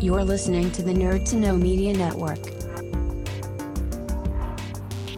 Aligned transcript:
You're 0.00 0.24
listening 0.24 0.70
to 0.72 0.82
the 0.82 0.92
Nerd 0.92 1.28
to 1.30 1.36
Know 1.36 1.56
Media 1.56 1.94
Network. 1.94 2.42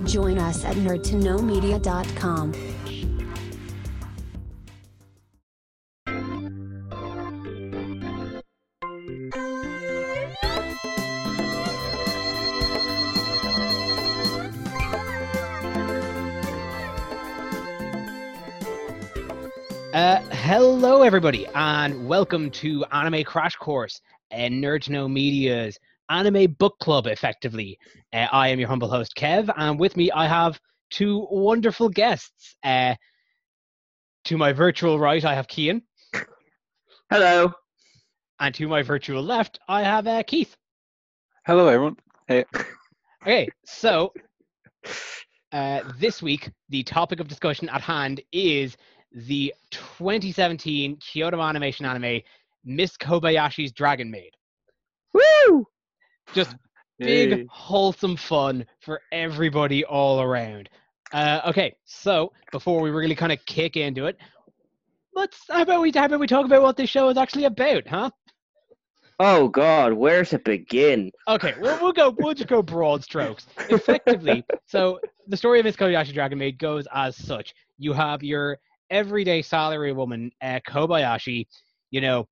Join 0.06 0.38
us 0.38 0.64
at 0.64 0.76
nerdtoknowmedia.com. 0.76 2.52
Uh, 19.96 20.20
hello, 20.30 21.02
everybody, 21.02 21.46
and 21.54 22.06
welcome 22.06 22.50
to 22.50 22.84
Anime 22.92 23.24
Crash 23.24 23.56
Course, 23.56 24.02
uh, 24.32 24.36
Nerd 24.36 24.88
No 24.88 25.08
Media's 25.08 25.78
anime 26.08 26.52
book 26.52 26.78
club, 26.78 27.06
effectively. 27.06 27.78
Uh, 28.12 28.26
I 28.32 28.48
am 28.48 28.58
your 28.58 28.68
humble 28.68 28.88
host, 28.88 29.14
Kev, 29.16 29.52
and 29.56 29.78
with 29.78 29.96
me 29.96 30.10
I 30.12 30.26
have 30.26 30.60
two 30.90 31.26
wonderful 31.30 31.88
guests. 31.88 32.56
Uh, 32.62 32.94
to 34.24 34.36
my 34.36 34.52
virtual 34.52 34.98
right, 34.98 35.24
I 35.24 35.34
have 35.34 35.46
Kian, 35.46 35.82
Hello. 37.10 37.52
and 38.40 38.54
to 38.56 38.66
my 38.68 38.82
virtual 38.82 39.22
left, 39.22 39.58
I 39.68 39.82
have 39.82 40.06
uh, 40.08 40.22
Keith. 40.24 40.56
Hello, 41.46 41.68
everyone. 41.68 41.96
Hey, 42.26 42.44
Okay, 43.22 43.48
so 43.64 44.12
uh, 45.52 45.80
this 45.98 46.22
week, 46.22 46.50
the 46.68 46.82
topic 46.82 47.20
of 47.20 47.28
discussion 47.28 47.68
at 47.68 47.80
hand 47.80 48.20
is 48.32 48.76
the 49.12 49.52
2017 49.70 50.96
Kyoto 50.96 51.40
Animation 51.40 51.86
anime 51.86 52.20
Miss 52.66 52.96
Kobayashi's 52.96 53.72
Dragon 53.72 54.10
Maid. 54.10 54.32
Woo! 55.14 55.64
Just 56.34 56.54
big, 56.98 57.30
Yay. 57.30 57.46
wholesome 57.48 58.16
fun 58.16 58.66
for 58.80 59.00
everybody 59.12 59.84
all 59.84 60.20
around. 60.20 60.68
Uh, 61.12 61.40
okay, 61.46 61.74
so 61.84 62.32
before 62.50 62.80
we 62.80 62.90
really 62.90 63.14
kind 63.14 63.32
of 63.32 63.38
kick 63.46 63.76
into 63.76 64.06
it, 64.06 64.16
let's 65.14 65.38
how 65.48 65.62
about 65.62 65.80
we 65.80 65.92
how 65.94 66.06
about 66.06 66.18
we 66.20 66.26
talk 66.26 66.44
about 66.44 66.62
what 66.62 66.76
this 66.76 66.90
show 66.90 67.08
is 67.08 67.16
actually 67.16 67.44
about, 67.44 67.86
huh? 67.86 68.10
Oh 69.18 69.48
God, 69.48 69.94
where 69.94 70.24
to 70.26 70.38
begin? 70.40 71.10
Okay, 71.26 71.54
we'll, 71.58 71.80
we'll 71.80 71.92
go. 71.92 72.14
We'll 72.18 72.34
just 72.34 72.48
go 72.48 72.60
broad 72.60 73.02
strokes. 73.02 73.46
Effectively, 73.70 74.44
so 74.66 74.98
the 75.28 75.36
story 75.36 75.60
of 75.60 75.64
Miss 75.64 75.76
Kobayashi 75.76 76.12
Dragon 76.12 76.38
Maid 76.38 76.58
goes 76.58 76.86
as 76.92 77.16
such: 77.16 77.54
you 77.78 77.92
have 77.92 78.22
your 78.22 78.58
everyday 78.90 79.40
salary 79.42 79.92
woman, 79.92 80.30
uh, 80.42 80.60
Kobayashi. 80.68 81.46
You 81.92 82.00
know, 82.00 82.28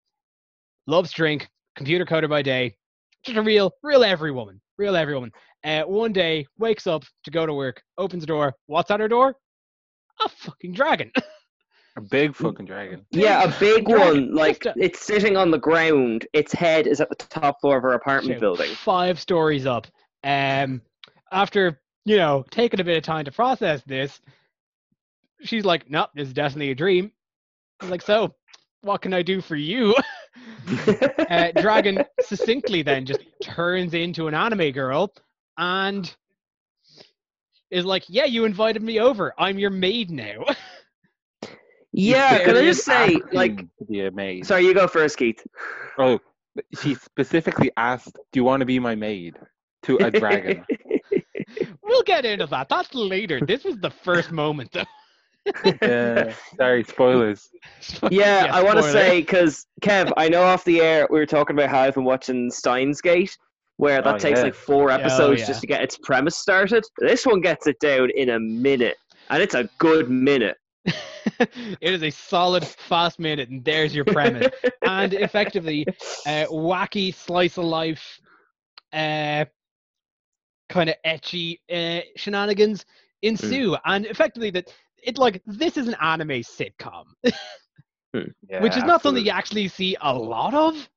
loves 0.86 1.12
drink, 1.12 1.48
computer 1.77 2.04
coder 2.04 2.28
by 2.28 2.42
day, 2.42 2.77
just 3.24 3.38
a 3.38 3.42
real, 3.42 3.72
real 3.82 4.04
every 4.04 4.30
woman, 4.32 4.60
real 4.78 4.96
every 4.96 5.14
woman. 5.14 5.30
Uh, 5.64 5.82
one 5.82 6.12
day 6.12 6.46
wakes 6.58 6.86
up 6.86 7.04
to 7.24 7.30
go 7.30 7.46
to 7.46 7.54
work, 7.54 7.82
opens 7.98 8.22
the 8.22 8.26
door. 8.26 8.54
What's 8.66 8.91
on 8.91 9.00
her 9.00 9.08
door? 9.08 9.34
A 10.20 10.28
fucking 10.28 10.72
dragon. 10.74 11.10
a 11.96 12.00
big 12.00 12.34
fucking 12.34 12.66
dragon. 12.66 13.04
Yeah, 13.10 13.44
a 13.44 13.60
big 13.60 13.86
Dragon. 13.86 14.28
one. 14.28 14.34
Like 14.34 14.64
a- 14.66 14.74
it's 14.76 15.00
sitting 15.00 15.36
on 15.36 15.50
the 15.50 15.58
ground. 15.58 16.26
Its 16.32 16.52
head 16.52 16.86
is 16.86 17.00
at 17.00 17.08
the 17.08 17.14
top 17.16 17.60
floor 17.60 17.76
of 17.78 17.82
her 17.82 17.92
apartment 17.94 18.34
Shit, 18.34 18.41
building. 18.41 18.74
Five 18.74 19.19
stories 19.19 19.64
up. 19.66 19.86
Um, 20.22 20.82
after 21.32 21.80
you 22.04 22.16
know 22.16 22.44
taking 22.50 22.80
a 22.80 22.84
bit 22.84 22.96
of 22.96 23.02
time 23.02 23.24
to 23.24 23.32
process 23.32 23.82
this, 23.86 24.20
she's 25.42 25.64
like, 25.64 25.88
"Nope, 25.91 26.10
this 26.14 26.28
is 26.28 26.34
definitely 26.34 26.70
a 26.70 26.74
dream." 26.74 27.10
I 27.80 27.84
was 27.86 27.91
like, 27.91 28.02
"So, 28.02 28.34
what 28.82 29.00
can 29.02 29.14
I 29.14 29.22
do 29.22 29.41
for 29.41 29.56
you?" 29.56 29.94
uh, 31.30 31.53
Dragon 31.61 32.05
succinctly 32.20 32.83
then 32.83 33.06
just 33.06 33.20
turns 33.42 33.94
into 33.94 34.28
an 34.28 34.34
anime 34.34 34.72
girl 34.72 35.12
and 35.56 36.14
is 37.70 37.84
like, 37.84 38.05
"Yeah, 38.08 38.25
you 38.25 38.44
invited 38.44 38.83
me 38.83 39.00
over. 39.00 39.34
I'm 39.38 39.59
your 39.59 39.71
maid 39.71 40.10
now." 40.10 40.44
yeah, 41.93 42.38
can 42.38 42.50
I 42.50 42.53
Very 42.54 42.66
just 42.66 42.84
say, 42.84 43.21
like, 43.32 43.56
to 43.56 43.84
be 43.88 44.04
a 44.04 44.10
maid. 44.10 44.47
sorry, 44.47 44.66
you 44.66 44.75
go 44.75 44.87
first, 44.87 45.16
Keith. 45.16 45.44
Oh, 45.98 46.21
she 46.81 46.94
specifically 46.94 47.71
asked, 47.77 48.19
"Do 48.32 48.41
you 48.41 48.44
want 48.44 48.60
to 48.60 48.66
be 48.66 48.78
my 48.78 48.94
maid?" 48.94 49.37
To 49.84 49.98
a 49.98 50.10
dragon. 50.10 50.65
we'll 51.82 52.03
get 52.04 52.25
into 52.25 52.47
that. 52.47 52.69
That's 52.71 52.94
later. 52.94 53.41
This 53.41 53.65
was 53.65 53.78
the 53.78 53.91
first 53.91 54.32
moment, 54.32 54.72
though. 54.72 54.84
Yeah. 55.82 56.32
Sorry, 56.56 56.84
spoilers. 56.84 57.50
yeah, 58.10 58.50
I 58.53 58.62
want 58.62 58.78
to 58.78 58.82
say 58.82 59.21
because 59.21 59.66
Kev, 59.82 60.12
I 60.16 60.28
know 60.28 60.43
off 60.43 60.65
the 60.65 60.81
air 60.81 61.06
we 61.10 61.19
were 61.19 61.27
talking 61.27 61.56
about 61.56 61.69
how 61.71 61.81
I've 61.81 61.94
been 61.94 62.05
watching 62.05 62.50
Steins 62.50 63.00
Gate, 63.00 63.37
where 63.77 64.00
that 64.03 64.15
Oh, 64.15 64.19
takes 64.19 64.38
yeah. 64.38 64.44
like 64.44 64.54
four 64.54 64.91
episodes 64.91 65.41
yeah. 65.41 65.47
just 65.47 65.60
to 65.60 65.66
get 65.66 65.83
its 65.83 65.99
premise 65.99 66.37
started. 66.37 66.84
This 66.99 67.27
one 67.27 67.41
gets 67.41 67.66
it 67.66 67.78
down 67.81 68.10
in 68.16 68.31
a 68.31 68.41
minute, 68.41 68.97
and 69.31 69.43
it's 69.43 69.54
a 69.54 69.69
good 69.78 70.10
minute. 70.10 70.56
it 71.41 71.78
is 71.81 72.03
a 72.03 72.10
solid 72.10 72.65
fast 72.65 73.19
minute, 73.19 73.49
and 73.50 73.65
there's 73.65 73.94
your 73.94 74.04
premise. 74.04 74.49
and 74.83 75.15
effectively, 75.15 75.84
uh, 76.27 76.47
wacky 76.50 77.15
slice 77.15 77.56
of 77.59 77.65
life, 77.65 78.21
uh, 78.93 79.44
kind 80.69 80.88
of 80.91 80.97
ecchi 81.06 81.59
uh, 81.72 82.00
shenanigans 82.16 82.84
ensue, 83.22 83.77
and 83.87 84.06
effectively 84.06 84.50
that 84.50 84.72
it 85.04 85.19
like 85.19 85.42
this 85.47 85.76
is 85.76 85.88
an 85.88 85.97
anime 86.00 86.42
sitcom, 86.42 87.04
Yeah, 88.12 88.22
which 88.60 88.76
is 88.76 88.84
not 88.84 89.03
something 89.03 89.25
you 89.25 89.31
actually 89.31 89.69
see 89.69 89.97
a 90.00 90.12
lot 90.12 90.54
of. 90.54 90.88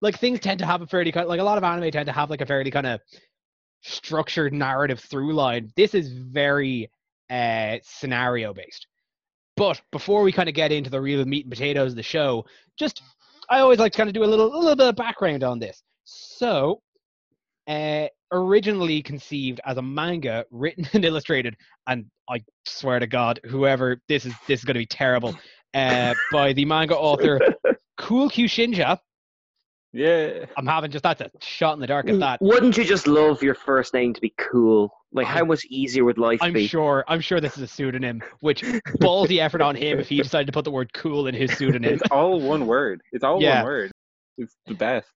Like 0.00 0.18
things 0.18 0.40
tend 0.40 0.58
to 0.58 0.66
have 0.66 0.82
a 0.82 0.86
fairly 0.86 1.12
kind 1.12 1.28
like 1.28 1.40
a 1.40 1.44
lot 1.44 1.58
of 1.58 1.64
anime 1.64 1.90
tend 1.90 2.06
to 2.06 2.12
have 2.12 2.30
like 2.30 2.40
a 2.40 2.46
fairly 2.46 2.70
kind 2.70 2.86
of 2.86 3.00
structured 3.82 4.52
narrative 4.52 5.00
through 5.00 5.32
line. 5.32 5.70
This 5.76 5.94
is 5.94 6.12
very 6.12 6.90
uh, 7.30 7.78
scenario 7.82 8.52
based. 8.52 8.86
But 9.56 9.80
before 9.90 10.22
we 10.22 10.32
kind 10.32 10.48
of 10.48 10.54
get 10.54 10.72
into 10.72 10.90
the 10.90 11.00
real 11.00 11.24
meat 11.24 11.44
and 11.44 11.52
potatoes 11.52 11.92
of 11.92 11.96
the 11.96 12.02
show, 12.02 12.44
just 12.78 13.02
I 13.48 13.60
always 13.60 13.78
like 13.78 13.92
to 13.92 13.98
kind 13.98 14.08
of 14.08 14.14
do 14.14 14.24
a 14.24 14.26
little 14.26 14.54
a 14.54 14.58
little 14.58 14.76
bit 14.76 14.88
of 14.88 14.96
background 14.96 15.44
on 15.44 15.58
this. 15.58 15.82
So, 16.04 16.80
uh, 17.68 18.06
originally 18.32 19.02
conceived 19.02 19.60
as 19.64 19.76
a 19.76 19.82
manga, 19.82 20.44
written 20.50 20.88
and 20.92 21.04
illustrated, 21.04 21.56
and 21.86 22.06
I 22.28 22.42
swear 22.66 22.98
to 22.98 23.06
God, 23.06 23.40
whoever 23.44 23.98
this 24.08 24.24
is, 24.26 24.34
this 24.48 24.60
is 24.60 24.64
going 24.64 24.74
to 24.74 24.80
be 24.80 24.86
terrible. 24.86 25.36
Uh, 25.74 26.14
by 26.32 26.52
the 26.52 26.64
manga 26.66 26.94
author 26.96 27.40
Cool 27.96 28.28
Q 28.28 28.46
Shinja. 28.46 28.98
Yeah. 29.94 30.46
I'm 30.56 30.66
having 30.66 30.90
just 30.90 31.02
that's 31.02 31.20
a 31.20 31.30
shot 31.40 31.74
in 31.74 31.80
the 31.80 31.86
dark 31.86 32.08
at 32.08 32.18
that. 32.20 32.40
Wouldn't 32.40 32.76
you 32.78 32.84
just 32.84 33.06
love 33.06 33.42
your 33.42 33.54
first 33.54 33.92
name 33.94 34.12
to 34.14 34.20
be 34.20 34.32
cool? 34.38 34.90
Like, 35.12 35.26
how 35.26 35.38
I'm- 35.40 35.48
much 35.48 35.64
easier 35.66 36.04
would 36.04 36.16
life 36.18 36.38
I'm 36.42 36.54
be? 36.54 36.66
sure. 36.66 37.04
I'm 37.08 37.20
sure 37.20 37.40
this 37.40 37.56
is 37.58 37.62
a 37.62 37.66
pseudonym. 37.66 38.22
Which 38.40 38.62
ballsy 39.00 39.38
effort 39.38 39.60
on 39.60 39.74
him 39.76 39.98
if 40.00 40.08
he 40.08 40.16
decided 40.22 40.46
to 40.46 40.52
put 40.52 40.64
the 40.64 40.70
word 40.70 40.92
"cool" 40.94 41.26
in 41.26 41.34
his 41.34 41.52
pseudonym. 41.52 41.92
It's 41.94 42.02
all 42.10 42.40
one 42.40 42.66
word. 42.66 43.02
It's 43.12 43.22
all 43.24 43.40
Yeah. 43.42 43.56
one 43.56 43.64
word. 43.64 43.92
It's 44.38 44.56
the 44.66 44.74
best. 44.74 45.08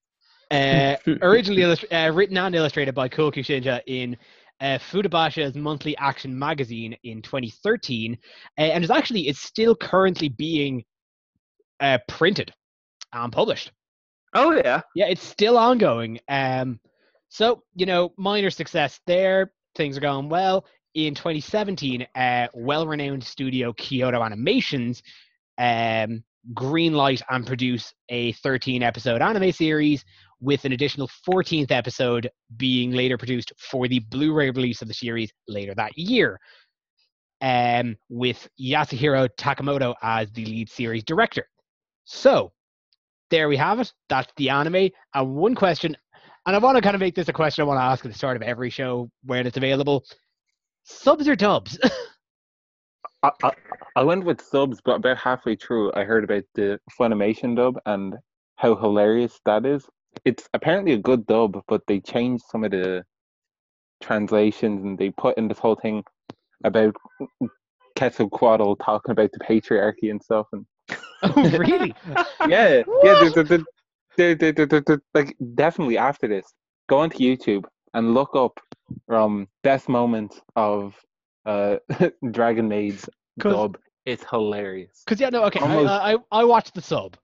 Uh, 0.51 0.95
originally 1.21 1.61
illust- 1.61 1.85
uh, 1.91 2.11
written 2.13 2.37
and 2.37 2.55
illustrated 2.55 2.95
by 2.95 3.07
Koki 3.07 3.43
Shinja 3.43 3.81
in 3.87 4.17
uh, 4.61 4.77
Futabasha's 4.91 5.55
monthly 5.55 5.95
action 5.97 6.37
magazine 6.37 6.97
in 7.03 7.21
2013, 7.21 8.17
uh, 8.57 8.61
and 8.61 8.83
is 8.83 8.91
actually 8.91 9.27
it's 9.27 9.39
still 9.39 9.75
currently 9.75 10.29
being 10.29 10.83
uh, 11.79 11.99
printed 12.07 12.53
and 13.13 13.31
published. 13.31 13.71
Oh 14.33 14.51
yeah. 14.51 14.81
Yeah, 14.95 15.07
it's 15.07 15.23
still 15.23 15.57
ongoing. 15.57 16.19
Um, 16.27 16.79
so 17.29 17.63
you 17.75 17.85
know, 17.85 18.13
minor 18.17 18.49
success 18.49 18.99
there. 19.07 19.51
Things 19.75 19.97
are 19.97 20.01
going 20.01 20.29
well. 20.29 20.65
In 20.95 21.13
2017, 21.13 22.07
uh, 22.15 22.47
well-renowned 22.55 23.23
studio 23.23 23.71
Kyoto 23.73 24.23
Animations 24.23 25.03
um, 25.59 26.23
greenlight 26.53 27.21
and 27.29 27.45
produce 27.45 27.93
a 28.09 28.33
13-episode 28.33 29.21
anime 29.21 29.51
series, 29.51 30.03
with 30.39 30.65
an 30.65 30.71
additional 30.71 31.09
14th 31.27 31.71
episode 31.71 32.29
being 32.57 32.91
later 32.91 33.17
produced 33.17 33.51
for 33.57 33.87
the 33.87 33.99
Blu-ray 33.99 34.51
release 34.51 34.81
of 34.81 34.87
the 34.87 34.93
series 34.93 35.31
later 35.47 35.73
that 35.75 35.97
year. 35.97 36.39
Um, 37.39 37.95
with 38.09 38.47
Yasuhiro 38.59 39.29
Takemoto 39.39 39.93
as 40.01 40.31
the 40.31 40.43
lead 40.45 40.69
series 40.69 41.03
director. 41.03 41.47
So, 42.05 42.51
there 43.29 43.47
we 43.47 43.57
have 43.57 43.79
it. 43.79 43.93
That's 44.09 44.31
the 44.37 44.49
anime. 44.49 44.89
And 45.13 45.35
one 45.35 45.53
question, 45.53 45.95
and 46.45 46.55
I 46.55 46.59
want 46.59 46.77
to 46.77 46.81
kind 46.81 46.95
of 46.95 47.01
make 47.01 47.13
this 47.13 47.27
a 47.27 47.33
question 47.33 47.61
I 47.61 47.65
want 47.65 47.79
to 47.79 47.83
ask 47.83 48.05
at 48.05 48.11
the 48.11 48.17
start 48.17 48.37
of 48.37 48.41
every 48.41 48.69
show 48.69 49.09
when 49.23 49.45
it's 49.45 49.57
available. 49.57 50.03
Subs 50.83 51.27
or 51.27 51.35
dubs? 51.35 51.77
I, 53.23 53.31
I, 53.43 53.51
I 53.97 54.03
went 54.03 54.25
with 54.25 54.41
subs, 54.41 54.79
but 54.83 54.95
about 54.97 55.17
halfway 55.17 55.55
through, 55.55 55.91
I 55.93 56.03
heard 56.03 56.23
about 56.23 56.43
the 56.55 56.79
Funimation 56.99 57.55
dub 57.55 57.77
and 57.85 58.15
how 58.55 58.75
hilarious 58.75 59.39
that 59.45 59.65
is. 59.65 59.85
It's 60.25 60.47
apparently 60.53 60.93
a 60.93 60.97
good 60.97 61.25
dub, 61.27 61.61
but 61.67 61.81
they 61.87 61.99
changed 61.99 62.43
some 62.49 62.63
of 62.63 62.71
the 62.71 63.03
translations 64.01 64.83
and 64.83 64.97
they 64.97 65.09
put 65.11 65.37
in 65.37 65.47
this 65.47 65.59
whole 65.59 65.75
thing 65.75 66.03
about 66.63 66.95
Quetzalcoatl 67.97 68.75
talking 68.75 69.11
about 69.11 69.31
the 69.31 69.39
patriarchy 69.39 70.11
and 70.11 70.21
stuff. 70.21 70.47
And 70.53 70.65
oh, 71.23 71.57
really? 71.57 71.93
yeah, 72.47 72.83
yeah, 73.03 73.19
there's 73.21 73.37
a, 73.37 73.43
there- 73.43 73.63
they're, 74.17 74.35
they're, 74.35 74.51
they're, 74.51 74.65
they're, 74.65 74.81
they're- 74.81 75.01
like 75.13 75.35
definitely 75.55 75.97
after 75.97 76.27
this, 76.27 76.45
go 76.89 76.99
onto 76.99 77.17
YouTube 77.19 77.65
and 77.93 78.13
look 78.13 78.35
up 78.35 78.59
um 79.09 79.47
best 79.63 79.89
moments 79.89 80.39
of 80.55 80.95
uh 81.45 81.77
Dragon 82.31 82.67
Maid's 82.67 83.07
'Cause- 83.39 83.53
dub. 83.53 83.77
It's 84.05 84.23
hilarious. 84.29 85.01
Because 85.05 85.19
yeah, 85.19 85.27
no, 85.29 85.43
okay. 85.45 85.59
I, 85.59 85.63
Almost- 85.63 85.89
I 85.89 86.13
I 86.13 86.17
I 86.31 86.43
watched 86.45 86.73
the 86.75 86.81
sub. 86.81 87.17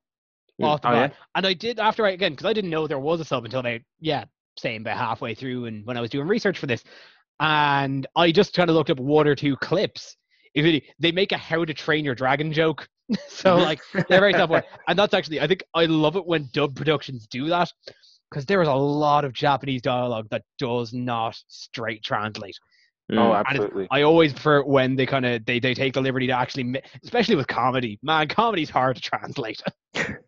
Off 0.61 0.81
the 0.81 0.89
Oh, 0.89 0.91
bat, 0.91 1.11
yeah? 1.11 1.17
and 1.35 1.47
I 1.47 1.53
did 1.53 1.79
after 1.79 2.05
I 2.05 2.11
again 2.11 2.33
because 2.33 2.45
I 2.45 2.53
didn't 2.53 2.69
know 2.69 2.87
there 2.87 2.99
was 2.99 3.19
a 3.19 3.25
sub 3.25 3.45
until 3.45 3.63
they 3.63 3.83
yeah, 3.99 4.25
same 4.57 4.81
about 4.81 4.97
halfway 4.97 5.33
through, 5.33 5.65
and 5.65 5.85
when 5.85 5.97
I 5.97 6.01
was 6.01 6.09
doing 6.09 6.27
research 6.27 6.59
for 6.59 6.67
this, 6.67 6.83
and 7.39 8.05
I 8.15 8.31
just 8.31 8.53
kind 8.53 8.69
of 8.69 8.75
looked 8.75 8.89
up 8.89 8.99
one 8.99 9.27
or 9.27 9.35
two 9.35 9.55
clips. 9.57 10.15
It 10.53 10.61
really, 10.61 10.83
they 10.99 11.11
make 11.11 11.31
a 11.31 11.37
how 11.37 11.65
to 11.65 11.73
train 11.73 12.05
your 12.05 12.15
dragon 12.15 12.51
joke, 12.53 12.87
so 13.27 13.55
mm-hmm. 13.55 13.63
like 13.63 13.81
they're 14.07 14.19
very 14.19 14.33
one, 14.33 14.63
and 14.87 14.99
that's 14.99 15.13
actually 15.13 15.41
I 15.41 15.47
think 15.47 15.63
I 15.73 15.85
love 15.85 16.15
it 16.15 16.25
when 16.25 16.49
dub 16.53 16.75
productions 16.75 17.27
do 17.27 17.47
that 17.49 17.71
because 18.29 18.45
there 18.45 18.61
is 18.61 18.67
a 18.67 18.73
lot 18.73 19.25
of 19.25 19.33
Japanese 19.33 19.81
dialogue 19.81 20.27
that 20.31 20.43
does 20.57 20.93
not 20.93 21.35
straight 21.47 22.03
translate. 22.03 22.57
Oh, 23.11 23.15
Mm. 23.15 23.45
absolutely. 23.45 23.87
I 23.91 24.03
always 24.03 24.31
prefer 24.31 24.63
when 24.63 24.95
they 24.95 25.05
kind 25.05 25.25
of 25.25 25.45
they, 25.45 25.59
they 25.59 25.73
take 25.73 25.93
the 25.93 26.01
liberty 26.01 26.27
to 26.27 26.33
actually, 26.33 26.63
ma- 26.63 26.79
especially 27.03 27.35
with 27.35 27.47
comedy. 27.47 27.99
Man, 28.01 28.27
comedy's 28.27 28.69
hard 28.69 28.95
to 28.95 29.01
translate. 29.01 29.61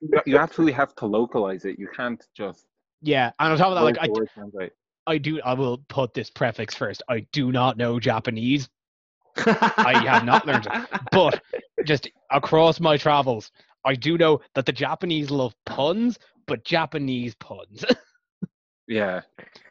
You, 0.02 0.22
you 0.28 0.38
absolutely 0.38 0.74
have 0.74 0.94
to 0.98 1.08
localize 1.08 1.66
it. 1.66 1.80
You 1.80 1.88
can't 1.96 2.24
just 2.38 2.68
yeah, 3.02 3.32
and 3.40 3.52
on 3.52 3.58
top 3.58 3.70
of 3.70 3.76
that, 3.76 3.84
like 3.84 3.98
I, 4.00 4.08
translate. 4.34 4.72
I 5.08 5.18
do, 5.18 5.42
I 5.42 5.54
will 5.54 5.80
put 5.90 6.14
this 6.14 6.30
prefix 6.30 6.76
first. 6.76 7.02
I 7.10 7.26
do 7.32 7.52
not 7.52 7.76
know 7.78 8.00
Japanese, 8.00 8.70
I 9.38 10.04
have 10.06 10.24
not 10.24 10.46
learned 10.46 10.68
it. 10.72 10.88
but 11.12 11.42
just 11.86 12.10
across 12.32 12.80
my 12.80 12.98
travels, 12.98 13.52
I 13.84 13.96
do 13.96 14.18
know 14.18 14.42
that 14.54 14.66
the 14.66 14.72
Japanese 14.72 15.30
love 15.32 15.54
puns, 15.66 16.18
but 16.48 16.64
Japanese 16.64 17.36
puns. 17.36 17.84
Yeah. 18.88 19.22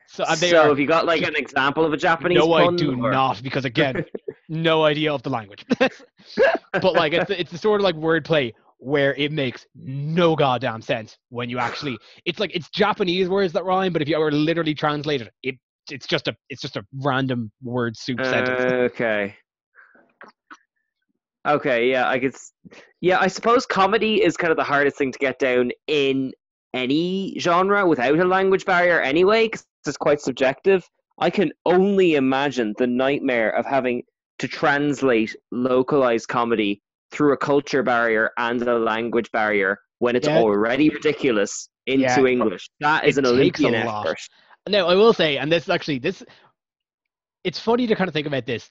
So 0.07 0.25
uh, 0.25 0.35
they 0.37 0.51
so 0.51 0.63
are. 0.63 0.69
have 0.69 0.79
you 0.79 0.87
got 0.87 1.07
like 1.07 1.23
an 1.23 1.37
example 1.37 1.85
of 1.85 1.93
a 1.93 1.97
Japanese 1.97 2.39
no, 2.39 2.53
I 2.53 2.75
do 2.75 2.93
or- 2.93 3.13
not, 3.13 3.43
because 3.43 3.65
again, 3.65 4.05
no 4.49 4.85
idea 4.85 5.13
of 5.13 5.23
the 5.23 5.31
language. 5.31 5.65
but 5.79 6.95
like, 6.95 7.13
it's 7.13 7.31
it's 7.31 7.51
the 7.51 7.59
sort 7.59 7.81
of 7.81 7.85
like 7.85 7.97
wordplay 7.97 8.53
where 8.79 9.15
it 9.15 9.33
makes 9.33 9.67
no 9.75 10.37
goddamn 10.37 10.83
sense 10.83 11.17
when 11.31 11.49
you 11.49 11.59
actually. 11.59 11.99
It's 12.25 12.39
like 12.39 12.55
it's 12.55 12.69
Japanese 12.71 13.29
words 13.29 13.53
that 13.55 13.65
rhyme, 13.65 13.93
but 13.93 14.03
if 14.03 14.09
you 14.09 14.19
were 14.19 14.33
literally 14.33 14.75
translated, 14.75 15.31
it 15.43 15.57
it's 15.91 16.07
just 16.07 16.29
a 16.29 16.37
it's 16.49 16.63
just 16.63 16.77
a 16.77 16.85
random 17.03 17.51
word 17.63 17.97
soup 17.97 18.25
sentence. 18.25 18.73
Okay. 18.93 19.35
Okay, 21.47 21.91
yeah, 21.91 22.09
I 22.09 22.19
guess. 22.19 22.53
Yeah, 23.01 23.19
I 23.21 23.29
suppose 23.29 23.67
comedy 23.67 24.23
is 24.23 24.37
kind 24.37 24.51
of 24.51 24.57
the 24.57 24.65
hardest 24.65 24.97
thing 24.97 25.13
to 25.13 25.19
get 25.19 25.39
down 25.39 25.73
in 25.87 26.33
any 26.73 27.37
genre 27.39 27.87
without 27.87 28.19
a 28.19 28.25
language 28.25 28.65
barrier, 28.65 29.01
anyway, 29.01 29.47
because 29.47 29.67
it's 29.89 29.97
quite 29.97 30.21
subjective. 30.21 30.89
I 31.19 31.31
can 31.31 31.53
only 31.65 32.15
imagine 32.15 32.75
the 32.79 32.87
nightmare 32.87 33.51
of 33.51 33.67
having 33.67 34.03
to 34.41 34.49
translate 34.49 35.35
localized 35.53 36.29
comedy 36.29 36.83
through 37.13 37.33
a 37.33 37.37
culture 37.37 37.83
barrier 37.83 38.31
and 38.37 38.61
a 38.63 38.79
language 38.79 39.31
barrier 39.31 39.79
when 39.99 40.17
it's 40.17 40.27
Yeah. 40.27 40.39
already 40.39 40.89
ridiculous 40.89 41.69
into 41.87 42.03
Yeah. 42.03 42.27
English. 42.27 42.69
That 42.81 43.05
is 43.07 43.17
It 43.19 43.25
an 43.25 43.33
Olympian 43.33 43.75
effort. 43.75 44.19
No, 44.69 44.89
I 44.89 44.95
will 44.95 45.13
say, 45.13 45.37
and 45.39 45.53
this 45.53 45.69
actually 45.69 45.99
this 45.99 46.25
it's 47.45 47.59
funny 47.61 47.87
to 47.87 47.95
kind 47.95 48.09
of 48.09 48.15
think 48.15 48.27
about 48.27 48.47
this. 48.47 48.71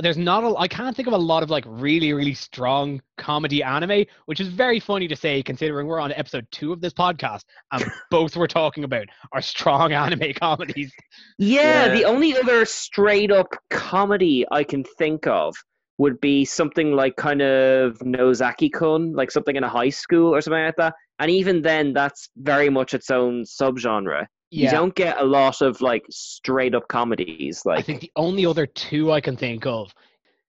There's 0.00 0.16
not 0.16 0.44
a 0.44 0.54
I 0.56 0.68
can't 0.68 0.94
think 0.94 1.08
of 1.08 1.14
a 1.14 1.18
lot 1.18 1.42
of 1.42 1.50
like 1.50 1.64
really, 1.66 2.12
really 2.12 2.34
strong 2.34 3.02
comedy 3.16 3.62
anime, 3.62 4.04
which 4.26 4.38
is 4.38 4.48
very 4.48 4.78
funny 4.78 5.08
to 5.08 5.16
say 5.16 5.42
considering 5.42 5.88
we're 5.88 6.00
on 6.00 6.12
episode 6.12 6.46
two 6.52 6.72
of 6.72 6.80
this 6.80 6.92
podcast 6.92 7.42
and 7.72 7.84
both 8.10 8.36
we're 8.36 8.46
talking 8.46 8.84
about 8.84 9.06
are 9.32 9.42
strong 9.42 9.92
anime 9.92 10.32
comedies. 10.40 10.92
Yeah, 11.38 11.86
Yeah. 11.86 11.94
the 11.94 12.04
only 12.04 12.36
other 12.38 12.64
straight 12.64 13.32
up 13.32 13.48
comedy 13.70 14.44
I 14.52 14.62
can 14.62 14.84
think 14.98 15.26
of 15.26 15.56
would 15.98 16.20
be 16.20 16.44
something 16.44 16.92
like 16.92 17.16
kind 17.16 17.42
of 17.42 17.98
Nozaki 18.02 18.70
kun, 18.70 19.12
like 19.14 19.32
something 19.32 19.56
in 19.56 19.64
a 19.64 19.68
high 19.68 19.88
school 19.90 20.32
or 20.32 20.40
something 20.40 20.62
like 20.62 20.76
that. 20.76 20.94
And 21.18 21.28
even 21.28 21.60
then, 21.62 21.92
that's 21.92 22.28
very 22.36 22.70
much 22.70 22.94
its 22.94 23.10
own 23.10 23.42
subgenre. 23.42 24.26
You 24.50 24.70
don't 24.70 24.94
get 24.94 25.20
a 25.20 25.24
lot 25.24 25.60
of 25.60 25.80
like 25.80 26.04
straight 26.10 26.74
up 26.74 26.88
comedies. 26.88 27.64
Like 27.66 27.74
I 27.74 27.76
Like, 27.78 27.86
think 27.86 28.00
the 28.00 28.12
only 28.16 28.46
other 28.46 28.66
two 28.66 29.12
I 29.12 29.20
can 29.20 29.36
think 29.36 29.66
of 29.66 29.94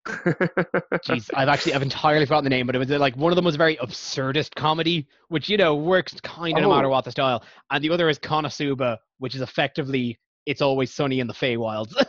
Jeez, 0.08 1.30
I've 1.34 1.50
actually 1.50 1.74
I've 1.74 1.82
entirely 1.82 2.26
forgotten 2.26 2.46
the 2.46 2.50
name, 2.50 2.66
but 2.66 2.76
it 2.76 2.80
was 2.80 2.90
uh, 2.90 2.98
like 2.98 3.16
one 3.18 3.32
of 3.32 3.36
them 3.36 3.46
was 3.46 3.56
a 3.56 3.58
very 3.58 3.76
absurdist 3.78 4.56
comedy, 4.56 5.06
which 5.28 5.50
you 5.50 5.58
know 5.58 5.76
works 5.76 6.14
kind 6.24 6.58
of 6.58 6.64
no 6.64 6.70
matter 6.74 6.88
Oh. 6.88 6.92
what 6.92 7.04
the 7.06 7.12
style, 7.12 7.44
and 7.72 7.84
the 7.84 7.90
other 7.90 8.10
is 8.10 8.18
Konosuba, 8.18 8.98
which 9.20 9.36
is 9.36 9.42
effectively 9.42 10.18
it's 10.46 10.62
always 10.62 10.92
sunny 10.94 11.20
in 11.20 11.28
the 11.28 11.34
Feywilds. 11.34 11.94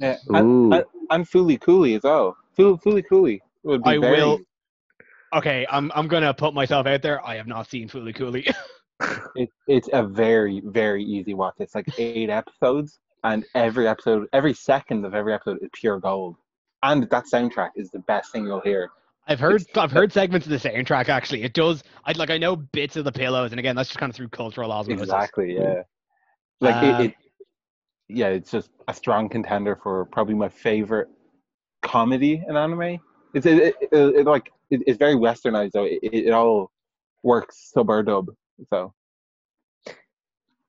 Yeah. 0.00 0.16
I'm, 0.32 0.72
and, 0.72 0.84
and 1.10 1.28
Fooly 1.28 1.60
Cooly 1.60 1.94
as 1.94 2.04
well. 2.04 2.34
Fool, 2.56 2.78
Fooly 2.78 3.04
Cooly 3.06 3.42
would 3.64 3.82
be 3.82 3.90
I 3.90 3.98
very, 3.98 4.16
will- 4.16 4.40
okay, 5.34 5.66
I'm 5.70 5.92
I'm 5.94 6.08
gonna 6.08 6.32
put 6.32 6.54
myself 6.54 6.86
out 6.86 7.02
there. 7.02 7.22
I 7.24 7.36
have 7.36 7.46
not 7.46 7.68
seen 7.68 7.86
Fooly 7.86 8.14
Cooly. 8.14 8.48
It, 9.34 9.48
it's 9.66 9.88
a 9.92 10.02
very, 10.02 10.60
very 10.64 11.02
easy 11.04 11.34
watch. 11.34 11.54
It's 11.58 11.74
like 11.74 11.86
eight 11.98 12.30
episodes, 12.30 12.98
and 13.24 13.44
every 13.54 13.88
episode, 13.88 14.26
every 14.32 14.54
second 14.54 15.04
of 15.04 15.14
every 15.14 15.32
episode 15.34 15.58
is 15.62 15.68
pure 15.72 15.98
gold. 16.00 16.36
And 16.82 17.08
that 17.10 17.24
soundtrack 17.32 17.70
is 17.76 17.90
the 17.90 18.00
best 18.00 18.32
thing 18.32 18.44
you'll 18.46 18.60
hear. 18.60 18.90
I've 19.26 19.38
heard 19.40 19.60
It's- 19.60 19.76
I've 19.76 19.92
heard 19.92 20.12
segments 20.12 20.46
of 20.46 20.50
the 20.50 20.68
soundtrack 20.68 21.08
actually. 21.08 21.42
It 21.42 21.52
does. 21.54 21.82
I 22.04 22.12
like 22.12 22.30
I 22.30 22.38
know 22.38 22.56
bits 22.56 22.96
of 22.96 23.04
the 23.04 23.12
pillows, 23.12 23.52
and 23.52 23.60
again 23.60 23.76
that's 23.76 23.88
just 23.90 23.98
kind 24.00 24.10
of 24.10 24.16
through 24.16 24.28
cultural 24.28 24.72
osmosis. 24.72 25.02
Exactly, 25.04 25.54
yeah. 25.54 25.82
Like 26.60 26.74
Uh, 26.76 27.02
it, 27.02 27.04
it, 27.06 27.14
yeah, 28.08 28.28
it's 28.28 28.50
just 28.50 28.70
a 28.88 28.94
strong 28.94 29.28
contender 29.28 29.78
for 29.82 30.06
probably 30.06 30.34
my 30.34 30.48
favorite 30.48 31.08
comedy 31.82 32.42
in 32.48 32.56
anime. 32.56 32.98
It's 33.34 33.46
it, 33.46 33.58
it, 33.58 33.74
it, 33.80 33.96
it 34.16 34.26
like 34.26 34.50
it, 34.70 34.82
it's 34.86 34.98
very 34.98 35.14
westernized 35.14 35.72
though. 35.72 35.86
It, 35.88 36.30
all 36.32 36.70
works 37.22 37.70
sub 37.72 37.88
or 37.90 38.02
dub. 38.02 38.26
So 38.68 38.92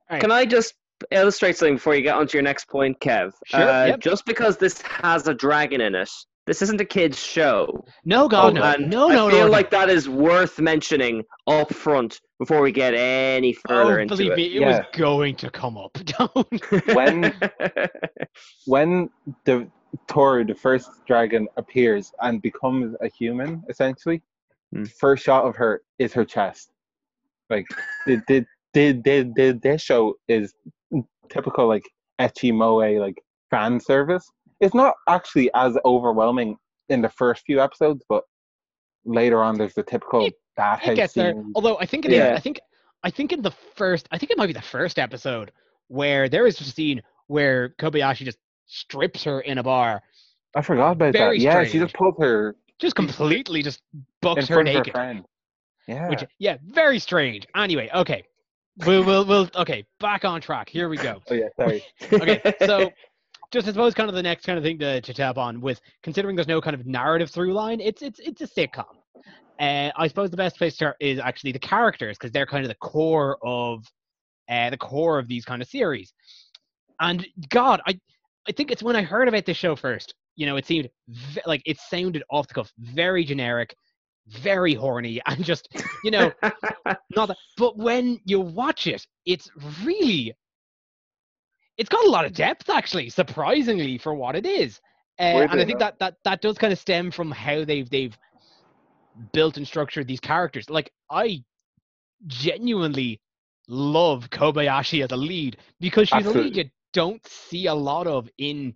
Can 0.10 0.32
I 0.32 0.46
just 0.46 0.74
illustrate 1.10 1.58
something 1.58 1.76
before 1.76 1.96
you 1.96 2.02
get 2.02 2.16
onto 2.16 2.38
your 2.38 2.44
next 2.44 2.68
point, 2.70 3.00
Kev? 3.00 3.32
Sure, 3.46 3.60
Uh, 3.70 3.86
yep. 3.88 4.00
Just 4.00 4.26
because 4.26 4.58
this 4.58 4.82
has 4.82 5.28
a 5.28 5.34
dragon 5.34 5.82
in 5.82 5.96
it, 5.96 6.10
this 6.48 6.62
isn't 6.62 6.82
a 6.82 6.86
kid's 6.86 7.20
show. 7.20 7.84
No, 8.04 8.28
God, 8.28 8.56
no, 8.56 8.64
and 8.64 8.90
no, 8.90 9.10
I 9.10 9.14
feel 9.14 9.30
no. 9.30 9.46
no. 9.46 9.48
like 9.48 9.70
that 9.72 9.90
is 9.90 10.10
worth 10.10 10.60
mentioning 10.60 11.24
up 11.48 11.74
front 11.74 12.20
before 12.40 12.62
we 12.62 12.72
get 12.72 12.94
any 12.94 13.54
further 13.54 14.00
oh, 14.00 14.02
into 14.02 14.16
believe 14.16 14.32
it. 14.32 14.38
me, 14.38 14.46
it 14.56 14.62
Yeah. 14.62 14.68
was 14.80 14.86
going 14.94 15.36
to 15.38 15.50
come 15.50 15.78
up. 15.78 15.94
Don't. 16.06 16.96
when 16.96 17.34
when 18.66 19.10
the 19.46 19.68
Toru, 20.08 20.46
the 20.46 20.56
first 20.56 20.90
dragon, 21.06 21.48
appears 21.58 22.12
and 22.22 22.42
becomes 22.42 22.96
a 23.02 23.08
human, 23.08 23.64
essentially, 23.70 24.22
Hmm. 24.74 24.84
first 24.86 25.24
shot 25.26 25.44
of 25.46 25.58
her 25.58 25.82
is 26.00 26.14
her 26.14 26.24
chest. 26.26 26.71
Like 27.52 27.68
the 28.08 28.22
the 28.28 28.46
the 28.74 28.92
the, 29.04 29.32
the 29.36 29.60
this 29.62 29.82
show 29.82 30.16
is 30.28 30.54
typical 31.30 31.68
like 31.68 31.84
ecchi 32.20 32.54
moe 32.54 32.78
like 33.00 33.22
fan 33.52 33.80
service. 33.80 34.28
It's 34.62 34.74
not 34.74 34.96
actually 35.10 35.50
as 35.54 35.78
overwhelming 35.86 36.58
in 36.90 37.02
the 37.02 37.10
first 37.10 37.44
few 37.46 37.62
episodes, 37.62 38.04
but 38.08 38.24
later 39.06 39.42
on 39.44 39.58
there's 39.58 39.74
the 39.74 39.84
typical 39.84 40.26
It- 40.28 40.36
bathhouse 40.56 40.90
it 40.90 40.96
gets 40.96 41.14
there. 41.14 41.34
scene. 41.34 41.52
Although 41.56 41.78
I 41.80 41.86
think 41.86 42.06
it 42.06 42.12
is. 42.12 42.18
Yeah. 42.18 42.34
I 42.36 42.40
think 42.40 42.60
I 43.04 43.10
think 43.10 43.32
in 43.34 43.42
the 43.42 43.52
first. 43.76 44.08
I 44.12 44.18
think 44.18 44.32
it 44.32 44.38
might 44.38 44.48
be 44.48 44.54
the 44.54 44.62
first 44.62 44.98
episode 45.00 45.52
where 45.88 46.30
there 46.30 46.48
is 46.48 46.60
a 46.62 46.64
scene 46.64 47.02
where 47.28 47.70
Kobayashi 47.80 48.24
just 48.26 48.38
strips 48.68 49.24
her 49.26 49.42
in 49.42 49.58
a 49.58 49.64
bar, 49.64 50.02
I 50.56 50.62
forgot 50.62 50.92
about 50.94 51.14
Very 51.14 51.38
that. 51.40 51.44
Yeah, 51.44 51.64
she 51.66 51.80
just 51.80 51.94
pulls 51.96 52.16
her 52.20 52.56
just 52.80 52.96
completely 52.96 53.62
just 53.64 53.82
in 53.94 54.06
bucks 54.22 54.48
her 54.48 54.56
front 54.56 54.68
of 54.70 54.74
her 54.76 54.80
naked. 54.82 54.94
friend. 54.94 55.26
Yeah. 55.92 56.10
Which 56.10 56.24
yeah, 56.40 56.58
very 56.64 57.00
strange. 57.00 57.46
Anyway, 57.56 57.90
okay. 57.94 58.24
We'll 58.86 59.04
we'll, 59.04 59.26
we'll 59.26 59.50
okay, 59.56 59.86
back 60.00 60.24
on 60.24 60.40
track. 60.42 60.70
Here 60.70 60.90
we 60.90 60.98
go. 60.98 61.22
oh 61.30 61.34
yeah, 61.34 61.50
sorry. 61.58 61.84
Okay, 62.14 62.42
so 62.66 62.90
just 63.52 63.68
I 63.68 63.72
suppose 63.72 63.94
kind 63.94 64.10
of 64.10 64.16
the 64.16 64.24
next 64.24 64.46
kind 64.46 64.58
of 64.58 64.64
thing 64.64 64.80
to, 64.80 65.02
to 65.02 65.14
tap 65.14 65.38
on 65.38 65.60
with 65.60 65.82
considering 66.04 66.36
there's 66.36 66.48
no 66.48 66.62
kind 66.62 66.74
of 66.74 66.86
narrative 66.86 67.30
through 67.30 67.54
line, 67.54 67.82
it's 67.82 68.02
it's 68.02 68.20
it's 68.20 68.42
a 68.42 68.48
sitcom. 68.48 68.86
Uh, 69.60 69.92
I 69.96 70.08
suppose 70.08 70.32
the 70.32 70.38
best 70.38 70.58
place 70.58 70.74
to 70.74 70.76
start 70.78 70.96
is 71.00 71.20
actually 71.20 71.52
the 71.52 71.60
characters 71.60 72.18
because 72.18 72.32
they're 72.32 72.48
kind 72.48 72.64
of 72.64 72.70
the 72.70 72.76
core 72.76 73.38
of 73.44 73.86
uh, 74.50 74.70
the 74.70 74.78
core 74.78 75.20
of 75.20 75.28
these 75.28 75.46
kind 75.46 75.62
of 75.62 75.68
series. 75.68 76.14
And 77.00 77.28
God, 77.50 77.82
I 77.86 78.00
I 78.48 78.54
think 78.54 78.72
it's 78.72 78.82
when 78.82 78.96
I 78.96 79.04
heard 79.04 79.28
about 79.28 79.46
this 79.46 79.58
show 79.58 79.76
first. 79.76 80.14
You 80.38 80.46
know, 80.46 80.56
it 80.56 80.66
seemed 80.66 80.90
ve- 81.10 81.42
like 81.46 81.62
it 81.66 81.78
sounded 81.78 82.24
off 82.32 82.48
the 82.48 82.54
cuff, 82.54 82.72
very 82.80 83.26
generic, 83.26 83.76
very 84.28 84.74
horny, 84.74 85.22
and 85.28 85.44
just 85.44 85.70
you 86.04 86.12
know 86.12 86.32
not 87.16 87.28
that, 87.28 87.38
but 87.58 87.78
when 87.78 88.20
you 88.26 88.40
watch 88.40 88.88
it, 88.88 89.06
it's 89.26 89.50
really 89.84 90.34
it's 91.78 91.90
got 91.90 92.06
a 92.06 92.10
lot 92.10 92.26
of 92.26 92.34
depth 92.34 92.70
actually, 92.70 93.10
surprisingly 93.10 93.98
for 93.98 94.14
what 94.14 94.36
it 94.36 94.46
is. 94.46 94.80
Uh, 95.20 95.48
and 95.52 95.62
I 95.62 95.66
think 95.66 95.80
that, 95.80 96.00
that 96.00 96.16
that 96.24 96.42
does 96.42 96.58
kind 96.58 96.74
of 96.74 96.80
stem 96.80 97.12
from 97.12 97.32
how 97.32 97.64
they've 97.64 97.90
they've 97.90 98.18
built 99.34 99.58
and 99.58 99.68
structured 99.68 100.08
these 100.08 100.20
characters. 100.20 100.70
Like 100.70 100.92
I 101.10 101.44
genuinely 102.28 103.20
love 103.68 104.30
Kobayashi 104.30 105.04
as 105.04 105.12
a 105.12 105.18
lead 105.18 105.58
because 105.80 106.10
she's 106.10 106.26
a 106.26 106.32
lead 106.32 106.56
you 106.56 106.66
don't 106.94 107.26
see 107.28 107.68
a 107.68 107.74
lot 107.74 108.08
of 108.08 108.30
in 108.38 108.74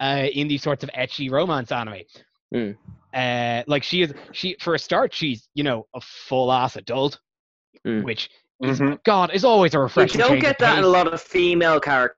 uh, 0.00 0.26
in 0.32 0.48
these 0.48 0.62
sorts 0.62 0.84
of 0.84 0.90
ecchi 0.90 1.30
romance 1.30 1.72
anime. 1.72 2.02
Mm. 2.54 2.76
Uh, 3.14 3.62
like 3.66 3.82
she 3.82 4.02
is 4.02 4.12
she 4.32 4.56
for 4.60 4.74
a 4.74 4.78
start 4.78 5.14
she's 5.14 5.48
you 5.54 5.64
know 5.64 5.86
a 5.94 6.00
full 6.00 6.52
ass 6.52 6.76
adult, 6.76 7.18
Mm. 7.86 8.02
which 8.04 8.30
is, 8.60 8.80
Mhm. 8.80 9.02
God 9.04 9.30
is 9.32 9.44
always 9.44 9.74
a 9.74 9.78
refreshing. 9.78 10.20
You 10.20 10.26
don't 10.26 10.38
get 10.40 10.58
that 10.58 10.78
in 10.78 10.84
a 10.84 10.88
lot 10.88 11.06
of 11.12 11.20
female 11.20 11.78
characters 11.80 12.16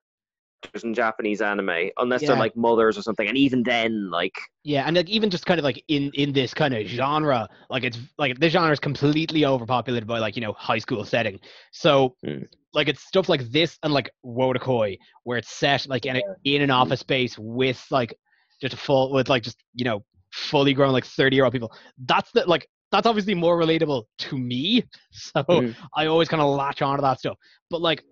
in 0.85 0.93
Japanese 0.95 1.41
anime, 1.41 1.91
unless 1.99 2.21
they're 2.23 2.37
like 2.37 2.55
mothers 2.57 2.99
or 2.99 3.03
something. 3.03 3.27
And 3.29 3.37
even 3.37 3.63
then, 3.63 4.11
like, 4.11 4.35
Yeah, 4.65 4.85
and 4.87 4.97
like 4.97 5.09
even 5.09 5.31
just 5.31 5.47
kind 5.47 5.59
of 5.59 5.65
like 5.65 5.83
in 5.89 6.11
in 6.15 6.33
this 6.33 6.53
kind 6.55 6.75
of 6.75 6.87
genre, 6.87 7.49
like 7.71 7.85
it's 7.85 7.99
like 8.19 8.39
the 8.39 8.49
genre 8.49 8.73
is 8.73 8.81
completely 8.81 9.45
overpopulated 9.47 10.07
by 10.07 10.19
like 10.19 10.37
you 10.37 10.43
know 10.43 10.53
high 10.53 10.79
school 10.79 11.05
setting. 11.05 11.41
So 11.73 12.15
Mm. 12.25 12.47
like 12.75 12.89
it's 12.89 13.03
stuff 13.03 13.29
like 13.29 13.43
this 13.51 13.79
and 13.83 13.93
like 13.93 14.11
Wotakoi, 14.25 14.99
where 15.25 15.39
it's 15.39 15.51
set 15.51 15.87
like 15.89 16.05
in, 16.07 16.17
a, 16.17 16.23
in 16.45 16.63
an 16.63 16.71
office 16.71 17.01
space 17.01 17.39
with 17.39 17.85
like 17.91 18.15
just 18.61 18.75
a 18.75 18.77
full 18.77 19.13
with 19.13 19.29
like 19.29 19.43
just 19.43 19.59
you 19.75 19.85
know 19.85 20.05
fully 20.33 20.75
grown 20.75 20.93
like 20.93 21.05
thirty 21.05 21.37
year 21.37 21.45
old 21.45 21.53
people. 21.53 21.73
That's 22.07 22.31
the 22.33 22.45
like 22.47 22.69
that's 22.91 23.07
obviously 23.07 23.35
more 23.35 23.59
relatable 23.59 24.05
to 24.19 24.39
me. 24.39 24.85
So 25.13 25.43
Mm. 25.49 25.75
I 25.97 26.07
always 26.07 26.29
kind 26.29 26.43
of 26.43 26.55
latch 26.55 26.83
onto 26.83 27.03
that 27.03 27.19
stuff. 27.19 27.37
But 27.69 27.81
like 27.81 28.03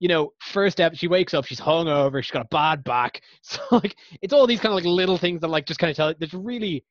you 0.00 0.08
know, 0.08 0.32
first 0.40 0.76
step, 0.76 0.94
she 0.96 1.08
wakes 1.08 1.34
up, 1.34 1.44
she's 1.44 1.60
hungover, 1.60 2.22
she's 2.24 2.30
got 2.30 2.46
a 2.46 2.48
bad 2.50 2.82
back. 2.84 3.20
So 3.42 3.60
like, 3.70 3.94
it's 4.22 4.32
all 4.32 4.46
these 4.46 4.58
kind 4.60 4.72
of 4.72 4.76
like 4.76 4.84
little 4.84 5.18
things 5.18 5.42
that 5.42 5.48
like 5.48 5.66
just 5.66 5.78
kind 5.78 5.90
of 5.90 5.96
tell 5.96 6.14
that 6.18 6.32
really, 6.32 6.84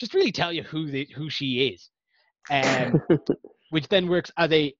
just 0.00 0.14
really 0.14 0.32
tell 0.32 0.52
you 0.52 0.62
who 0.64 0.90
the 0.90 1.08
who 1.14 1.30
she 1.30 1.68
is, 1.68 1.90
um, 2.50 3.00
which 3.70 3.88
then 3.88 4.08
works 4.08 4.30
as 4.36 4.50
a 4.52 4.74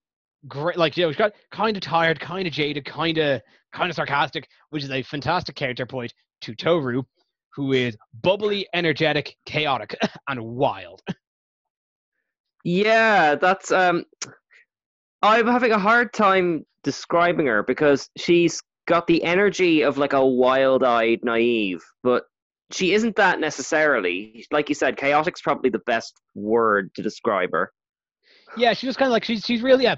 great 0.47 0.77
like 0.77 0.97
you 0.97 1.05
know 1.05 1.11
she's 1.11 1.19
got 1.19 1.33
kind 1.53 1.77
of 1.77 1.83
tired, 1.83 2.21
kind 2.21 2.47
of 2.47 2.53
jaded, 2.53 2.85
kind 2.85 3.19
of 3.19 3.41
kind 3.73 3.91
of 3.91 3.97
sarcastic, 3.97 4.49
which 4.71 4.83
is 4.83 4.91
a 4.91 5.03
fantastic 5.03 5.55
character 5.55 5.87
point 5.87 6.13
to 6.41 6.55
Toru, 6.55 7.03
who 7.59 7.73
is 7.73 7.97
bubbly, 8.23 8.69
energetic, 8.73 9.37
chaotic, 9.45 9.97
and 10.29 10.41
wild. 10.41 11.03
yeah, 12.63 13.35
that's 13.35 13.73
um, 13.73 14.05
I'm 15.23 15.49
having 15.49 15.73
a 15.73 15.79
hard 15.79 16.13
time 16.13 16.65
describing 16.85 17.47
her 17.47 17.65
because 17.65 18.11
she's 18.17 18.63
got 18.87 19.09
the 19.09 19.25
energy 19.25 19.83
of 19.83 19.99
like 19.99 20.13
a 20.13 20.25
wild-eyed 20.25 21.19
naive, 21.25 21.83
but 22.05 22.27
she 22.71 22.95
isn't 22.95 23.17
that 23.17 23.41
necessarily. 23.41 24.47
Like 24.53 24.69
you 24.69 24.77
said, 24.77 24.97
chaotic's 24.97 25.41
probably 25.41 25.71
the 25.71 25.81
best 25.81 26.15
word 26.37 26.95
to 26.95 27.03
describe 27.03 27.51
her. 27.51 27.73
yeah, 28.57 28.73
she's 28.73 28.87
just 28.87 29.01
kind 29.01 29.09
of 29.09 29.13
like 29.13 29.25
she's 29.25 29.45
she's 29.45 29.63
really 29.63 29.83
yeah, 29.83 29.97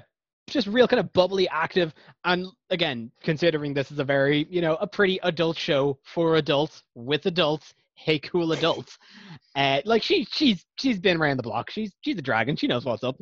just 0.51 0.67
real 0.67 0.87
kind 0.87 0.99
of 0.99 1.11
bubbly, 1.13 1.47
active, 1.49 1.93
and 2.25 2.47
again, 2.69 3.11
considering 3.23 3.73
this 3.73 3.91
is 3.91 3.99
a 3.99 4.03
very 4.03 4.47
you 4.49 4.61
know 4.61 4.75
a 4.75 4.87
pretty 4.87 5.19
adult 5.23 5.57
show 5.57 5.97
for 6.03 6.35
adults 6.35 6.83
with 6.95 7.25
adults, 7.25 7.73
hey 7.95 8.19
cool 8.19 8.51
adults, 8.51 8.97
uh, 9.55 9.81
like 9.85 10.03
she 10.03 10.25
she's 10.31 10.65
she's 10.75 10.99
been 10.99 11.17
around 11.17 11.37
the 11.37 11.43
block. 11.43 11.69
She's 11.69 11.91
she's 12.01 12.17
a 12.17 12.21
dragon. 12.21 12.55
She 12.55 12.67
knows 12.67 12.85
what's 12.85 13.03
up. 13.03 13.17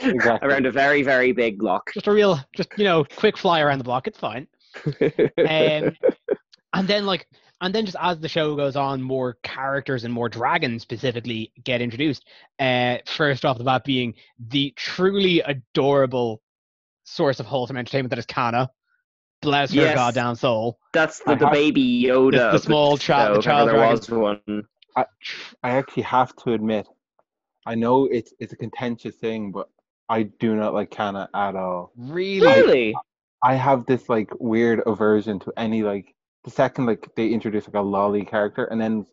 Exactly. 0.00 0.48
Around 0.48 0.66
a 0.66 0.72
very, 0.72 1.02
very 1.02 1.32
big 1.32 1.58
block. 1.58 1.90
Just 1.94 2.06
a 2.06 2.12
real 2.12 2.40
just 2.54 2.70
you 2.76 2.84
know 2.84 3.04
quick 3.16 3.36
fly 3.36 3.60
around 3.60 3.78
the 3.78 3.84
block. 3.84 4.06
It's 4.06 4.18
fine. 4.18 4.46
Um, 5.38 5.96
and 6.74 6.88
then 6.88 7.04
like 7.04 7.26
and 7.62 7.74
then 7.74 7.86
just 7.86 7.96
as 8.00 8.18
the 8.20 8.28
show 8.28 8.54
goes 8.56 8.76
on 8.76 9.00
more 9.00 9.38
characters 9.42 10.04
and 10.04 10.12
more 10.12 10.28
dragons 10.28 10.82
specifically 10.82 11.50
get 11.64 11.80
introduced 11.80 12.26
uh 12.60 12.96
first 13.06 13.44
off 13.46 13.56
the 13.56 13.64
bat 13.64 13.84
being 13.84 14.12
the 14.48 14.72
truly 14.76 15.40
adorable 15.40 16.42
source 17.04 17.40
of 17.40 17.46
wholesome 17.46 17.76
entertainment 17.78 18.10
that 18.10 18.18
is 18.18 18.26
Kanna 18.26 18.68
bless 19.40 19.72
her 19.72 19.94
goddamn 19.94 20.34
soul 20.36 20.78
That's 20.92 21.18
the, 21.20 21.34
the 21.36 21.46
have- 21.46 21.52
baby 21.54 22.04
Yoda. 22.04 22.30
The- 22.32 22.38
the 22.38 22.48
of 22.56 22.62
small 22.62 22.96
child- 22.98 23.28
show, 23.28 23.36
the 23.36 23.42
child 23.42 23.68
there 23.68 23.76
dragon. 23.76 23.96
was 23.98 24.10
one. 24.10 24.64
I 24.96 25.06
actually 25.70 26.02
have 26.02 26.36
to 26.36 26.52
admit, 26.52 26.86
I 27.66 27.74
know 27.74 28.04
it's 28.06 28.34
it's 28.38 28.52
a 28.52 28.56
contentious 28.56 29.16
thing, 29.16 29.50
but 29.50 29.68
I 30.08 30.24
do 30.24 30.54
not 30.54 30.74
like 30.74 30.90
Kanna 30.90 31.28
at 31.34 31.56
all. 31.56 31.92
really 31.96 32.46
Really? 32.46 32.94
I 33.42 33.54
have 33.54 33.86
this 33.86 34.08
like 34.08 34.30
weird 34.38 34.82
aversion 34.86 35.40
to 35.40 35.52
any 35.56 35.82
like 35.82 36.14
the 36.44 36.50
second 36.50 36.86
like 36.86 37.08
they 37.16 37.28
introduce 37.28 37.66
like 37.66 37.74
a 37.74 37.86
loli 37.86 38.26
character 38.26 38.64
and 38.66 38.80
then 38.80 39.06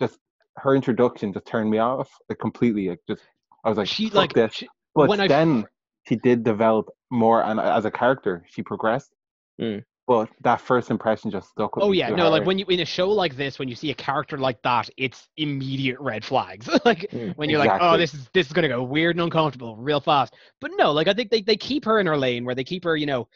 just 0.00 0.18
her 0.56 0.74
introduction 0.74 1.32
just 1.32 1.46
turned 1.46 1.70
me 1.70 1.78
off 1.78 2.10
like 2.28 2.38
completely 2.38 2.88
like 2.88 3.00
just 3.08 3.22
I 3.64 3.68
was 3.68 3.78
like 3.78 3.88
she 3.88 4.06
fuck 4.06 4.14
like 4.16 4.32
this 4.32 4.54
she, 4.54 4.68
but 4.94 5.08
when 5.08 5.20
I- 5.20 5.28
then 5.28 5.64
she 6.08 6.16
did 6.16 6.42
develop 6.42 6.88
more 7.10 7.42
and 7.44 7.60
as 7.60 7.84
a 7.84 7.90
character 7.90 8.44
she 8.48 8.62
progressed 8.62 9.12
Mm. 9.60 9.84
but 10.08 10.30
that 10.40 10.60
first 10.62 10.90
impression 10.90 11.30
just 11.30 11.50
stuck 11.50 11.76
with 11.76 11.82
me. 11.82 11.86
Oh 11.86 11.90
me 11.92 11.98
yeah, 11.98 12.08
too 12.08 12.16
no, 12.16 12.30
like 12.30 12.46
when 12.46 12.58
you 12.58 12.64
in 12.66 12.80
a 12.80 12.84
show 12.86 13.08
like 13.10 13.36
this, 13.36 13.58
when 13.58 13.68
you 13.68 13.74
see 13.74 13.90
a 13.90 13.94
character 13.94 14.38
like 14.38 14.60
that, 14.62 14.88
it's 14.96 15.28
immediate 15.36 16.00
red 16.00 16.24
flags. 16.24 16.68
like 16.86 17.06
Mm, 17.12 17.36
when 17.36 17.50
you're 17.50 17.58
like, 17.58 17.78
oh, 17.80 17.98
this 17.98 18.14
is 18.14 18.28
this 18.32 18.46
is 18.46 18.52
gonna 18.54 18.68
go 18.68 18.82
weird 18.82 19.14
and 19.16 19.22
uncomfortable 19.22 19.76
real 19.76 20.00
fast. 20.00 20.34
But 20.60 20.70
no, 20.76 20.90
like 20.92 21.06
I 21.06 21.12
think 21.12 21.30
they, 21.30 21.42
they 21.42 21.56
keep 21.56 21.84
her 21.84 22.00
in 22.00 22.06
her 22.06 22.16
lane 22.16 22.44
where 22.46 22.54
they 22.54 22.64
keep 22.64 22.82
her, 22.84 22.96
you 22.96 23.04
know, 23.06 23.28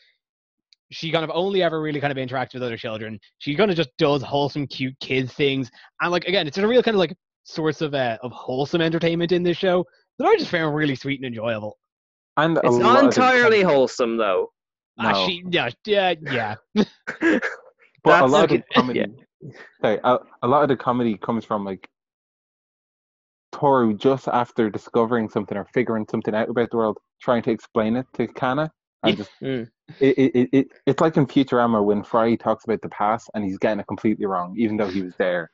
she 0.90 1.10
kind 1.10 1.24
of 1.24 1.30
only 1.34 1.62
ever 1.62 1.80
really 1.80 2.00
kind 2.00 2.16
of 2.16 2.16
interacts 2.16 2.54
with 2.54 2.62
other 2.62 2.76
children. 2.76 3.18
She 3.38 3.54
kind 3.56 3.70
of 3.70 3.76
just 3.76 3.90
does 3.98 4.22
wholesome, 4.22 4.66
cute 4.66 4.94
kids 5.00 5.32
things, 5.32 5.70
and 6.00 6.10
like 6.12 6.24
again, 6.26 6.46
it's 6.46 6.56
just 6.56 6.64
a 6.64 6.68
real 6.68 6.82
kind 6.82 6.94
of 6.94 6.98
like 7.00 7.14
source 7.44 7.80
of 7.80 7.94
uh, 7.94 8.18
of 8.22 8.32
wholesome 8.32 8.80
entertainment 8.80 9.32
in 9.32 9.42
this 9.42 9.56
show 9.56 9.84
that 10.18 10.26
I 10.26 10.36
just 10.36 10.50
found 10.50 10.74
really 10.74 10.94
sweet 10.94 11.20
and 11.20 11.26
enjoyable. 11.26 11.76
and 12.36 12.56
It's 12.58 12.76
lot 12.76 12.80
not 12.80 12.98
of 13.00 13.04
entirely 13.06 13.62
wholesome, 13.62 14.16
though. 14.16 14.50
Ah, 14.98 15.12
No. 15.12 15.26
she, 15.26 15.42
yeah, 15.50 15.70
yeah, 15.84 16.14
yeah. 16.22 16.54
but 16.74 16.84
a 17.20 17.40
That's 18.04 18.32
lot 18.32 18.44
of 18.44 18.50
the 18.50 18.62
comedy 18.74 19.04
sorry 19.82 20.00
a, 20.02 20.18
a 20.42 20.48
lot 20.48 20.62
of 20.62 20.68
the 20.68 20.76
comedy 20.76 21.16
comes 21.18 21.44
from 21.44 21.64
like 21.64 21.88
Toru 23.52 23.94
just 23.96 24.28
after 24.28 24.70
discovering 24.70 25.28
something 25.28 25.56
or 25.56 25.64
figuring 25.72 26.06
something 26.10 26.34
out 26.34 26.48
about 26.48 26.70
the 26.70 26.76
world 26.76 26.98
trying 27.20 27.42
to 27.42 27.50
explain 27.50 27.96
it 27.96 28.06
to 28.14 28.26
Kanna 28.28 28.70
and 29.02 29.12
Yeah. 29.12 29.24
just 29.24 29.30
Mm. 29.42 29.68
it, 30.00 30.18
it, 30.18 30.32
it, 30.34 30.48
it 30.52 30.66
it's 30.86 31.00
like 31.00 31.16
in 31.16 31.26
Futurama 31.26 31.84
when 31.84 32.02
Fry 32.02 32.34
talks 32.34 32.64
about 32.64 32.82
the 32.82 32.88
past 32.88 33.30
and 33.34 33.44
he's 33.44 33.58
getting 33.58 33.78
it 33.80 33.86
completely 33.86 34.26
wrong 34.26 34.54
even 34.58 34.76
though 34.76 34.88
he 34.88 35.00
was 35.02 35.14
there 35.16 35.50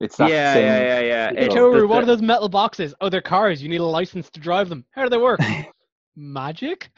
it's 0.00 0.16
that 0.16 0.30
Yeah, 0.30 0.54
same 0.54 0.64
yeah, 0.64 1.00
yeah, 1.00 1.00
yeah. 1.00 1.28
Hey 1.40 1.46
It's 1.46 1.54
Toru, 1.54 1.86
what 1.88 2.02
are 2.02 2.06
those 2.06 2.22
metal 2.22 2.48
boxes? 2.48 2.94
Oh, 3.00 3.08
they're 3.08 3.20
cars. 3.20 3.62
You 3.62 3.68
need 3.68 3.80
a 3.80 3.84
license 3.84 4.30
to 4.30 4.40
drive 4.40 4.68
them. 4.68 4.84
How 4.92 5.04
do 5.04 5.10
they 5.10 5.18
work? 5.18 5.40
Magic? 6.16 6.90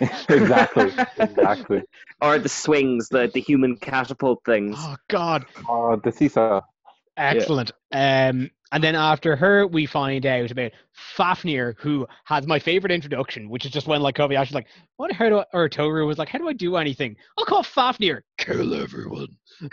exactly 0.30 0.90
exactly 1.18 1.82
or 2.20 2.38
the 2.38 2.48
swings, 2.48 3.08
the 3.08 3.30
the 3.32 3.40
human 3.40 3.76
catapult 3.76 4.40
things. 4.44 4.76
Oh 4.78 4.96
God, 5.08 5.46
oh 5.68 6.00
the 6.02 6.10
seesaw 6.10 6.60
excellent. 7.16 7.72
Um, 7.92 8.50
and 8.72 8.82
then 8.82 8.96
after 8.96 9.36
her, 9.36 9.66
we 9.68 9.86
find 9.86 10.26
out 10.26 10.50
about 10.50 10.72
Fafnir, 10.92 11.76
who 11.78 12.06
has 12.24 12.46
my 12.46 12.58
favorite 12.58 12.90
introduction, 12.90 13.48
which 13.48 13.64
is 13.64 13.70
just 13.70 13.86
when 13.86 14.00
like 14.02 14.16
Kobayashi's 14.16 14.52
like, 14.54 14.66
"What? 14.96 15.12
How 15.12 15.28
do?" 15.28 15.38
I, 15.38 15.44
or 15.52 15.68
Toru 15.68 16.06
was 16.06 16.18
like, 16.18 16.28
"How 16.28 16.38
do 16.38 16.48
I 16.48 16.52
do 16.54 16.76
anything? 16.76 17.16
I'll 17.38 17.44
call 17.44 17.62
Fafnir. 17.62 18.24
Kill 18.38 18.74
everyone." 18.74 19.28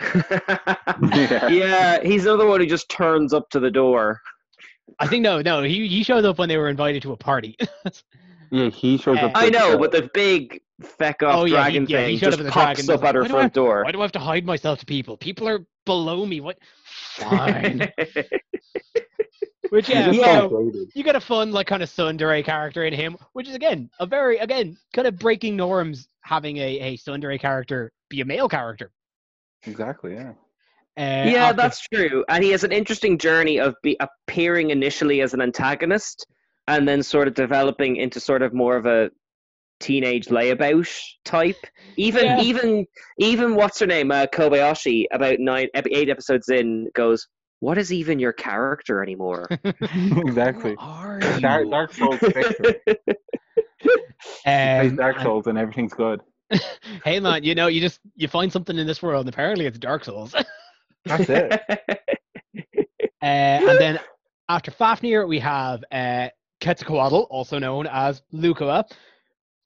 Yeah. 1.14 1.48
yeah, 1.48 2.02
he's 2.02 2.24
another 2.26 2.46
one 2.46 2.60
who 2.60 2.66
just 2.66 2.88
turns 2.88 3.32
up 3.32 3.48
to 3.50 3.60
the 3.60 3.70
door. 3.70 4.20
I 4.98 5.06
think 5.06 5.22
no, 5.22 5.40
no. 5.42 5.62
He 5.62 5.88
he 5.88 6.02
shows 6.02 6.24
up 6.24 6.38
when 6.38 6.48
they 6.48 6.56
were 6.56 6.68
invited 6.68 7.02
to 7.02 7.12
a 7.12 7.16
party. 7.16 7.56
yeah 8.50 8.68
he 8.70 8.98
shows 8.98 9.18
up 9.18 9.32
Uh, 9.34 9.38
I 9.38 9.48
know, 9.50 9.72
the- 9.72 9.78
but 9.78 9.92
the 9.92 10.10
big 10.14 10.60
feck 10.82 11.22
off 11.22 11.36
Oh, 11.36 11.44
yeah, 11.44 11.68
he- 11.68 11.78
dragon 11.78 11.86
yeah, 11.88 12.00
he 12.06 12.12
thing 12.12 12.18
showed 12.18 12.26
up 12.26 12.30
just 12.32 12.40
in 12.40 12.46
the 12.46 12.52
pops 12.52 12.84
dragon, 12.86 12.94
up 13.00 13.04
at 13.08 13.14
her 13.14 13.20
why 13.22 13.26
I 13.26 13.30
front 13.30 13.42
have- 13.44 13.52
door. 13.52 13.84
Why 13.84 13.92
do 13.92 13.98
I 14.00 14.02
have 14.02 14.12
to 14.12 14.18
hide 14.18 14.44
myself 14.44 14.78
to 14.80 14.86
people? 14.86 15.16
People 15.16 15.48
are 15.48 15.64
below 15.86 16.24
me. 16.26 16.40
What? 16.40 16.58
Fine. 17.16 17.90
Which 19.70 19.88
yeah, 19.88 20.06
He's 20.08 20.16
you 20.16 20.22
just 20.22 20.50
know, 20.50 20.72
you 20.94 21.02
get 21.02 21.16
a 21.16 21.20
fun 21.20 21.50
like 21.52 21.66
kind 21.66 21.82
of 21.82 21.88
tsundere 21.88 22.44
character 22.44 22.84
in 22.84 22.92
him, 22.92 23.16
which 23.32 23.48
is 23.48 23.54
again 23.54 23.88
a 24.00 24.06
very 24.06 24.36
again 24.36 24.76
kind 24.92 25.08
of 25.08 25.18
breaking 25.18 25.56
norms 25.56 26.08
having 26.22 26.58
a 26.58 26.78
a 26.80 26.96
tsundere 26.98 27.40
character 27.40 27.90
be 28.10 28.20
a 28.20 28.24
male 28.24 28.48
character. 28.50 28.90
exactly 29.64 30.12
yeah 30.14 30.32
Uh, 30.98 31.24
yeah, 31.26 31.44
after- 31.46 31.56
that's 31.56 31.80
true. 31.88 32.22
And 32.28 32.44
he 32.44 32.50
has 32.50 32.64
an 32.64 32.72
interesting 32.72 33.16
journey 33.16 33.58
of 33.58 33.74
be, 33.82 33.96
appearing 34.00 34.70
initially 34.70 35.22
as 35.22 35.32
an 35.32 35.40
antagonist 35.40 36.26
and 36.68 36.86
then 36.86 37.02
sort 37.02 37.26
of 37.26 37.32
developing 37.34 37.96
into 37.96 38.20
sort 38.20 38.42
of 38.42 38.52
more 38.52 38.76
of 38.76 38.84
a 38.84 39.10
teenage 39.80 40.26
layabout 40.28 40.88
type. 41.24 41.56
Even 41.96 42.24
Yeah. 42.26 42.40
even 42.40 42.86
even 43.18 43.54
what's 43.54 43.78
her 43.80 43.86
name, 43.86 44.10
uh, 44.10 44.26
Kobayashi, 44.26 45.06
about 45.12 45.38
nine 45.38 45.68
eight 45.74 46.08
episodes 46.08 46.48
in, 46.48 46.88
goes, 46.94 47.26
"What 47.60 47.78
is 47.78 47.92
even 47.92 48.18
your 48.18 48.32
character 48.32 49.02
anymore?" 49.02 49.48
exactly 49.82 50.76
Who 50.78 50.86
are 50.86 51.20
Dark, 51.40 51.64
you? 51.64 51.70
Dark 51.70 51.92
Souls 51.94 52.18
fixer. 52.20 52.74
Plays 54.44 54.90
Um, 54.90 54.96
Dark 54.96 55.20
Souls 55.20 55.46
and 55.46 55.58
everything's 55.58 55.94
good 55.94 56.20
hey 57.04 57.18
man, 57.18 57.42
you 57.44 57.54
know 57.54 57.66
you 57.66 57.80
just 57.80 58.00
you 58.14 58.28
find 58.28 58.52
something 58.52 58.76
in 58.78 58.86
this 58.86 59.02
world. 59.02 59.26
and 59.26 59.34
Apparently, 59.34 59.66
it's 59.66 59.78
Dark 59.78 60.04
Souls. 60.04 60.34
uh, 60.34 60.42
that's 61.06 61.28
it 61.30 61.60
and 63.22 63.80
then 63.80 63.98
after 64.48 64.70
Fafnir, 64.70 65.26
we 65.26 65.38
have 65.38 65.82
uh, 65.92 66.28
Quetzalcoatl, 66.60 67.26
also 67.30 67.58
known 67.58 67.86
as 67.86 68.22
Lucoa, 68.34 68.84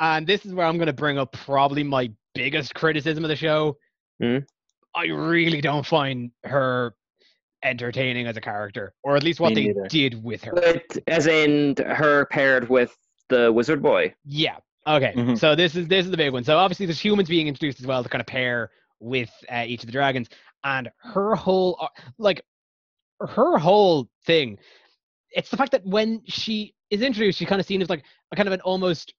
and 0.00 0.26
this 0.26 0.44
is 0.44 0.54
where 0.54 0.66
I'm 0.66 0.76
going 0.76 0.86
to 0.86 0.92
bring 0.92 1.18
up 1.18 1.32
probably 1.32 1.82
my 1.82 2.10
biggest 2.34 2.74
criticism 2.74 3.24
of 3.24 3.28
the 3.28 3.36
show. 3.36 3.76
Hmm? 4.20 4.38
I 4.94 5.06
really 5.06 5.60
don't 5.60 5.84
find 5.86 6.30
her 6.44 6.94
entertaining 7.62 8.26
as 8.26 8.36
a 8.36 8.40
character, 8.40 8.94
or 9.02 9.16
at 9.16 9.22
least 9.22 9.40
what 9.40 9.50
Me 9.50 9.54
they 9.54 9.66
neither. 9.68 9.88
did 9.88 10.22
with 10.22 10.42
her. 10.44 10.52
With, 10.54 10.98
as 11.06 11.26
in 11.26 11.74
her 11.78 12.26
paired 12.26 12.68
with 12.68 12.96
the 13.28 13.52
wizard 13.52 13.82
boy. 13.82 14.14
Yeah. 14.24 14.56
Okay. 14.86 15.12
Mhm. 15.16 15.38
So 15.38 15.54
this 15.56 15.74
is 15.74 15.88
this 15.88 16.04
is 16.04 16.10
the 16.10 16.16
big 16.16 16.32
one. 16.32 16.44
So 16.44 16.56
obviously 16.56 16.86
there's 16.86 17.00
humans 17.04 17.28
being 17.28 17.48
introduced 17.48 17.80
as 17.80 17.86
well 17.86 18.02
to 18.02 18.08
kind 18.08 18.20
of 18.20 18.26
pair 18.26 18.70
with 19.00 19.30
uh, 19.50 19.64
each 19.66 19.80
of 19.82 19.86
the 19.86 19.92
dragons, 19.92 20.28
and 20.64 20.88
her 20.98 21.34
whole 21.34 21.76
uh, 21.80 21.88
like 22.18 22.42
her 23.20 23.58
whole 23.58 24.08
thing. 24.26 24.58
It's 25.32 25.50
the 25.50 25.56
fact 25.56 25.72
that 25.72 25.84
when 25.84 26.22
she 26.26 26.74
is 26.90 27.02
introduced, 27.02 27.38
she's 27.38 27.48
kind 27.48 27.60
of 27.60 27.66
seen 27.66 27.82
as 27.82 27.90
like 27.90 28.04
a 28.32 28.36
kind 28.36 28.46
of 28.46 28.52
an 28.52 28.60
almost 28.60 29.12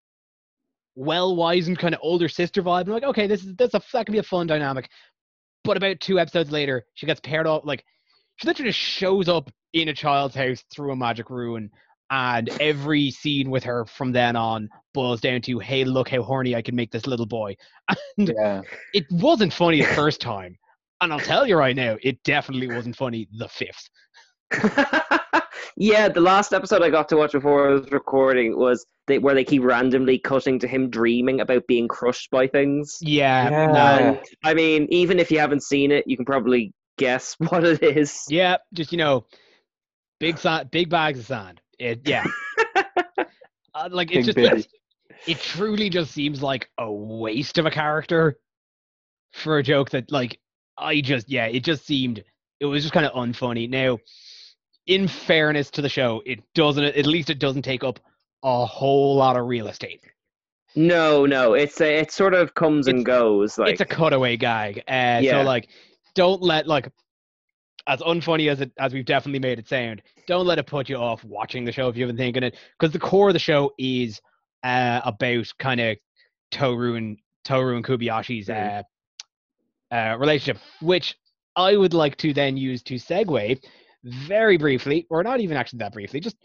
well-wizened 0.98 1.78
kind 1.80 1.94
of 1.94 2.02
older 2.04 2.28
sister 2.28 2.62
vibe. 2.64 2.88
I'm 2.88 2.94
like, 2.94 3.04
okay, 3.04 3.28
this 3.28 3.44
is 3.46 3.56
that's 3.56 3.76
a 3.76 3.82
that 3.94 4.06
can 4.06 4.14
be 4.14 4.20
a 4.20 4.24
fun 4.24 4.48
dynamic. 4.48 4.90
But 5.64 5.78
about 5.78 6.00
two 6.00 6.20
episodes 6.20 6.52
later, 6.52 6.86
she 6.96 7.06
gets 7.06 7.20
paired 7.22 7.48
up 7.48 7.66
like 7.66 7.86
she 8.38 8.48
literally 8.48 8.70
just 8.72 8.80
shows 8.80 9.30
up 9.30 9.50
in 9.74 9.90
a 9.90 9.94
child's 9.94 10.36
house 10.36 10.64
through 10.74 10.92
a 10.92 10.96
magic 10.96 11.30
rune 11.30 11.70
and 12.10 12.50
every 12.60 13.12
scene 13.12 13.50
with 13.50 13.64
her 13.64 13.86
from 13.86 14.12
then 14.12 14.36
on 14.36 14.70
boils 14.94 15.20
down 15.22 15.42
to 15.42 15.60
hey 15.60 15.84
look 15.84 16.08
how 16.10 16.22
horny 16.22 16.56
i 16.56 16.62
can 16.62 16.76
make 16.76 16.90
this 16.90 17.06
little 17.06 17.26
boy 17.26 17.54
and 18.18 18.34
Yeah. 18.36 18.62
it 18.94 19.06
wasn't 19.12 19.52
funny 19.52 19.82
the 19.82 19.94
first 19.94 20.22
time 20.22 20.58
and 21.02 21.12
i'll 21.12 21.20
tell 21.20 21.46
you 21.46 21.58
right 21.58 21.76
now 21.76 21.98
it 22.02 22.24
definitely 22.24 22.68
wasn't 22.74 22.96
funny 22.96 23.28
the 23.38 23.50
fifth 23.50 23.90
yeah, 25.76 26.10
the 26.10 26.22
last 26.22 26.54
episode 26.54 26.82
I 26.82 26.90
got 26.90 27.10
to 27.10 27.18
watch 27.18 27.32
before 27.32 27.70
I 27.70 27.74
was 27.74 27.92
recording 27.92 28.58
was 28.58 28.86
they, 29.08 29.20
where 29.20 29.36
they 29.36 29.44
keep 29.44 29.64
randomly 29.64 30.20
cutting 30.20 30.60
to 30.60 30.68
him 30.68 30.90
dreaming 30.90 31.42
about 31.42 31.68
being 31.68 31.88
crushed 31.88 32.30
by 32.32 32.48
things. 32.48 32.98
yeah 33.02 33.50
Yeah. 33.50 33.98
And 33.98 34.20
I 34.44 34.54
mean, 34.54 34.88
even 34.90 35.20
if 35.20 35.32
you 35.32 35.40
haven't 35.40 35.64
seen 35.64 35.92
it, 35.92 36.06
you 36.08 36.16
can 36.16 36.26
probably 36.26 36.74
guess 36.98 37.36
what 37.50 37.64
it 37.64 37.84
is. 37.84 38.26
yeah 38.28 38.58
just 38.74 38.92
you 38.92 38.98
know 38.98 39.24
big 40.20 40.36
sand 40.40 40.72
big 40.72 40.90
bags 40.90 41.20
of 41.20 41.28
sand 41.28 41.62
it 41.78 42.02
yeah 42.06 42.26
uh, 43.76 43.88
like 43.92 44.12
it's 44.12 44.26
just 44.26 44.36
baby. 44.36 44.58
it's, 44.58 44.68
it 45.28 45.40
truly 45.40 45.92
just 45.92 46.12
seems 46.12 46.42
like 46.42 46.72
a 46.80 46.92
waste 46.92 47.60
of 47.60 47.68
a 47.68 47.72
character 47.72 48.40
for 49.34 49.60
a 49.60 49.64
joke 49.64 49.92
that 49.92 50.12
like 50.12 50.40
I 50.78 51.02
just 51.02 51.30
yeah, 51.30 51.46
it 51.46 51.64
just 51.64 51.86
seemed 51.86 52.24
it 52.60 52.66
was 52.66 52.84
just 52.84 52.94
kind 52.94 53.06
of 53.06 53.14
unfunny. 53.14 53.70
Now, 53.70 54.00
in 54.88 55.08
fairness 55.08 55.70
to 55.72 55.82
the 55.82 55.90
show, 55.90 56.22
it 56.26 56.40
doesn't 56.56 56.84
at 56.84 57.06
least 57.06 57.30
it 57.30 57.40
doesn't 57.40 57.62
take 57.62 57.84
up 57.84 58.00
a 58.44 58.66
whole 58.66 59.16
lot 59.16 59.38
of 59.38 59.46
real 59.46 59.68
estate. 59.68 60.02
No, 60.76 61.26
no, 61.26 61.54
it's 61.54 61.82
a, 61.82 62.00
it 62.00 62.12
sort 62.12 62.34
of 62.34 62.54
comes 62.54 62.88
and 62.88 63.06
goes. 63.06 63.58
Like 63.58 63.74
it's 63.74 63.82
a 63.82 63.86
cutaway 63.86 64.38
gag. 64.38 64.80
Uh, 64.80 65.20
Yeah. 65.22 65.32
So 65.32 65.42
like, 65.44 65.70
don't 66.16 66.42
let 66.42 66.68
like 66.68 66.90
as 67.88 68.00
unfunny 68.02 68.50
as 68.50 68.62
it 68.62 68.72
as 68.78 68.94
we've 68.94 69.06
definitely 69.06 69.40
made 69.40 69.60
it 69.60 69.68
sound. 69.68 70.02
Don't 70.28 70.46
let 70.46 70.60
it 70.60 70.68
put 70.68 70.90
you 70.90 70.98
off 70.98 71.24
watching 71.24 71.66
the 71.66 71.72
show 71.72 71.88
if 71.90 71.98
you've 71.98 72.08
been 72.08 72.18
thinking 72.18 72.44
it, 72.44 72.58
because 72.80 72.94
the 72.94 73.00
core 73.00 73.30
of 73.30 73.34
the 73.34 73.40
show 73.40 73.74
is 73.78 74.22
uh, 74.64 75.02
about 75.04 75.52
kind 75.60 75.80
of 75.80 75.98
Toru 76.52 76.96
and 76.96 77.18
Toru 77.44 77.76
and 77.76 77.86
Kobayashi's 77.86 78.50
uh, 78.50 78.84
uh, 79.92 80.16
relationship, 80.20 80.62
which 80.82 81.18
I 81.56 81.76
would 81.76 81.94
like 81.94 82.18
to 82.18 82.34
then 82.34 82.56
use 82.56 82.84
to 82.84 82.96
segue 82.96 83.60
very 84.08 84.58
briefly, 84.58 85.06
or 85.10 85.24
not 85.24 85.40
even 85.40 85.58
actually 85.58 85.80
that 85.80 85.94
briefly, 85.94 86.20
just 86.20 86.38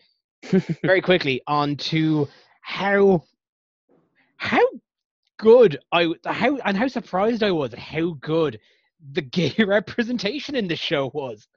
very 0.82 1.00
quickly 1.02 1.42
onto 1.46 2.26
how 2.60 3.24
how 4.36 4.64
good 5.38 5.78
I 5.92 6.08
how 6.24 6.56
and 6.58 6.76
how 6.76 6.88
surprised 6.88 7.42
I 7.42 7.50
was 7.50 7.72
at 7.72 7.78
how 7.78 8.16
good 8.20 8.58
the 9.12 9.22
gay 9.22 9.54
representation 9.64 10.54
in 10.54 10.68
the 10.68 10.76
show 10.76 11.10
was. 11.12 11.48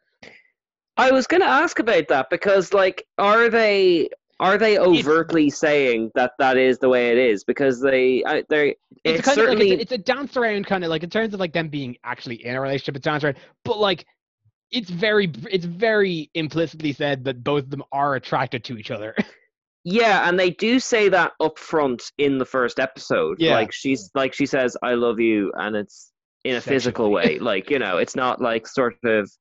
I 0.98 1.12
was 1.12 1.28
going 1.28 1.42
to 1.42 1.48
ask 1.48 1.80
about 1.80 2.08
that 2.08 2.30
because, 2.30 2.74
like, 2.74 3.06
are 3.18 3.50
they 3.50 4.10
are 4.40 4.58
they 4.58 4.78
overtly 4.78 5.50
saying 5.50 6.12
that 6.16 6.34
that 6.40 6.58
is 6.58 6.78
the 6.78 6.90
way 6.90 7.12
it 7.12 7.18
is? 7.18 7.44
Because 7.44 7.82
they 7.82 8.24
I, 8.26 8.44
they 8.50 8.76
It's, 9.04 9.20
it's, 9.20 9.22
kind 9.26 9.38
of 9.38 9.46
like 9.46 9.48
certainly 9.48 9.72
it's 9.72 9.80
a, 9.80 9.82
it's 9.82 9.92
a 9.92 10.14
dance 10.14 10.38
around 10.38 10.68
kind 10.68 10.84
of 10.84 10.90
like 10.90 11.04
in 11.04 11.10
terms 11.10 11.34
of 11.34 11.40
like 11.40 11.54
them 11.54 11.70
being 11.70 11.98
actually 12.04 12.46
in 12.46 12.56
a 12.56 12.62
relationship, 12.62 12.96
it's 12.96 13.04
dance 13.04 13.24
around, 13.24 13.38
but 13.64 13.78
like 13.78 14.06
it's 14.76 14.90
very 14.90 15.32
it's 15.50 15.66
very 15.66 16.30
implicitly 16.34 16.92
said 16.92 17.24
that 17.24 17.44
both 17.44 17.64
of 17.64 17.70
them 17.70 17.84
are 17.92 18.16
attracted 18.16 18.64
to 18.66 18.78
each 18.78 18.92
other. 18.92 19.16
yeah, 19.84 20.28
and 20.28 20.38
they 20.38 20.50
do 20.50 20.80
say 20.80 21.08
that 21.10 21.32
up 21.40 21.58
front 21.58 22.12
in 22.18 22.38
the 22.38 22.46
first 22.46 22.80
episode. 22.80 23.38
Yeah. 23.40 23.54
like 23.54 23.72
she's 23.72 24.12
like 24.14 24.34
she 24.34 24.46
says, 24.46 24.76
"I 24.84 24.96
love 24.96 25.20
you," 25.20 25.52
and 25.56 25.76
it's 25.76 26.12
in 26.44 26.56
a 26.58 26.62
physical 26.62 27.10
way. 27.10 27.40
Like 27.42 27.70
you 27.70 27.80
know, 27.80 27.98
it's 27.98 28.16
not 28.16 28.42
like 28.42 28.68
sort 28.68 28.98
of 29.06 29.32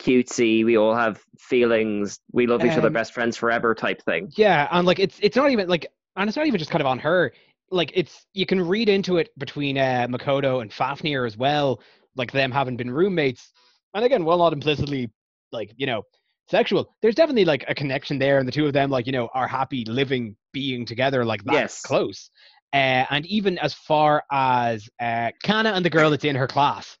cutesy. 0.00 0.64
We 0.64 0.78
all 0.78 0.94
have 0.94 1.22
feelings. 1.38 2.18
We 2.32 2.46
love 2.46 2.64
each 2.64 2.72
other, 2.72 2.86
Um, 2.88 2.94
best 2.94 3.12
friends 3.12 3.36
forever 3.36 3.74
type 3.74 4.02
thing. 4.02 4.32
Yeah, 4.34 4.66
and 4.70 4.86
like 4.86 4.98
it's 4.98 5.18
it's 5.20 5.36
not 5.36 5.50
even 5.50 5.68
like 5.68 5.86
and 6.16 6.28
it's 6.28 6.36
not 6.36 6.46
even 6.46 6.58
just 6.58 6.70
kind 6.70 6.80
of 6.80 6.86
on 6.86 6.98
her. 7.00 7.32
Like 7.70 7.92
it's 7.94 8.26
you 8.32 8.46
can 8.46 8.66
read 8.66 8.88
into 8.88 9.18
it 9.18 9.28
between 9.38 9.76
uh, 9.76 10.06
Makoto 10.08 10.62
and 10.62 10.72
Fafnir 10.72 11.26
as 11.26 11.36
well, 11.36 11.80
like 12.16 12.32
them 12.32 12.50
having 12.50 12.76
been 12.76 12.90
roommates. 12.90 13.52
And 13.94 14.04
again, 14.04 14.24
well 14.24 14.38
not 14.38 14.52
implicitly 14.52 15.10
like, 15.52 15.72
you 15.76 15.86
know, 15.86 16.02
sexual. 16.48 16.94
There's 17.02 17.14
definitely 17.14 17.44
like 17.44 17.64
a 17.68 17.74
connection 17.74 18.18
there 18.18 18.38
and 18.38 18.46
the 18.46 18.52
two 18.52 18.66
of 18.66 18.72
them 18.72 18.90
like, 18.90 19.06
you 19.06 19.12
know, 19.12 19.28
are 19.34 19.46
happy 19.48 19.84
living 19.86 20.36
being 20.52 20.84
together 20.86 21.24
like 21.24 21.44
that 21.44 21.52
Yes. 21.54 21.82
close. 21.82 22.30
Uh, 22.72 23.04
and 23.10 23.26
even 23.26 23.58
as 23.58 23.74
far 23.74 24.22
as 24.30 24.88
uh, 25.00 25.30
Kanna 25.42 25.70
and 25.70 25.84
the 25.84 25.90
girl 25.90 26.10
that's 26.10 26.24
in 26.24 26.36
her 26.36 26.46
class. 26.46 26.96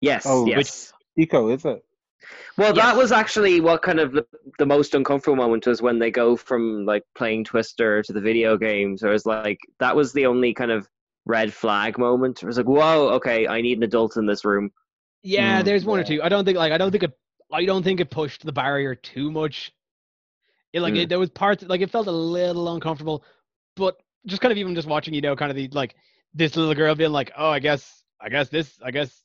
Yes, 0.00 0.24
Oh, 0.26 0.46
yes. 0.46 0.56
which- 1.16 1.26
Eco, 1.28 1.48
is 1.50 1.64
it? 1.64 1.84
Well, 2.56 2.74
Yes. 2.74 2.84
that 2.84 2.96
was 2.96 3.12
actually 3.12 3.60
what 3.60 3.82
kind 3.82 4.00
of 4.00 4.12
the, 4.12 4.26
the 4.58 4.66
most 4.66 4.94
uncomfortable 4.94 5.36
moment 5.36 5.66
was 5.66 5.82
when 5.82 5.98
they 5.98 6.10
go 6.10 6.36
from 6.36 6.84
like 6.86 7.04
playing 7.14 7.44
Twister 7.44 8.02
to 8.02 8.12
the 8.12 8.20
video 8.20 8.56
games. 8.56 9.02
It 9.02 9.08
was 9.08 9.26
like 9.26 9.58
that 9.78 9.94
was 9.94 10.12
the 10.12 10.26
only 10.26 10.54
kind 10.54 10.70
of 10.70 10.88
red 11.26 11.52
flag 11.52 11.98
moment. 11.98 12.42
It 12.42 12.46
was 12.46 12.56
like, 12.56 12.66
whoa, 12.66 13.10
okay, 13.14 13.46
I 13.46 13.60
need 13.60 13.78
an 13.78 13.84
adult 13.84 14.16
in 14.16 14.26
this 14.26 14.44
room. 14.44 14.70
Yeah, 15.24 15.62
Mm, 15.62 15.64
there's 15.64 15.84
one 15.84 15.98
or 15.98 16.04
two. 16.04 16.22
I 16.22 16.28
don't 16.28 16.44
think 16.44 16.58
like 16.58 16.72
I 16.72 16.78
don't 16.78 16.90
think 16.90 17.02
it 17.02 17.12
I 17.52 17.64
don't 17.64 17.82
think 17.82 18.00
it 18.00 18.10
pushed 18.10 18.44
the 18.44 18.52
barrier 18.52 18.94
too 18.94 19.30
much. 19.32 19.72
It 20.72 20.80
like 20.80 20.94
Mm. 20.94 20.98
it, 21.04 21.08
there 21.08 21.18
was 21.18 21.30
parts 21.30 21.62
like 21.64 21.80
it 21.80 21.90
felt 21.90 22.06
a 22.08 22.12
little 22.12 22.72
uncomfortable, 22.74 23.24
but 23.76 23.96
just 24.26 24.42
kind 24.42 24.52
of 24.52 24.58
even 24.58 24.74
just 24.74 24.88
watching, 24.88 25.14
you 25.14 25.20
know, 25.22 25.34
kind 25.36 25.50
of 25.50 25.56
the 25.56 25.68
like 25.68 25.94
this 26.34 26.56
little 26.56 26.74
girl 26.74 26.94
being 26.94 27.12
like, 27.12 27.32
oh, 27.36 27.48
I 27.48 27.58
guess, 27.58 28.04
I 28.20 28.28
guess 28.28 28.48
this, 28.48 28.78
I 28.82 28.90
guess, 28.90 29.22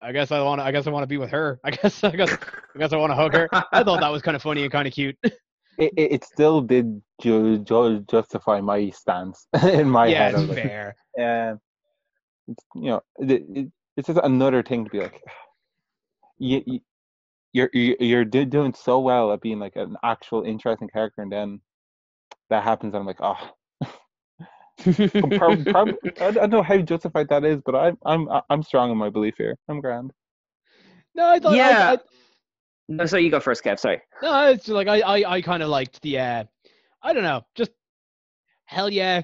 I 0.00 0.12
guess 0.12 0.32
I 0.32 0.40
want, 0.42 0.60
to 0.60 0.64
I 0.64 0.72
guess 0.72 0.86
I 0.86 0.90
want 0.90 1.02
to 1.04 1.08
be 1.08 1.18
with 1.18 1.30
her. 1.30 1.60
I 1.64 1.70
guess, 1.70 2.02
I 2.02 2.10
guess, 2.10 2.36
I 2.74 2.78
guess 2.78 2.92
I 2.92 2.96
want 2.96 3.10
to 3.10 3.16
hug 3.16 3.32
her. 3.34 3.48
I 3.52 3.84
thought 3.84 4.00
that 4.00 4.10
was 4.12 4.22
kind 4.22 4.34
of 4.36 4.42
funny 4.42 4.62
and 4.62 4.72
kind 4.72 4.88
of 4.88 4.94
cute. 4.94 5.16
It, 5.78 5.92
it, 5.96 6.12
it 6.12 6.24
still 6.24 6.60
did 6.60 7.02
ju- 7.22 7.58
ju- 7.58 8.04
justify 8.08 8.60
my 8.60 8.90
stance 8.90 9.46
in 9.64 9.88
my 9.88 10.06
yeah, 10.08 10.30
head. 10.30 10.48
Like, 10.48 10.56
fair. 10.62 10.96
um, 11.18 11.60
it's, 12.46 12.64
you 12.74 12.82
know, 12.90 13.00
it, 13.18 13.42
it, 13.54 13.72
it's 13.96 14.06
just 14.06 14.20
another 14.22 14.62
thing 14.62 14.84
to 14.84 14.90
be 14.90 15.00
like, 15.00 15.20
you, 16.38 16.62
you 16.66 16.80
you're 17.52 17.70
you- 17.72 17.96
you're 18.00 18.24
doing 18.24 18.74
so 18.74 18.98
well 19.00 19.32
at 19.32 19.40
being 19.40 19.58
like 19.58 19.76
an 19.76 19.96
actual 20.02 20.42
interesting 20.42 20.88
character, 20.88 21.22
and 21.22 21.30
then 21.32 21.60
that 22.50 22.64
happens, 22.64 22.94
and 22.94 23.00
I'm 23.00 23.06
like, 23.06 23.20
oh, 23.20 23.36
prob- 25.38 25.66
prob- 25.66 25.94
I 26.20 26.30
don't 26.30 26.50
know 26.50 26.62
how 26.62 26.78
justified 26.78 27.28
that 27.28 27.44
is, 27.44 27.60
but 27.64 27.74
I'm 27.74 27.98
I'm 28.04 28.28
I'm 28.50 28.62
strong 28.62 28.90
in 28.90 28.96
my 28.96 29.10
belief 29.10 29.34
here. 29.38 29.56
I'm 29.68 29.80
grand. 29.80 30.12
No, 31.14 31.26
I 31.28 31.38
thought, 31.38 31.56
Yeah. 31.56 31.90
I, 31.90 31.92
I, 31.94 31.98
no, 32.88 33.06
so 33.06 33.18
you 33.18 33.30
go 33.30 33.38
first, 33.40 33.62
Kev. 33.62 33.78
Sorry. 33.78 34.00
no, 34.22 34.48
it's 34.50 34.66
like 34.68 34.88
I, 34.88 35.00
I, 35.00 35.34
I 35.36 35.42
kind 35.42 35.62
of 35.62 35.68
liked 35.68 36.00
the, 36.00 36.18
uh, 36.18 36.44
I 37.02 37.12
don't 37.12 37.22
know, 37.22 37.42
just 37.54 37.70
hell 38.64 38.88
yeah, 38.90 39.20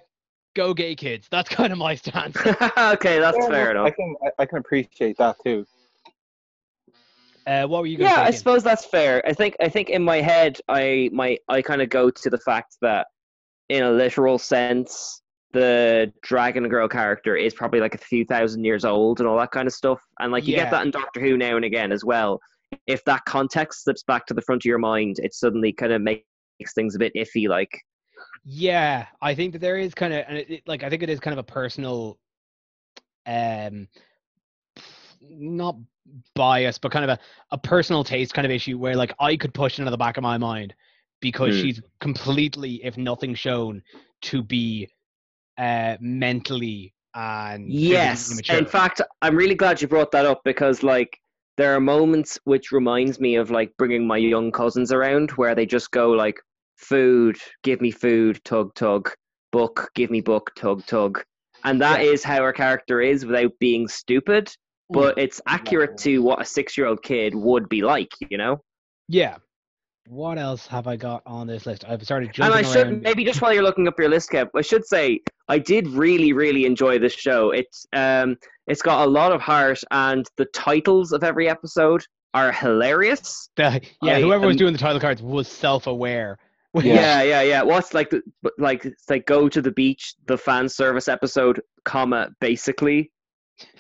go 0.59 0.75
gay 0.75 0.95
kids. 0.95 1.29
That's 1.31 1.49
kind 1.59 1.73
of 1.73 1.79
my 1.79 1.95
stance. 1.95 2.37
okay, 2.47 3.19
that's 3.19 3.39
Yeah, 3.39 3.49
fair 3.49 3.73
no, 3.73 3.85
I 3.87 3.91
enough. 3.91 3.95
can 3.97 4.15
I, 4.25 4.43
I 4.43 4.47
can 4.47 4.59
appreciate 4.59 5.17
that 5.19 5.37
too. 5.45 5.65
Uh, 7.47 7.67
what 7.67 7.81
were 7.81 7.87
you 7.87 7.97
going 7.97 8.09
to 8.09 8.15
Yeah, 8.15 8.21
say? 8.21 8.23
I 8.23 8.31
Ian? 8.31 8.39
suppose 8.39 8.63
that's 8.63 8.85
fair. 8.85 9.23
I 9.27 9.33
think 9.33 9.57
I 9.61 9.69
think 9.69 9.89
in 9.89 10.03
my 10.03 10.21
head, 10.21 10.59
I 10.69 11.09
my 11.13 11.39
I 11.49 11.63
kind 11.63 11.81
of 11.81 11.89
go 11.89 12.11
to 12.11 12.31
the 12.31 12.39
fact 12.39 12.77
that, 12.83 13.07
in 13.71 13.83
a 13.85 13.91
literal 13.91 14.39
sense, 14.39 15.23
the 15.53 16.13
dragon 16.23 16.69
girl 16.69 16.89
character 16.89 17.37
is 17.37 17.55
probably 17.55 17.81
like 17.81 17.95
a 17.95 17.99
few 17.99 18.25
thousand 18.27 18.65
years 18.65 18.85
old 18.85 19.21
and 19.21 19.29
all 19.29 19.39
that 19.39 19.51
kind 19.51 19.67
of 19.67 19.73
stuff. 19.73 20.01
And 20.21 20.31
like 20.31 20.47
you 20.47 20.53
Yeah. 20.53 20.65
get 20.65 20.71
that 20.73 20.85
in 20.85 20.91
Doctor 20.91 21.21
Who 21.21 21.39
now 21.39 21.57
and 21.57 21.65
again 21.65 21.91
as 21.93 22.05
well. 22.05 22.39
If 22.87 23.03
that 23.05 23.25
context 23.25 23.85
slips 23.85 24.03
back 24.03 24.27
to 24.27 24.35
the 24.35 24.43
front 24.43 24.61
of 24.63 24.67
your 24.67 24.79
mind, 24.79 25.17
it 25.23 25.33
suddenly 25.33 25.73
kind 25.73 25.93
of 25.93 26.03
makes 26.03 26.25
things 26.75 26.95
a 26.95 26.99
bit 26.99 27.15
iffy. 27.15 27.49
Like, 27.49 27.71
Yeah, 28.45 29.07
I 29.21 29.35
think 29.35 29.53
that 29.53 29.61
there 29.61 29.77
is 29.77 29.95
kind 29.95 30.13
of, 30.15 30.25
and 30.29 30.39
it, 30.39 30.51
it- 30.51 30.63
like, 30.67 30.83
I 30.83 30.91
think 30.91 31.03
it 31.03 31.11
is 31.11 31.21
kind 31.21 31.33
of 31.33 31.39
a 31.39 31.43
personal, 31.43 32.19
um, 33.27 33.89
not 35.21 35.77
bias, 36.35 36.79
but 36.79 36.93
kind 36.93 37.05
of 37.05 37.11
a, 37.11 37.19
a 37.51 37.59
personal 37.59 38.05
taste 38.05 38.33
kind 38.35 38.47
of 38.47 38.51
issue 38.51 38.79
where, 38.79 38.97
like, 38.97 39.13
I 39.21 39.37
could 39.37 39.53
push 39.53 39.75
it 39.75 39.81
into 39.81 39.91
the 39.91 39.97
back 39.99 40.17
of 40.17 40.23
my 40.23 40.39
mind 40.39 40.75
because 41.21 41.55
Hmm. 41.55 41.61
she's 41.61 41.81
completely, 42.01 42.83
if 42.85 42.97
nothing 42.97 43.35
shown, 43.35 43.83
to 44.23 44.43
be 44.43 44.89
uh, 45.59 45.97
mentally 46.01 46.95
and 47.15 47.65
Yes. 47.73 48.41
In 48.51 48.67
fact, 48.67 49.01
I'm 49.23 49.37
really 49.37 49.55
glad 49.55 49.83
you 49.83 49.89
brought 49.89 50.13
that 50.13 50.25
up 50.27 50.41
because 50.45 50.83
like 50.83 51.19
there 51.57 51.75
are 51.75 51.81
moments 51.81 52.39
which 52.45 52.71
reminds 52.71 53.19
me 53.19 53.35
of 53.37 53.51
like 53.51 53.73
bringing 53.77 54.07
my 54.07 54.17
young 54.17 54.53
cousins 54.53 54.93
around 54.93 55.31
where 55.33 55.55
they 55.55 55.67
just 55.67 55.91
go 55.91 56.11
like 56.11 56.37
food, 56.79 57.37
give 57.63 57.81
me 57.81 57.91
food, 57.91 58.43
tug 58.45 58.75
tug, 58.75 59.11
book, 59.53 59.91
give 59.95 60.11
me 60.11 60.21
book, 60.21 60.51
tug 60.57 60.85
tug. 60.87 61.23
And 61.65 61.81
that 61.83 62.01
is 62.01 62.23
how 62.25 62.41
our 62.43 62.53
character 62.53 63.01
is 63.01 63.27
without 63.27 63.53
being 63.59 63.89
stupid, 63.89 64.51
but 64.91 65.19
it's 65.19 65.41
accurate 65.47 65.99
to 65.99 66.19
what 66.23 66.41
a 66.41 66.45
6-year-old 66.45 67.03
kid 67.03 67.35
would 67.35 67.69
be 67.69 67.83
like, 67.83 68.11
you 68.31 68.39
know? 68.39 68.59
yeah. 69.09 69.37
What 70.11 70.39
else 70.39 70.67
have 70.69 70.87
I 70.87 70.97
got 70.97 71.23
on 71.27 71.47
this 71.47 71.67
list? 71.67 71.85
I've 71.87 72.03
started 72.03 72.31
And 72.41 72.55
I 72.55 72.63
should 72.63 72.87
around. 72.87 73.03
maybe 73.03 73.27
just 73.27 73.43
while 73.43 73.53
you're 73.53 73.63
looking 73.63 73.87
up 73.87 73.99
your 73.99 74.09
list, 74.09 74.31
Kev, 74.31 74.49
I 74.57 74.63
should 74.63 74.87
say 74.87 75.21
I 75.49 75.59
did 75.59 75.87
really, 75.89 76.33
really 76.33 76.65
enjoy 76.65 76.99
this 76.99 77.13
show. 77.13 77.51
It's 77.51 77.87
um, 77.93 78.37
it's 78.67 78.81
got 78.81 79.07
a 79.07 79.11
lot 79.11 79.33
of 79.33 79.43
heart, 79.43 79.81
and 79.91 80.25
the 80.39 80.47
titles 80.47 81.13
of 81.13 81.23
every 81.25 81.47
episode 81.47 82.03
are 82.33 82.51
hilarious. 82.53 83.51
Yeah, 83.59 83.79
I 84.03 84.23
whoever 84.23 84.47
was 84.47 84.55
am- 84.55 84.59
doing 84.59 84.73
the 84.73 84.79
title 84.79 84.99
cards 84.99 85.21
was 85.21 85.47
self-aware. 85.47 86.39
Yeah. 86.83 86.95
Yeah, 86.95 87.23
yeah, 87.23 87.43
yeah. 87.43 87.63
What's 87.63 87.95
like 87.95 88.11
the 88.11 88.23
like 88.59 88.85
it's 88.85 89.09
like 89.09 89.27
go 89.27 89.49
to 89.49 89.61
the 89.63 89.73
beach, 89.73 90.15
the 90.27 90.37
fan 90.39 90.69
service 90.69 91.09
episode, 91.09 91.61
comma 91.85 92.29
basically, 92.41 93.11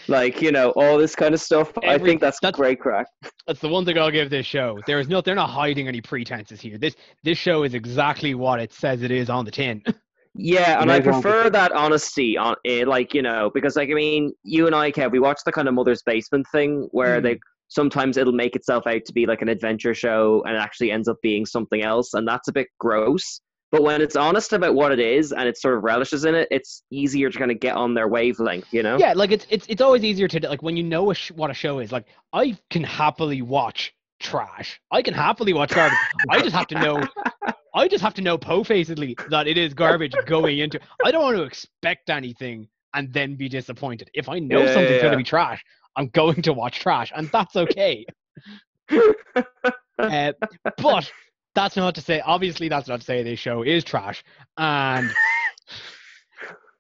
like 0.09 0.41
you 0.41 0.51
know 0.53 0.71
all 0.71 0.97
this 0.99 1.15
kind 1.15 1.35
of 1.35 1.41
stuff. 1.41 1.71
I 1.85 1.99
think 1.99 2.21
that's, 2.21 2.41
that's- 2.41 2.57
great 2.59 2.81
crack. 2.81 3.07
That's 3.47 3.61
the 3.61 3.69
one 3.69 3.85
thing 3.85 3.99
I'll 3.99 4.11
give 4.11 4.31
this 4.31 4.47
show. 4.47 4.79
There 4.87 4.99
is 5.01 5.09
no, 5.09 5.21
they're 5.21 5.35
not 5.35 5.51
hiding 5.51 5.87
any 5.89 6.01
pretenses 6.01 6.61
here. 6.61 6.79
This 6.79 6.97
this 7.25 7.39
show 7.39 7.63
is 7.63 7.75
exactly 7.75 8.35
what 8.35 8.61
it 8.61 8.73
says 8.73 9.03
it 9.03 9.11
is 9.11 9.29
on 9.31 9.45
the 9.45 9.51
tin. 9.51 9.83
Yeah, 10.41 10.81
and 10.81 10.93
I 10.93 11.01
prefer 11.01 11.51
that 11.51 11.73
honesty 11.73 12.37
on 12.39 12.55
it, 12.63 12.87
like 12.87 13.13
you 13.13 13.23
know, 13.23 13.51
because 13.53 13.75
like 13.75 13.91
I 13.91 13.95
mean, 13.95 14.33
you 14.45 14.67
and 14.67 14.75
I, 14.77 14.93
Kev, 14.93 15.11
we 15.11 15.19
watch 15.19 15.41
the 15.45 15.51
kind 15.51 15.67
of 15.67 15.75
mother's 15.75 16.03
basement 16.03 16.47
thing 16.53 16.87
where 16.93 17.19
Mm. 17.19 17.23
they 17.25 17.41
sometimes 17.69 18.17
it'll 18.17 18.33
make 18.33 18.57
itself 18.57 18.87
out 18.87 19.05
to 19.07 19.13
be 19.13 19.27
like 19.27 19.43
an 19.43 19.49
adventure 19.49 19.95
show 19.95 20.43
and 20.47 20.57
it 20.57 20.61
actually 20.61 20.91
ends 20.91 21.09
up 21.09 21.17
being 21.23 21.47
something 21.47 21.83
else, 21.83 22.15
and 22.15 22.27
that's 22.27 22.49
a 22.49 22.53
bit 22.53 22.69
gross. 22.79 23.41
But 23.71 23.83
when 23.83 24.01
it's 24.01 24.17
honest 24.17 24.53
about 24.55 24.75
what 24.75 24.93
it 24.93 24.99
is 25.01 25.33
and 25.33 25.47
it 25.49 25.59
sort 25.59 25.77
of 25.77 25.85
relishes 25.85 26.25
in 26.25 26.35
it, 26.35 26.49
it's 26.51 26.83
easier 26.91 27.31
to 27.31 27.39
kind 27.39 27.51
of 27.51 27.61
get 27.61 27.77
on 27.77 27.95
their 27.95 28.09
wavelength, 28.09 28.67
you 28.73 28.83
know? 28.83 29.03
Yeah, 29.03 29.13
like 29.15 29.31
it's 29.31 29.47
it's 29.51 29.67
it's 29.69 29.81
always 29.83 30.03
easier 30.05 30.29
to 30.29 30.49
like 30.49 30.63
when 30.63 30.77
you 30.77 30.83
know 30.83 31.11
a 31.11 31.15
sh- 31.15 31.31
what 31.33 31.51
a 31.51 31.55
show 31.55 31.79
is. 31.79 31.93
Like 31.93 32.07
I 32.33 32.57
can 32.71 32.83
happily 32.85 33.43
watch 33.43 33.95
trash. 34.21 34.81
I 34.91 35.03
can 35.03 35.15
happily 35.15 35.53
watch 35.53 35.75
garbage. 35.75 36.01
I 36.29 36.41
just 36.41 36.55
have 36.55 36.67
to 36.69 36.75
know. 36.75 37.09
I 37.75 37.89
just 37.89 38.03
have 38.03 38.15
to 38.15 38.23
know 38.23 38.39
po-facedly 38.39 39.19
that 39.29 39.47
it 39.47 39.59
is 39.59 39.75
garbage 39.75 40.25
going 40.25 40.59
into. 40.59 40.81
I 41.03 41.11
don't 41.13 41.23
want 41.23 41.37
to 41.37 41.45
expect 41.45 42.11
anything 42.11 42.69
and 42.95 43.13
then 43.13 43.37
be 43.37 43.49
disappointed. 43.49 44.11
If 44.15 44.29
I 44.29 44.39
know 44.41 44.67
Yeah, 44.67 44.69
something's 44.69 44.99
yeah, 44.99 45.03
going 45.03 45.13
to 45.13 45.19
be 45.19 45.25
trash, 45.25 45.65
I'm 45.99 46.09
going 46.09 46.41
to 46.43 46.53
watch 46.53 46.79
trash, 46.79 47.13
and 47.15 47.29
that's 47.31 47.57
okay. 47.57 48.07
Uh, 50.01 50.33
but 50.81 51.11
that's 51.57 51.75
not 51.75 51.93
to 51.93 52.01
say. 52.01 52.21
Obviously, 52.21 52.69
that's 52.69 52.87
not 52.87 53.01
to 53.01 53.05
say 53.05 53.25
this 53.25 53.41
show 53.41 53.65
is 53.65 53.83
trash, 53.83 54.23
and 54.57 55.11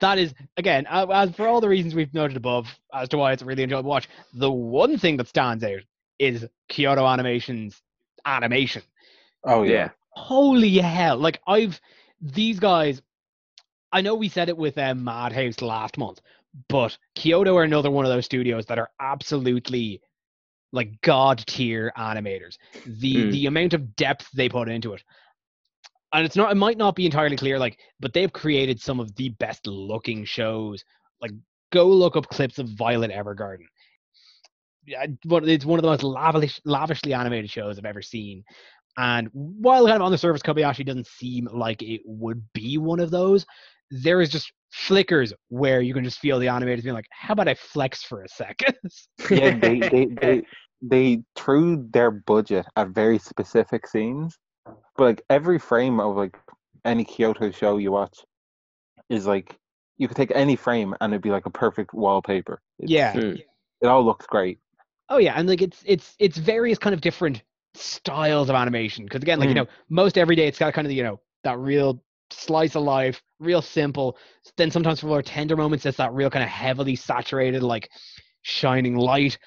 that 0.01 0.19
is 0.19 0.33
again, 0.57 0.87
uh, 0.89 1.05
as 1.07 1.35
for 1.35 1.49
all 1.49 1.61
the 1.61 1.69
reasons 1.69 1.97
we've 1.97 2.15
noted 2.15 2.37
above 2.37 2.69
as 2.95 3.09
to 3.09 3.19
why 3.19 3.33
it's 3.33 3.43
a 3.43 3.45
really 3.45 3.65
enjoyable 3.65 3.91
watch. 3.91 4.09
The 4.35 4.53
one 4.53 4.97
thing 4.99 5.17
that 5.17 5.27
stands 5.27 5.65
out 5.65 5.81
is 6.21 6.47
Kyoto 6.69 7.05
Animation's 7.09 7.83
animation. 8.25 8.83
Oh 9.43 9.65
yeah. 9.65 9.73
yeah. 9.73 9.89
Holy 10.11 10.79
hell! 10.79 11.17
Like 11.17 11.41
I've 11.45 11.81
these 12.21 12.61
guys. 12.61 13.03
I 13.91 14.03
know 14.03 14.15
we 14.15 14.29
said 14.29 14.49
it 14.49 14.57
with 14.57 14.79
um, 14.79 15.03
Madhouse 15.03 15.61
last 15.61 15.99
month, 15.99 16.21
but 16.69 16.97
Kyoto 17.15 17.57
are 17.57 17.65
another 17.65 17.91
one 17.91 18.05
of 18.05 18.11
those 18.11 18.25
studios 18.25 18.67
that 18.67 18.79
are 18.79 18.91
absolutely 19.01 20.01
like 20.73 21.01
god 21.03 21.39
tier 21.47 21.93
animators. 21.97 22.57
The 22.85 23.15
Mm. 23.17 23.31
the 23.33 23.47
amount 23.47 23.75
of 23.75 23.97
depth 23.97 24.29
they 24.35 24.49
put 24.49 24.69
into 24.69 24.93
it, 24.95 25.03
and 26.13 26.25
it's 26.25 26.37
not. 26.37 26.51
It 26.51 26.57
might 26.57 26.79
not 26.79 26.97
be 26.97 27.07
entirely 27.07 27.37
clear, 27.37 27.59
like, 27.59 27.79
but 28.01 28.13
they've 28.13 28.33
created 28.33 28.81
some 28.81 29.01
of 29.01 29.15
the 29.17 29.31
best 29.31 29.67
looking 29.67 30.25
shows. 30.25 30.85
Like, 31.21 31.33
go 31.73 31.87
look 31.87 32.17
up 32.17 32.29
clips 32.29 32.59
of 32.59 32.69
Violet 32.69 33.11
Evergarden. 33.11 33.67
Yeah, 34.87 35.07
but 35.25 35.47
it's 35.49 35.67
one 35.67 35.79
of 35.79 35.83
the 35.83 35.89
most 35.91 36.03
lavish, 36.03 36.61
lavishly 36.65 37.13
animated 37.13 37.51
shows 37.51 37.79
I've 37.79 37.85
ever 37.85 38.03
seen. 38.03 38.43
And 38.97 39.29
while 39.33 39.87
kind 39.87 39.97
of 39.97 40.03
on 40.03 40.13
the 40.13 40.19
surface, 40.19 40.43
Kobayashi 40.43 40.85
doesn't 40.85 41.07
seem 41.07 41.47
like 41.53 41.83
it 41.83 42.01
would 42.05 42.43
be 42.53 42.79
one 42.79 43.01
of 43.01 43.11
those, 43.11 43.47
there 43.91 44.21
is 44.21 44.29
just 44.31 44.53
flickers 44.71 45.33
where 45.49 45.81
you 45.81 45.95
can 45.95 46.05
just 46.05 46.19
feel 46.19 46.39
the 46.39 46.47
animators 46.47 46.83
being 46.83 46.95
like, 46.95 47.07
"How 47.11 47.33
about 47.33 47.49
I 47.49 47.55
flex 47.55 48.03
for 48.03 48.23
a 48.23 48.29
second? 48.29 48.77
yeah, 49.31 49.57
they, 49.59 49.81
they, 49.81 50.07
they, 50.21 50.43
they 50.83 51.23
threw 51.37 51.89
their 51.91 52.11
budget 52.11 52.67
at 52.77 52.89
very 52.89 53.19
specific 53.19 53.87
scenes, 53.87 54.37
but 54.97 55.05
like 55.05 55.23
every 55.31 55.59
frame 55.59 56.01
of 56.01 56.17
like 56.17 56.37
any 56.85 57.05
Kyoto 57.05 57.51
show 57.51 57.79
you 57.79 57.93
watch 57.93 58.19
is 59.09 59.27
like 59.27 59.57
you 59.97 60.07
could 60.07 60.17
take 60.17 60.33
any 60.35 60.55
frame 60.55 60.95
and 61.01 61.13
it'd 61.13 61.23
be 61.23 61.31
like 61.31 61.47
a 61.47 61.51
perfect 61.51 61.93
wallpaper. 61.95 62.61
It's- 62.79 62.91
yeah. 62.91 63.15
Mm. 63.15 63.43
it 63.83 63.87
all 63.87 64.05
looks 64.05 64.27
great. 64.27 64.59
Oh 65.09 65.19
yeah, 65.19 65.33
and 65.37 65.49
like 65.49 65.63
it's 65.63 65.83
it's 65.87 66.15
it's 66.19 66.37
various 66.37 66.79
kind 66.79 66.93
of 66.95 67.01
different 67.01 67.43
styles 67.75 68.51
of 68.51 68.55
animation. 68.57 69.05
Because 69.05 69.23
again, 69.23 69.41
like 69.41 69.49
you 69.49 69.55
Mm. 69.55 69.59
know, 69.65 69.67
most 69.89 70.19
every 70.19 70.37
day 70.37 70.47
it's 70.47 70.59
got 70.59 70.75
kind 70.75 70.87
of 70.87 70.93
you 70.93 71.03
know 71.03 71.21
that 71.45 71.59
real 71.59 72.03
slice 72.31 72.75
of 72.75 72.83
life, 72.83 73.23
real 73.41 73.63
simple. 73.63 74.17
Then 74.57 74.71
sometimes 74.71 75.01
for 75.01 75.07
more 75.07 75.23
tender 75.23 75.57
moments, 75.57 75.87
it's 75.87 75.99
that 75.99 76.13
real 76.13 76.31
kind 76.31 76.43
of 76.43 76.49
heavily 76.49 76.97
saturated, 76.97 77.63
like 77.63 77.89
shining 78.43 78.97
light. 78.97 79.39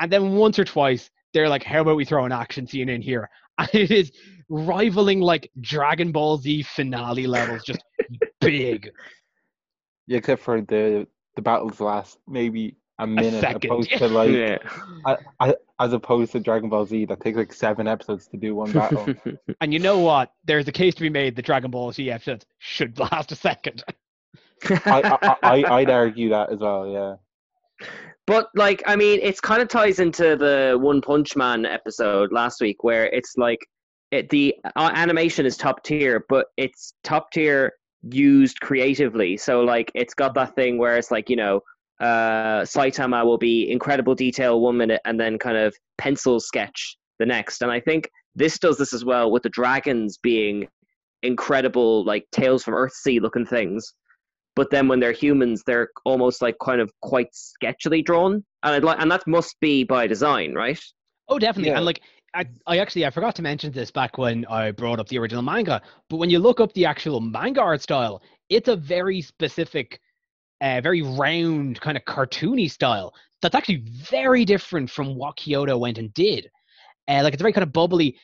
And 0.00 0.10
then 0.12 0.34
once 0.34 0.58
or 0.58 0.64
twice, 0.64 1.10
they're 1.34 1.48
like, 1.48 1.64
"How 1.64 1.80
about 1.82 1.96
we 1.96 2.04
throw 2.04 2.24
an 2.24 2.32
action 2.32 2.66
scene 2.66 2.88
in 2.88 3.02
here?" 3.02 3.28
And 3.58 3.68
it 3.74 3.90
is 3.90 4.12
rivaling 4.48 5.20
like 5.20 5.50
Dragon 5.60 6.12
Ball 6.12 6.38
Z 6.38 6.62
finale 6.62 7.26
levels, 7.26 7.64
just 7.64 7.82
big. 8.40 8.90
Yeah, 10.06 10.18
except 10.18 10.42
for 10.42 10.60
the 10.60 11.06
the 11.34 11.42
battles 11.42 11.80
last 11.80 12.18
maybe 12.26 12.76
a 12.98 13.06
minute 13.06 13.40
second, 13.40 13.70
opposed 13.70 13.90
to 13.90 14.08
like 14.08 14.30
yeah. 14.30 14.58
I, 15.04 15.16
I, 15.40 15.54
as 15.78 15.92
opposed 15.92 16.32
to 16.32 16.40
Dragon 16.40 16.68
Ball 16.68 16.84
Z 16.84 17.04
that 17.06 17.20
takes 17.20 17.36
like 17.36 17.52
seven 17.52 17.86
episodes 17.86 18.26
to 18.28 18.36
do 18.36 18.54
one 18.54 18.72
battle. 18.72 19.14
And 19.60 19.72
you 19.72 19.78
know 19.78 20.00
what? 20.00 20.32
There's 20.44 20.68
a 20.68 20.72
case 20.72 20.94
to 20.96 21.00
be 21.02 21.10
made 21.10 21.36
that 21.36 21.44
Dragon 21.44 21.70
Ball 21.70 21.92
Z 21.92 22.10
episodes 22.10 22.46
should 22.58 22.98
last 22.98 23.32
a 23.32 23.36
second. 23.36 23.84
I, 24.68 25.18
I, 25.22 25.36
I 25.42 25.64
I'd 25.78 25.90
argue 25.90 26.30
that 26.30 26.50
as 26.50 26.60
well. 26.60 26.88
Yeah. 26.88 27.16
But 28.26 28.48
like, 28.54 28.82
I 28.86 28.94
mean, 28.96 29.20
it's 29.22 29.40
kind 29.40 29.62
of 29.62 29.68
ties 29.68 30.00
into 30.00 30.36
the 30.36 30.76
One 30.78 31.00
Punch 31.00 31.34
Man 31.34 31.64
episode 31.64 32.30
last 32.30 32.60
week, 32.60 32.84
where 32.84 33.06
it's 33.06 33.38
like 33.38 33.66
it, 34.10 34.28
the 34.28 34.54
uh, 34.76 34.90
animation 34.94 35.46
is 35.46 35.56
top 35.56 35.82
tier, 35.82 36.24
but 36.28 36.48
it's 36.56 36.92
top 37.02 37.30
tier 37.32 37.72
used 38.02 38.60
creatively. 38.60 39.36
So 39.38 39.62
like, 39.62 39.90
it's 39.94 40.12
got 40.12 40.34
that 40.34 40.54
thing 40.54 40.76
where 40.76 40.98
it's 40.98 41.10
like 41.10 41.30
you 41.30 41.36
know, 41.36 41.62
uh, 42.00 42.62
Saitama 42.62 43.24
will 43.24 43.38
be 43.38 43.70
incredible 43.70 44.14
detail 44.14 44.60
one 44.60 44.76
minute, 44.76 45.00
and 45.04 45.18
then 45.18 45.38
kind 45.38 45.56
of 45.56 45.76
pencil 45.98 46.40
sketch 46.40 46.96
the 47.18 47.26
next. 47.26 47.62
And 47.62 47.70
I 47.70 47.80
think 47.80 48.08
this 48.34 48.58
does 48.58 48.78
this 48.78 48.92
as 48.92 49.04
well 49.04 49.30
with 49.30 49.42
the 49.42 49.48
dragons 49.48 50.18
being 50.18 50.68
incredible, 51.22 52.04
like 52.04 52.24
tales 52.30 52.62
from 52.62 52.74
Earthsea 52.74 53.20
looking 53.20 53.46
things 53.46 53.92
but 54.58 54.72
then 54.72 54.88
when 54.88 54.98
they're 54.98 55.12
humans, 55.12 55.62
they're 55.64 55.90
almost 56.04 56.42
like 56.42 56.56
kind 56.60 56.80
of 56.80 56.90
quite 57.00 57.28
sketchily 57.32 58.04
drawn, 58.04 58.44
and 58.64 58.74
I'd 58.74 58.82
like, 58.82 59.00
and 59.00 59.08
that 59.08 59.24
must 59.24 59.54
be 59.60 59.84
by 59.84 60.08
design, 60.08 60.52
right? 60.52 60.80
Oh, 61.28 61.38
definitely. 61.38 61.70
Yeah. 61.70 61.76
And 61.76 61.86
like, 61.86 62.00
I, 62.34 62.44
I 62.66 62.78
actually 62.78 63.06
I 63.06 63.10
forgot 63.10 63.36
to 63.36 63.42
mention 63.42 63.70
this 63.70 63.92
back 63.92 64.18
when 64.18 64.44
I 64.46 64.72
brought 64.72 64.98
up 64.98 65.06
the 65.06 65.18
original 65.18 65.42
manga. 65.42 65.80
But 66.10 66.16
when 66.16 66.28
you 66.28 66.40
look 66.40 66.58
up 66.58 66.72
the 66.72 66.86
actual 66.86 67.20
manga 67.20 67.60
art 67.60 67.82
style, 67.82 68.20
it's 68.48 68.66
a 68.66 68.74
very 68.74 69.22
specific, 69.22 70.00
uh, 70.60 70.80
very 70.80 71.02
round 71.02 71.80
kind 71.80 71.96
of 71.96 72.04
cartoony 72.04 72.70
style. 72.70 73.14
That's 73.42 73.54
actually 73.54 73.84
very 73.86 74.44
different 74.44 74.90
from 74.90 75.14
what 75.14 75.36
Kyoto 75.36 75.78
went 75.78 75.98
and 75.98 76.12
did. 76.14 76.50
Uh, 77.08 77.20
like 77.22 77.32
it's 77.32 77.42
very 77.42 77.52
kind 77.52 77.62
of 77.62 77.72
bubbly, 77.72 78.16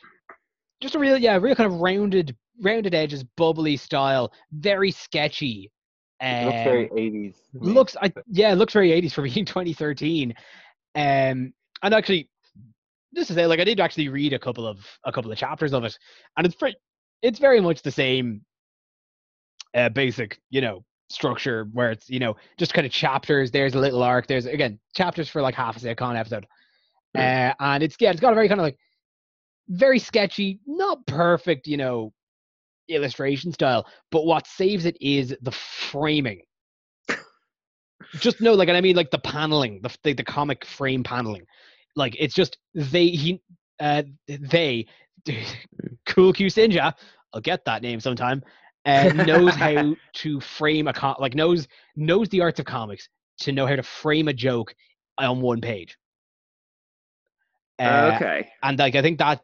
just 0.81 0.95
a 0.95 0.99
real 0.99 1.17
yeah, 1.17 1.37
real 1.37 1.55
kind 1.55 1.71
of 1.71 1.79
rounded, 1.79 2.35
rounded 2.61 2.93
edges, 2.93 3.23
bubbly 3.37 3.77
style, 3.77 4.31
very 4.51 4.91
sketchy. 4.91 5.71
It 6.21 6.45
looks 6.45 6.61
very 6.63 6.85
Um, 6.85 6.97
80s. 6.97 7.35
looks 7.53 7.95
I, 8.01 8.11
yeah 8.27 8.51
it 8.51 8.55
looks 8.55 8.73
very 8.73 8.89
80s 8.91 9.13
for 9.13 9.21
being 9.21 9.45
2013 9.45 10.33
um 10.95 11.53
and 11.83 11.93
actually 11.93 12.29
just 13.13 13.27
to 13.27 13.33
say 13.33 13.45
like 13.45 13.59
i 13.59 13.63
did 13.65 13.79
actually 13.79 14.07
read 14.09 14.33
a 14.33 14.39
couple 14.39 14.65
of 14.65 14.79
a 15.05 15.11
couple 15.11 15.31
of 15.31 15.37
chapters 15.37 15.73
of 15.73 15.83
it 15.83 15.97
and 16.37 16.45
it's 16.47 16.55
pretty 16.55 16.77
it's 17.21 17.37
very 17.39 17.59
much 17.59 17.81
the 17.81 17.91
same 17.91 18.41
uh 19.75 19.89
basic 19.89 20.39
you 20.49 20.61
know 20.61 20.83
structure 21.09 21.67
where 21.71 21.91
it's 21.91 22.09
you 22.09 22.19
know 22.19 22.35
just 22.57 22.73
kind 22.73 22.85
of 22.85 22.91
chapters 22.91 23.51
there's 23.51 23.75
a 23.75 23.79
little 23.79 24.01
arc 24.01 24.25
there's 24.25 24.47
again 24.47 24.79
chapters 24.95 25.29
for 25.29 25.41
like 25.41 25.53
half 25.55 25.77
a 25.77 25.79
second 25.79 26.17
episode. 26.17 26.45
Uh 27.15 27.53
and 27.59 27.83
it's 27.83 27.95
yeah 27.99 28.11
it's 28.11 28.19
got 28.19 28.31
a 28.31 28.35
very 28.35 28.47
kind 28.47 28.59
of 28.59 28.63
like 28.65 28.77
very 29.69 29.99
sketchy 29.99 30.59
not 30.65 31.05
perfect 31.05 31.67
you 31.67 31.77
know 31.77 32.11
illustration 32.89 33.51
style 33.51 33.85
but 34.11 34.25
what 34.25 34.47
saves 34.47 34.85
it 34.85 34.97
is 35.01 35.35
the 35.41 35.51
framing. 35.51 36.41
Just 38.15 38.41
no, 38.41 38.53
like, 38.53 38.67
and 38.67 38.77
I 38.77 38.81
mean, 38.81 38.95
like 38.95 39.11
the 39.11 39.19
paneling, 39.19 39.81
the 39.81 39.95
the, 40.03 40.13
the 40.13 40.23
comic 40.23 40.65
frame 40.65 41.03
paneling, 41.03 41.45
like 41.95 42.15
it's 42.19 42.35
just 42.35 42.57
they 42.73 43.07
he 43.07 43.41
uh 43.79 44.03
they 44.27 44.85
cool 46.05 46.33
Q 46.33 46.47
Sinja, 46.47 46.93
I'll 47.33 47.41
get 47.41 47.65
that 47.65 47.81
name 47.81 47.99
sometime. 47.99 48.43
Uh, 48.85 49.09
knows 49.25 49.55
how 49.55 49.95
to 50.13 50.39
frame 50.39 50.87
a 50.87 50.93
com- 50.93 51.15
like 51.19 51.33
knows 51.33 51.67
knows 51.95 52.29
the 52.29 52.41
arts 52.41 52.59
of 52.59 52.65
comics 52.65 53.09
to 53.39 53.51
know 53.51 53.65
how 53.65 53.75
to 53.75 53.83
frame 53.83 54.27
a 54.27 54.33
joke 54.33 54.73
on 55.17 55.41
one 55.41 55.61
page. 55.61 55.97
Uh, 57.79 58.11
okay. 58.15 58.47
and 58.63 58.79
like 58.79 58.95
I 58.95 59.01
think 59.01 59.17
that 59.19 59.41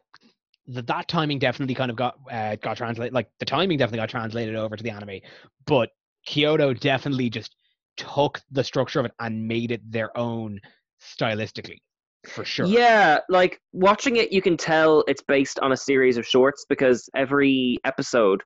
that, 0.68 0.86
that 0.86 1.08
timing 1.08 1.38
definitely 1.38 1.74
kind 1.74 1.90
of 1.90 1.96
got 1.96 2.16
uh, 2.30 2.56
got 2.56 2.76
translated. 2.76 3.12
Like 3.12 3.28
the 3.38 3.44
timing 3.44 3.78
definitely 3.78 3.98
got 3.98 4.08
translated 4.08 4.54
over 4.54 4.76
to 4.76 4.82
the 4.82 4.90
anime, 4.90 5.20
but 5.66 5.90
Kyoto 6.26 6.72
definitely 6.72 7.30
just 7.30 7.54
took 7.96 8.40
the 8.50 8.64
structure 8.64 9.00
of 9.00 9.06
it 9.06 9.12
and 9.20 9.46
made 9.46 9.70
it 9.70 9.80
their 9.90 10.16
own 10.16 10.60
stylistically, 11.00 11.78
for 12.26 12.44
sure. 12.44 12.66
Yeah, 12.66 13.18
like 13.28 13.60
watching 13.72 14.16
it, 14.16 14.32
you 14.32 14.40
can 14.40 14.56
tell 14.56 15.04
it's 15.08 15.22
based 15.22 15.58
on 15.58 15.72
a 15.72 15.76
series 15.76 16.16
of 16.16 16.26
shorts 16.26 16.64
because 16.68 17.08
every 17.14 17.78
episode 17.84 18.42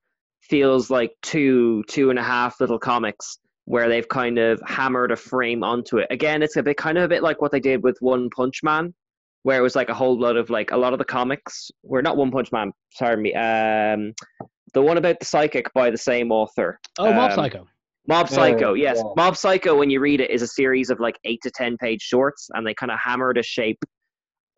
feels 0.49 0.91
like 0.91 1.13
two, 1.23 1.83
two 1.89 2.11
and 2.11 2.19
a 2.19 2.23
half 2.23 2.61
little 2.61 2.79
comics 2.79 3.39
where 3.65 3.89
they've 3.89 4.09
kind 4.09 4.39
of 4.39 4.61
hammered 4.67 5.11
a 5.11 5.17
frame 5.17 5.65
onto 5.65 5.99
it. 5.99 6.07
Again, 6.11 6.43
it's 6.43 6.57
a 6.57 6.63
bit 6.63 6.77
kind 6.77 6.97
of 6.99 7.05
a 7.05 7.09
bit 7.09 7.23
like 7.23 7.41
what 7.41 7.51
they 7.53 7.61
did 7.61 7.83
with 7.83 7.97
One 8.01 8.31
Punch 8.31 8.63
Man, 8.63 8.95
where 9.43 9.59
it 9.59 9.63
was 9.63 9.75
like 9.77 9.89
a 9.89 9.95
whole 9.95 10.19
lot 10.19 10.37
of 10.37 10.51
like 10.51 10.71
a 10.71 10.77
lot 10.77 10.93
of 10.93 10.99
the 10.99 11.05
comics 11.05 11.71
were 11.83 12.03
not 12.03 12.17
One 12.17 12.31
Punch 12.31 12.53
Man, 12.53 12.73
sorry 12.93 13.17
me, 13.17 13.35
um, 13.35 14.13
the 14.73 14.83
one 14.83 14.99
about 14.99 15.19
the 15.19 15.27
psychic 15.27 15.73
by 15.75 15.91
the 15.91 15.99
same 15.99 16.31
author. 16.31 16.79
Oh, 16.99 17.13
Mob 17.13 17.31
Um, 17.33 17.37
Psycho. 17.37 17.67
Mob 18.09 18.29
Yeah, 18.31 18.37
Psycho, 18.37 18.75
yes. 18.75 18.99
yeah. 18.99 19.13
Mob 19.17 19.37
Psycho, 19.37 19.77
when 19.77 19.91
you 19.91 19.99
read 19.99 20.21
it, 20.21 20.31
is 20.31 20.43
a 20.43 20.47
series 20.47 20.91
of 20.91 21.01
like 21.01 21.19
eight 21.25 21.41
to 21.43 21.51
ten 21.51 21.77
page 21.77 22.03
shorts, 22.03 22.49
and 22.55 22.65
they 22.65 22.75
kind 22.75 22.93
of 22.93 22.99
hammered 23.01 23.37
a 23.39 23.43
shape 23.43 23.83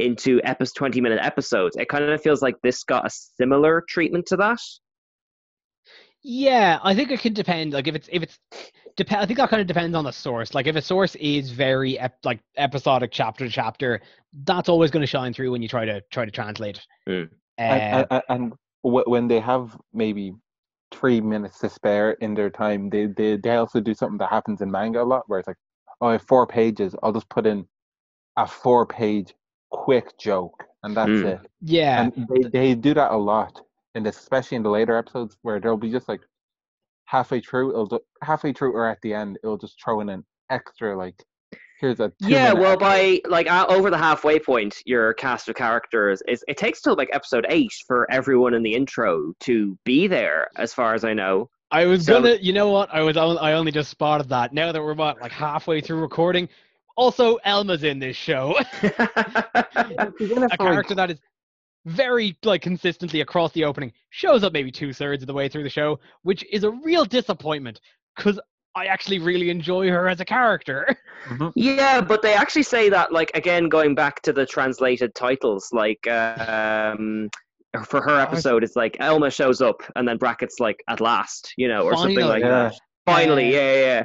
into 0.01 0.40
episode 0.44 0.74
twenty 0.77 1.01
minute 1.01 1.18
episodes. 1.22 1.77
It 1.77 1.88
kind 1.88 2.05
of 2.05 2.20
feels 2.20 2.42
like 2.42 2.57
this 2.62 2.85
got 2.85 3.07
a 3.07 3.11
similar 3.11 3.83
treatment 3.88 4.27
to 4.27 4.37
that. 4.37 4.59
Yeah, 6.30 6.78
I 6.82 6.94
think 6.94 7.10
it 7.10 7.20
can 7.20 7.32
depend. 7.32 7.72
Like 7.72 7.88
if 7.88 7.94
it's 7.94 8.06
if 8.12 8.22
it's 8.22 8.38
dep- 8.96 9.12
I 9.12 9.24
think 9.24 9.38
that 9.38 9.48
kind 9.48 9.62
of 9.62 9.66
depends 9.66 9.96
on 9.96 10.04
the 10.04 10.12
source. 10.12 10.52
Like 10.54 10.66
if 10.66 10.76
a 10.76 10.82
source 10.82 11.14
is 11.14 11.50
very 11.50 11.98
ep- 11.98 12.18
like 12.22 12.40
episodic, 12.58 13.12
chapter 13.12 13.46
to 13.46 13.50
chapter, 13.50 14.02
that's 14.44 14.68
always 14.68 14.90
going 14.90 15.00
to 15.00 15.06
shine 15.06 15.32
through 15.32 15.50
when 15.52 15.62
you 15.62 15.68
try 15.68 15.86
to 15.86 16.02
try 16.10 16.26
to 16.26 16.30
translate. 16.30 16.86
it. 17.06 17.10
Mm. 17.10 17.30
Uh, 17.58 17.62
and, 17.62 18.06
and, 18.10 18.22
and 18.28 18.52
when 18.82 19.26
they 19.26 19.40
have 19.40 19.74
maybe 19.94 20.34
three 20.92 21.18
minutes 21.22 21.60
to 21.60 21.70
spare 21.70 22.10
in 22.20 22.34
their 22.34 22.50
time, 22.50 22.90
they, 22.90 23.06
they 23.06 23.36
they 23.38 23.56
also 23.56 23.80
do 23.80 23.94
something 23.94 24.18
that 24.18 24.28
happens 24.28 24.60
in 24.60 24.70
manga 24.70 25.02
a 25.02 25.04
lot, 25.04 25.22
where 25.28 25.38
it's 25.38 25.48
like, 25.48 25.56
oh, 26.02 26.08
I 26.08 26.12
have 26.12 26.22
four 26.28 26.46
pages. 26.46 26.94
I'll 27.02 27.12
just 27.14 27.30
put 27.30 27.46
in 27.46 27.66
a 28.36 28.46
four-page 28.46 29.34
quick 29.70 30.18
joke, 30.18 30.62
and 30.82 30.94
that's 30.94 31.08
Mm. 31.08 31.24
it. 31.24 31.40
yeah, 31.62 32.02
And 32.02 32.28
they, 32.28 32.48
they 32.50 32.74
do 32.74 32.92
that 32.92 33.12
a 33.12 33.16
lot, 33.16 33.62
and 33.98 34.06
especially 34.06 34.56
in 34.56 34.62
the 34.62 34.70
later 34.70 34.96
episodes, 34.96 35.37
where 35.42 35.58
there'll 35.61 35.76
be 35.76 35.90
just 35.90 36.08
like 36.08 36.20
halfway 37.06 37.40
through, 37.40 37.70
it'll 37.72 37.87
ju- 37.88 38.00
halfway 38.22 38.52
through 38.52 38.72
or 38.72 38.88
at 38.88 38.98
the 39.02 39.12
end, 39.12 39.38
it'll 39.42 39.58
just 39.58 39.76
throw 39.82 40.00
in 40.00 40.08
an 40.08 40.24
extra 40.50 40.96
like, 40.96 41.14
here's 41.80 41.98
a 42.00 42.12
Yeah, 42.20 42.52
well, 42.52 42.72
episode. 42.72 42.80
by 42.80 43.20
like 43.28 43.50
uh, 43.50 43.66
over 43.68 43.90
the 43.90 43.98
halfway 43.98 44.38
point, 44.38 44.76
your 44.87 45.14
cast 45.14 45.48
of 45.48 45.56
characters 45.56 46.22
is 46.28 46.44
it 46.48 46.56
takes 46.56 46.80
till 46.80 46.94
like 46.96 47.11
episode 47.12 47.44
eight 47.48 47.72
for 47.87 48.11
everyone 48.11 48.54
in 48.54 48.62
the 48.62 48.74
intro 48.74 49.32
to 49.40 49.76
be 49.84 50.06
there, 50.06 50.48
as 50.56 50.72
far 50.72 50.94
as 50.94 51.04
I 51.04 51.12
know. 51.12 51.50
I 51.70 51.84
was 51.87 52.06
So- 52.06 52.14
gonna. 52.22 52.37
You 52.40 52.52
know 52.54 52.70
what? 52.70 52.88
I 52.94 53.02
was. 53.02 53.16
on- 53.18 53.37
I 53.38 53.52
only 53.52 53.72
just 53.72 53.90
spotted 53.90 54.28
that. 54.30 54.52
Now 54.54 54.72
that 54.72 54.80
we're 54.82 54.92
about 54.92 55.20
like 55.20 55.32
halfway 55.32 55.80
through 55.82 56.00
recording, 56.00 56.48
also 56.96 57.37
Elma's 57.44 57.84
in 57.84 57.98
this 57.98 58.16
show. 58.16 58.54
She's 58.82 60.30
in 60.30 60.42
it 60.44 60.52
a 60.52 60.56
character 60.58 60.94
that 60.94 61.11
is 61.11 61.20
very 61.86 62.36
like 62.44 62.62
consistently 62.62 63.20
across 63.20 63.52
the 63.52 63.64
opening 63.64 63.92
shows 64.10 64.44
up 64.44 64.52
maybe 64.52 64.70
two 64.70 64.92
thirds 64.92 65.22
of 65.22 65.26
the 65.26 65.32
way 65.34 65.48
through 65.48 65.62
the 65.62 65.70
show, 65.70 65.98
which 66.22 66.44
is 66.52 66.64
a 66.64 66.70
real 66.70 67.04
disappointment 67.04 67.80
because 68.16 68.38
I 68.74 68.86
actually 68.86 69.18
really 69.18 69.50
enjoy 69.50 69.88
her 69.88 70.08
as 70.08 70.20
a 70.20 70.24
character. 70.24 70.86
Mhm. 71.26 71.52
Yeah, 71.56 72.00
but 72.00 72.22
they 72.22 72.34
actually 72.34 72.62
say 72.62 72.88
that, 72.90 73.10
like, 73.12 73.30
again, 73.34 73.68
going 73.68 73.94
back 73.96 74.22
to 74.22 74.32
the 74.32 74.46
translated 74.46 75.14
titles, 75.16 75.68
like, 75.72 76.06
um, 76.06 77.28
for 77.86 78.00
her 78.02 78.20
episode, 78.20 78.62
it's 78.62 78.76
like 78.76 78.96
Elma 79.00 79.30
shows 79.30 79.60
up, 79.60 79.82
and 79.96 80.06
then 80.06 80.16
brackets 80.16 80.60
like 80.60 80.76
at 80.88 81.00
last, 81.00 81.52
you 81.56 81.66
know, 81.68 81.82
or 81.82 81.96
something 81.96 82.14
Finally. 82.16 82.30
like 82.32 82.42
Yeah. 82.42 82.48
that. 82.68 82.74
Finally, 83.06 83.52
yeah, 83.52 83.72
yeah, 83.74 83.80
yeah. 83.82 84.04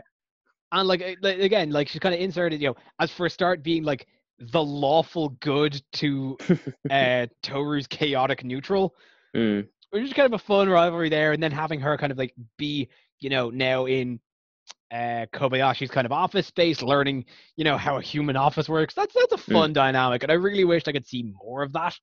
and 0.71 0.87
like, 0.87 1.17
like, 1.21 1.37
again, 1.39 1.69
like 1.69 1.87
she's 1.87 1.99
kind 1.99 2.15
of 2.15 2.21
inserted, 2.21 2.59
you 2.61 2.69
know, 2.69 2.75
as 2.99 3.11
for 3.11 3.25
a 3.27 3.29
start 3.29 3.61
being 3.63 3.83
like 3.83 4.07
the 4.51 4.63
lawful 4.63 5.29
good 5.39 5.81
to 5.93 6.37
uh 6.89 7.27
Toru's 7.41 7.87
chaotic 7.87 8.43
neutral, 8.43 8.95
Mm. 9.35 9.67
which 9.89 10.03
is 10.03 10.13
kind 10.13 10.27
of 10.31 10.39
a 10.39 10.43
fun 10.43 10.69
rivalry 10.69 11.09
there, 11.09 11.31
and 11.31 11.41
then 11.41 11.51
having 11.51 11.79
her 11.79 11.97
kind 11.97 12.11
of 12.11 12.17
like 12.17 12.33
be, 12.57 12.89
you 13.19 13.29
know, 13.29 13.49
now 13.49 13.85
in 13.85 14.19
uh 14.91 15.25
Kobayashi's 15.33 15.89
kind 15.91 16.05
of 16.05 16.11
office 16.11 16.47
space, 16.47 16.81
learning, 16.81 17.25
you 17.55 17.63
know, 17.63 17.77
how 17.77 17.97
a 17.97 18.01
human 18.01 18.35
office 18.35 18.69
works. 18.69 18.93
That's 18.93 19.13
that's 19.13 19.33
a 19.33 19.37
Hmm. 19.37 19.53
fun 19.53 19.73
dynamic, 19.73 20.23
and 20.23 20.31
I 20.31 20.35
really 20.35 20.65
wished 20.65 20.87
I 20.87 20.91
could 20.91 21.07
see 21.07 21.23
more 21.43 21.63
of 21.63 21.73
that. 21.73 21.95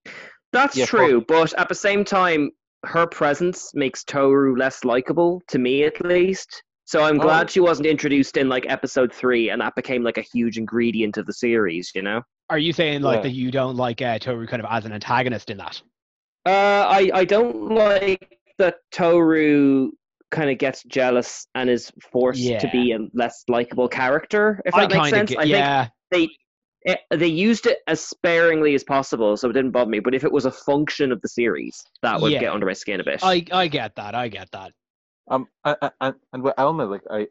That's 0.53 0.77
Yeah, 0.77 0.87
true, 0.87 1.25
but 1.29 1.53
at 1.59 1.69
the 1.69 1.75
same 1.75 2.05
time, 2.05 2.51
her 2.85 3.07
presence 3.07 3.73
makes 3.75 4.03
Toru 4.03 4.57
less 4.57 4.85
likable 4.85 5.41
to 5.49 5.59
me, 5.59 5.85
at 5.85 6.05
least. 6.05 6.63
So 6.91 7.05
I'm 7.05 7.21
Oh. 7.21 7.23
glad 7.23 7.49
she 7.49 7.61
wasn't 7.61 7.87
introduced 7.87 8.37
in 8.37 8.49
like 8.49 8.67
episode 8.69 9.13
three, 9.13 9.51
and 9.51 9.61
that 9.63 9.77
became 9.77 10.03
like 10.03 10.19
a 10.19 10.23
huge 10.23 10.59
ingredient 10.59 11.19
of 11.19 11.27
the 11.27 11.33
series. 11.33 11.93
You 11.95 12.03
know. 12.03 12.23
Are 12.51 12.59
you 12.59 12.73
saying 12.73 13.03
like 13.03 13.19
Yeah. 13.19 13.23
that 13.23 13.31
you 13.31 13.53
don't 13.53 13.77
like 13.77 14.03
uh, 14.03 14.19
Toru 14.19 14.45
kind 14.49 14.61
of 14.61 14.67
as 14.69 14.85
an 14.87 14.93
antagonist 14.93 15.51
in 15.51 15.59
that? 15.59 15.81
Uh, 16.47 16.51
I 16.91 17.09
I 17.15 17.25
don't 17.25 17.69
like 17.73 18.41
that 18.59 18.79
Toru 18.91 19.93
kind 20.33 20.51
of 20.51 20.59
gets 20.59 20.83
jealous 20.83 21.47
and 21.55 21.71
is 21.71 21.93
forced 22.11 22.43
to 22.59 22.69
be 22.73 22.91
a 22.91 22.99
less 23.15 23.45
likable 23.47 23.87
character. 23.87 24.61
If 24.65 24.75
I 24.75 24.87
that 24.87 24.91
makes 24.97 25.11
sense, 25.11 25.31
get, 25.31 25.39
I 25.39 25.47
think 25.49 25.91
they 26.11 26.29
eh, 26.87 26.97
they 27.17 27.29
used 27.29 27.67
it 27.67 27.79
as 27.87 28.01
sparingly 28.05 28.75
as 28.75 28.83
possible, 28.83 29.37
so 29.37 29.49
it 29.49 29.53
didn't 29.53 29.71
bother 29.71 29.91
me. 29.91 30.01
But 30.01 30.17
if 30.17 30.25
it 30.25 30.33
was 30.33 30.45
a 30.45 30.51
function 30.51 31.13
of 31.13 31.21
the 31.21 31.29
series, 31.29 31.81
that 32.03 32.21
would 32.21 32.33
Yeah. 32.33 32.41
get 32.41 32.53
under 32.53 32.67
my 32.67 32.73
skin 32.73 32.99
a 32.99 33.05
bit. 33.05 33.21
I 33.23 33.45
I 33.53 33.69
get 33.69 33.95
that. 33.95 34.17
I 34.17 34.27
get 34.27 34.51
that. 34.51 34.73
Um, 35.31 35.47
and, 35.65 35.77
and, 36.01 36.15
and 36.33 36.43
with 36.43 36.55
Elma, 36.59 36.85
like 36.87 37.03
I 37.11 37.29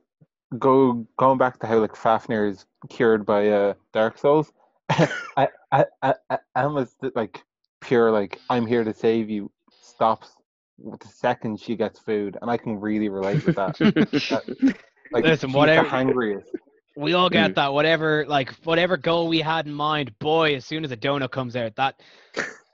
go 0.57 1.05
going 1.17 1.37
back 1.37 1.59
to 1.59 1.67
how 1.67 1.77
like 1.79 1.95
Fafnir 1.95 2.47
is 2.49 2.65
cured 2.89 3.25
by 3.25 3.49
uh 3.49 3.73
Dark 3.93 4.17
Souls. 4.17 4.51
I, 4.89 5.47
I, 5.71 5.85
I, 6.01 6.13
I, 6.29 6.37
Elma's 6.55 6.95
like 7.15 7.43
pure 7.81 8.11
like 8.11 8.39
I'm 8.49 8.65
here 8.65 8.83
to 8.83 8.93
save 8.93 9.29
you. 9.29 9.51
Stops 9.81 10.29
the 10.77 11.07
second 11.07 11.59
she 11.59 11.75
gets 11.75 11.99
food, 11.99 12.37
and 12.41 12.49
I 12.49 12.55
can 12.57 12.79
really 12.79 13.09
relate 13.09 13.45
with 13.45 13.55
that. 13.57 13.77
Like 15.11 15.23
Listen, 15.25 15.49
she's 15.49 15.55
whatever- 15.55 15.83
the 15.85 15.89
hangriest. 15.89 16.49
We 16.95 17.13
all 17.13 17.29
Mm. 17.29 17.33
get 17.33 17.55
that. 17.55 17.73
Whatever 17.73 18.25
like 18.27 18.51
whatever 18.63 18.95
goal 18.95 19.27
we 19.27 19.39
had 19.41 19.65
in 19.65 19.73
mind, 19.73 20.17
boy, 20.19 20.53
as 20.55 20.65
soon 20.65 20.85
as 20.85 20.91
a 20.91 20.97
donut 20.97 21.31
comes 21.31 21.55
out, 21.55 21.75
that 21.77 21.99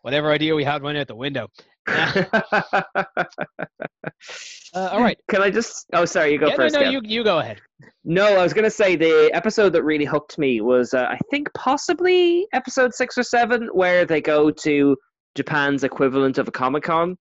whatever 0.02 0.32
idea 0.32 0.54
we 0.54 0.66
had 0.66 0.82
went 0.84 0.98
out 0.98 1.08
the 1.08 1.16
window. 1.16 1.50
Uh, 4.76 4.90
all 4.92 5.02
right. 5.02 5.18
Can 5.30 5.42
I 5.42 5.50
just? 5.50 5.86
Oh, 5.94 6.04
sorry. 6.04 6.34
You 6.34 6.38
go 6.38 6.48
yeah, 6.48 6.56
first. 6.56 6.74
no, 6.76 6.82
no, 6.82 6.88
Kev. 6.88 6.92
you 6.92 7.02
you 7.06 7.24
go 7.24 7.40
ahead. 7.40 7.62
No, 8.04 8.38
I 8.38 8.44
was 8.44 8.54
going 8.54 8.66
to 8.66 8.70
say 8.70 8.98
the 8.98 9.32
episode 9.34 9.72
that 9.72 9.84
really 9.84 10.04
hooked 10.04 10.38
me 10.38 10.60
was, 10.60 10.94
uh, 10.94 11.06
I 11.10 11.18
think, 11.32 11.48
possibly 11.54 12.46
episode 12.52 12.94
six 12.94 13.18
or 13.18 13.24
seven, 13.24 13.70
where 13.72 14.06
they 14.06 14.20
go 14.20 14.52
to 14.52 14.98
Japan's 15.36 15.86
equivalent 15.86 16.38
of 16.38 16.50
a 16.50 16.52
Comic 16.52 16.84
Con. 16.84 17.18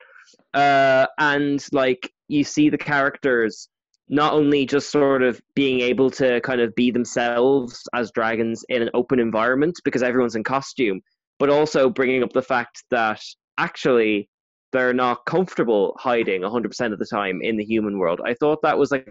Uh, 0.53 1.07
and, 1.18 1.64
like, 1.72 2.12
you 2.29 2.42
see 2.42 2.70
the 2.70 2.79
characters 2.79 3.68
not 4.09 4.33
only 4.33 4.66
just 4.66 4.90
sort 4.90 5.22
of 5.22 5.40
being 5.55 5.81
able 5.81 6.11
to 6.11 6.40
kind 6.40 6.61
of 6.61 6.74
be 6.74 6.90
themselves 6.90 7.83
as 7.94 8.11
dragons 8.11 8.64
in 8.68 8.83
an 8.83 8.90
open 8.94 9.18
environment 9.18 9.79
because 9.85 10.03
everyone's 10.03 10.37
in 10.37 10.44
costume, 10.44 11.00
but 11.38 11.50
also 11.50 11.88
bringing 11.88 12.22
up 12.22 12.33
the 12.33 12.42
fact 12.42 12.83
that 12.90 13.20
actually 13.59 14.29
they're 14.75 14.93
not 14.93 15.25
comfortable 15.25 15.97
hiding 16.01 16.43
100% 16.43 16.93
of 16.93 16.99
the 16.99 17.07
time 17.07 17.41
in 17.43 17.57
the 17.57 17.65
human 17.65 17.97
world. 17.97 18.21
I 18.25 18.35
thought 18.35 18.61
that 18.63 18.77
was 18.77 18.91
like 18.91 19.09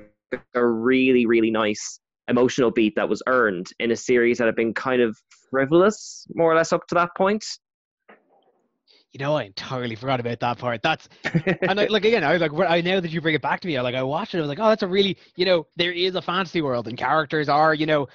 a 0.54 0.66
really, 0.66 1.26
really 1.26 1.52
nice 1.52 2.02
emotional 2.28 2.70
beat 2.70 2.96
that 2.98 3.08
was 3.08 3.24
earned 3.28 3.68
in 3.80 3.90
a 3.92 3.96
series 3.96 4.38
that 4.38 4.46
had 4.46 4.58
been 4.58 4.74
kind 4.74 5.02
of 5.02 5.18
frivolous, 5.50 6.28
more 6.36 6.52
or 6.52 6.56
less, 6.56 6.74
up 6.74 6.86
to 6.88 6.96
that 6.96 7.16
point. 7.16 7.46
You 9.14 9.20
know, 9.20 9.36
I 9.36 9.44
entirely 9.44 9.96
forgot 9.96 10.20
about 10.20 10.42
that 10.42 10.58
part. 10.58 10.82
That's 10.82 11.08
and 11.62 11.80
I, 11.80 11.86
like 11.86 12.04
again, 12.04 12.26
I 12.26 12.34
was 12.34 12.42
like, 12.42 12.52
I 12.70 12.82
know 12.82 13.00
that 13.00 13.12
you 13.12 13.22
bring 13.22 13.36
it 13.36 13.42
back 13.42 13.62
to 13.62 13.68
me, 13.68 13.78
I 13.78 13.82
like 13.82 13.96
I 13.96 14.04
watched 14.04 14.36
it. 14.36 14.40
I 14.40 14.42
was 14.42 14.50
like, 14.50 14.60
oh, 14.60 14.68
that's 14.68 14.84
a 14.84 14.88
really, 14.88 15.18
you 15.38 15.46
know, 15.46 15.66
there 15.78 15.94
is 15.94 16.16
a 16.16 16.22
fantasy 16.22 16.62
world 16.62 16.90
and 16.90 16.98
characters 16.98 17.48
are, 17.48 17.74
you 17.74 17.86
know, 17.86 18.08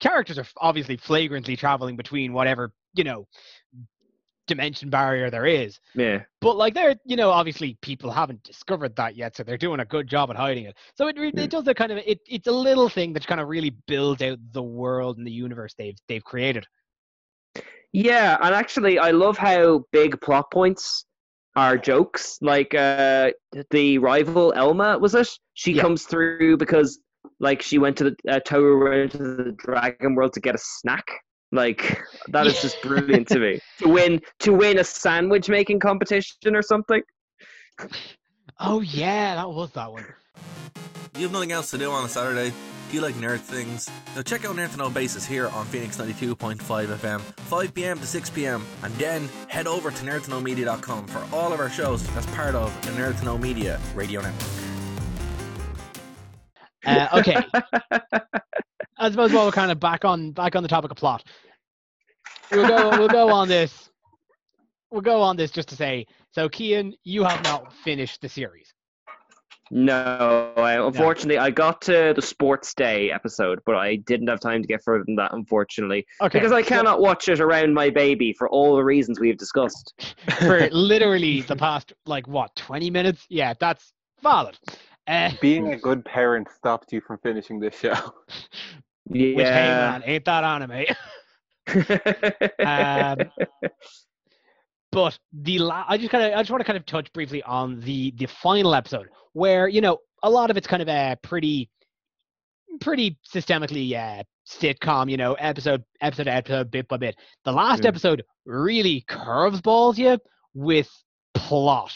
characters 0.00 0.36
are 0.36 0.46
obviously 0.56 0.96
flagrantly 0.96 1.54
traveling 1.54 1.96
between 1.96 2.32
whatever, 2.32 2.72
you 2.94 3.04
know, 3.04 3.28
dimension 4.48 4.90
barrier 4.90 5.30
there 5.30 5.46
is. 5.46 5.78
Yeah. 5.94 6.22
But 6.40 6.56
like 6.56 6.74
they're, 6.74 6.96
you 7.04 7.14
know, 7.14 7.30
obviously 7.30 7.78
people 7.82 8.10
haven't 8.10 8.42
discovered 8.42 8.96
that 8.96 9.14
yet, 9.14 9.36
so 9.36 9.44
they're 9.44 9.56
doing 9.56 9.78
a 9.80 9.84
good 9.84 10.08
job 10.08 10.30
at 10.30 10.36
hiding 10.36 10.64
it. 10.64 10.76
So 10.96 11.06
it 11.06 11.16
it 11.16 11.50
does 11.50 11.68
a 11.68 11.74
kind 11.74 11.92
of 11.92 11.98
it, 11.98 12.18
it's 12.26 12.48
a 12.48 12.52
little 12.52 12.88
thing 12.88 13.12
that 13.12 13.26
kind 13.26 13.40
of 13.40 13.48
really 13.48 13.70
builds 13.86 14.22
out 14.22 14.38
the 14.52 14.62
world 14.62 15.18
and 15.18 15.26
the 15.26 15.30
universe 15.30 15.74
they've 15.78 15.98
they've 16.08 16.24
created. 16.24 16.66
Yeah, 17.92 18.36
and 18.42 18.54
actually, 18.54 18.98
I 18.98 19.12
love 19.12 19.38
how 19.38 19.84
big 19.92 20.20
plot 20.20 20.50
points 20.52 21.06
are 21.56 21.78
jokes. 21.78 22.38
Like 22.42 22.74
uh, 22.74 23.30
the 23.70 23.98
rival 23.98 24.52
Elma 24.54 24.98
was 24.98 25.14
it? 25.14 25.28
She 25.54 25.72
Yeah. 25.72 25.82
comes 25.82 26.04
through 26.04 26.56
because 26.58 27.00
like 27.40 27.62
she 27.62 27.78
went 27.78 27.96
to 27.98 28.04
the 28.04 28.16
uh, 28.28 28.40
Toru 28.40 28.88
went 28.90 29.12
to 29.12 29.18
the 29.18 29.52
Dragon 29.58 30.14
World 30.14 30.32
to 30.34 30.40
get 30.40 30.54
a 30.54 30.58
snack. 30.58 31.06
Like 31.50 32.02
that 32.28 32.46
is 32.46 32.60
just 32.60 32.80
brilliant 32.82 33.28
to 33.28 33.38
me. 33.38 33.60
To 33.78 33.88
win 33.88 34.20
to 34.40 34.52
win 34.52 34.78
a 34.78 34.84
sandwich 34.84 35.48
making 35.48 35.78
competition 35.78 36.56
or 36.56 36.62
something. 36.62 37.00
Oh 38.58 38.80
yeah, 38.80 39.36
that 39.36 39.48
was 39.48 39.70
that 39.72 39.92
one. 39.92 40.04
You 41.16 41.22
have 41.22 41.32
nothing 41.32 41.52
else 41.52 41.70
to 41.70 41.78
do 41.78 41.90
on 41.90 42.04
a 42.04 42.08
Saturday? 42.08 42.52
Do 42.90 42.94
you 42.94 43.02
like 43.02 43.14
nerd 43.16 43.40
things? 43.40 43.90
Now 44.16 44.22
check 44.22 44.44
out 44.44 44.56
Nerd 44.56 44.72
to 44.72 44.78
Know 44.78 44.88
Basis 44.88 45.26
here 45.26 45.48
on 45.48 45.66
Phoenix 45.66 45.98
92.5 45.98 46.56
FM, 46.56 47.20
5pm 47.20 48.00
to 48.00 48.20
6pm, 48.20 48.62
and 48.82 48.94
then 48.94 49.28
head 49.48 49.66
over 49.66 49.90
to 49.90 50.04
nerdtoknowmedia.com 50.04 51.06
for 51.06 51.24
all 51.34 51.52
of 51.52 51.60
our 51.60 51.68
shows 51.68 52.08
as 52.16 52.24
part 52.26 52.54
of 52.54 52.74
the 52.82 52.92
Nerd 52.92 53.18
to 53.18 53.24
Know 53.26 53.36
Media 53.36 53.78
radio 53.94 54.22
network. 54.22 54.48
Uh, 56.86 57.08
okay. 57.12 57.36
I 58.98 59.10
suppose 59.10 59.32
while 59.32 59.46
we're 59.46 59.52
kind 59.52 59.70
of 59.70 59.78
back 59.78 60.04
on 60.04 60.32
back 60.32 60.56
on 60.56 60.62
the 60.62 60.68
topic 60.68 60.90
of 60.90 60.96
plot, 60.96 61.24
we'll 62.50 62.66
go 62.68 62.90
we'll 62.98 63.08
go 63.08 63.30
on 63.30 63.48
this. 63.48 63.90
We'll 64.90 65.02
go 65.02 65.20
on 65.20 65.36
this 65.36 65.50
just 65.50 65.68
to 65.68 65.76
say. 65.76 66.06
So, 66.32 66.48
Kian, 66.48 66.94
you 67.04 67.22
have 67.22 67.42
not 67.44 67.72
finished 67.84 68.20
the 68.22 68.28
series. 68.28 68.72
No, 69.70 70.52
I, 70.56 70.74
unfortunately, 70.74 71.36
I 71.36 71.50
got 71.50 71.82
to 71.82 72.14
the 72.16 72.22
Sports 72.22 72.72
Day 72.72 73.10
episode, 73.10 73.60
but 73.66 73.74
I 73.74 73.96
didn't 73.96 74.28
have 74.28 74.40
time 74.40 74.62
to 74.62 74.66
get 74.68 74.82
further 74.82 75.04
than 75.06 75.14
that, 75.16 75.34
unfortunately, 75.34 76.06
Okay. 76.22 76.38
because 76.38 76.52
I 76.52 76.62
cannot 76.62 77.00
watch 77.00 77.28
it 77.28 77.38
around 77.38 77.74
my 77.74 77.90
baby 77.90 78.32
for 78.32 78.48
all 78.48 78.76
the 78.76 78.82
reasons 78.84 79.20
we've 79.20 79.36
discussed. 79.36 79.92
for 80.38 80.68
literally 80.70 81.42
the 81.42 81.56
past 81.56 81.92
like 82.06 82.26
what 82.26 82.56
twenty 82.56 82.88
minutes. 82.90 83.26
Yeah, 83.28 83.52
that's 83.60 83.92
valid. 84.22 84.58
Uh, 85.06 85.32
Being 85.42 85.72
a 85.72 85.76
good 85.78 86.02
parent 86.04 86.48
stopped 86.56 86.92
you 86.92 87.00
from 87.02 87.18
finishing 87.18 87.60
this 87.60 87.78
show. 87.78 87.94
which 89.08 89.46
hey 89.46 89.68
man, 89.68 90.02
ain't 90.04 90.24
that 90.24 90.44
anime? 90.44 90.84
Yeah. 90.88 90.94
Um, 93.18 93.30
but 94.90 95.18
the 95.32 95.58
la- 95.58 95.84
I 95.86 95.98
just 95.98 96.10
kind 96.10 96.24
of 96.24 96.38
I 96.38 96.40
just 96.40 96.50
want 96.50 96.60
to 96.60 96.64
kind 96.64 96.76
of 96.78 96.86
touch 96.86 97.12
briefly 97.12 97.42
on 97.42 97.80
the 97.80 98.12
the 98.16 98.26
final 98.26 98.74
episode 98.74 99.08
where 99.34 99.68
you 99.68 99.80
know 99.80 99.98
a 100.22 100.30
lot 100.30 100.50
of 100.50 100.56
it's 100.56 100.66
kind 100.66 100.82
of 100.82 100.88
a 100.88 101.16
pretty 101.22 101.68
pretty 102.80 103.18
systemically 103.34 103.92
uh, 103.94 104.22
sitcom, 104.48 105.10
you 105.10 105.16
know, 105.16 105.34
episode 105.34 105.84
episode 106.00 106.28
episode, 106.28 106.70
bit 106.70 106.88
by 106.88 106.96
bit. 106.96 107.16
The 107.44 107.52
last 107.52 107.82
Mm. 107.82 107.86
episode 107.88 108.24
really 108.46 109.04
curves 109.08 109.60
balls 109.60 109.98
you 109.98 110.18
with 110.54 110.88
plot. 111.34 111.92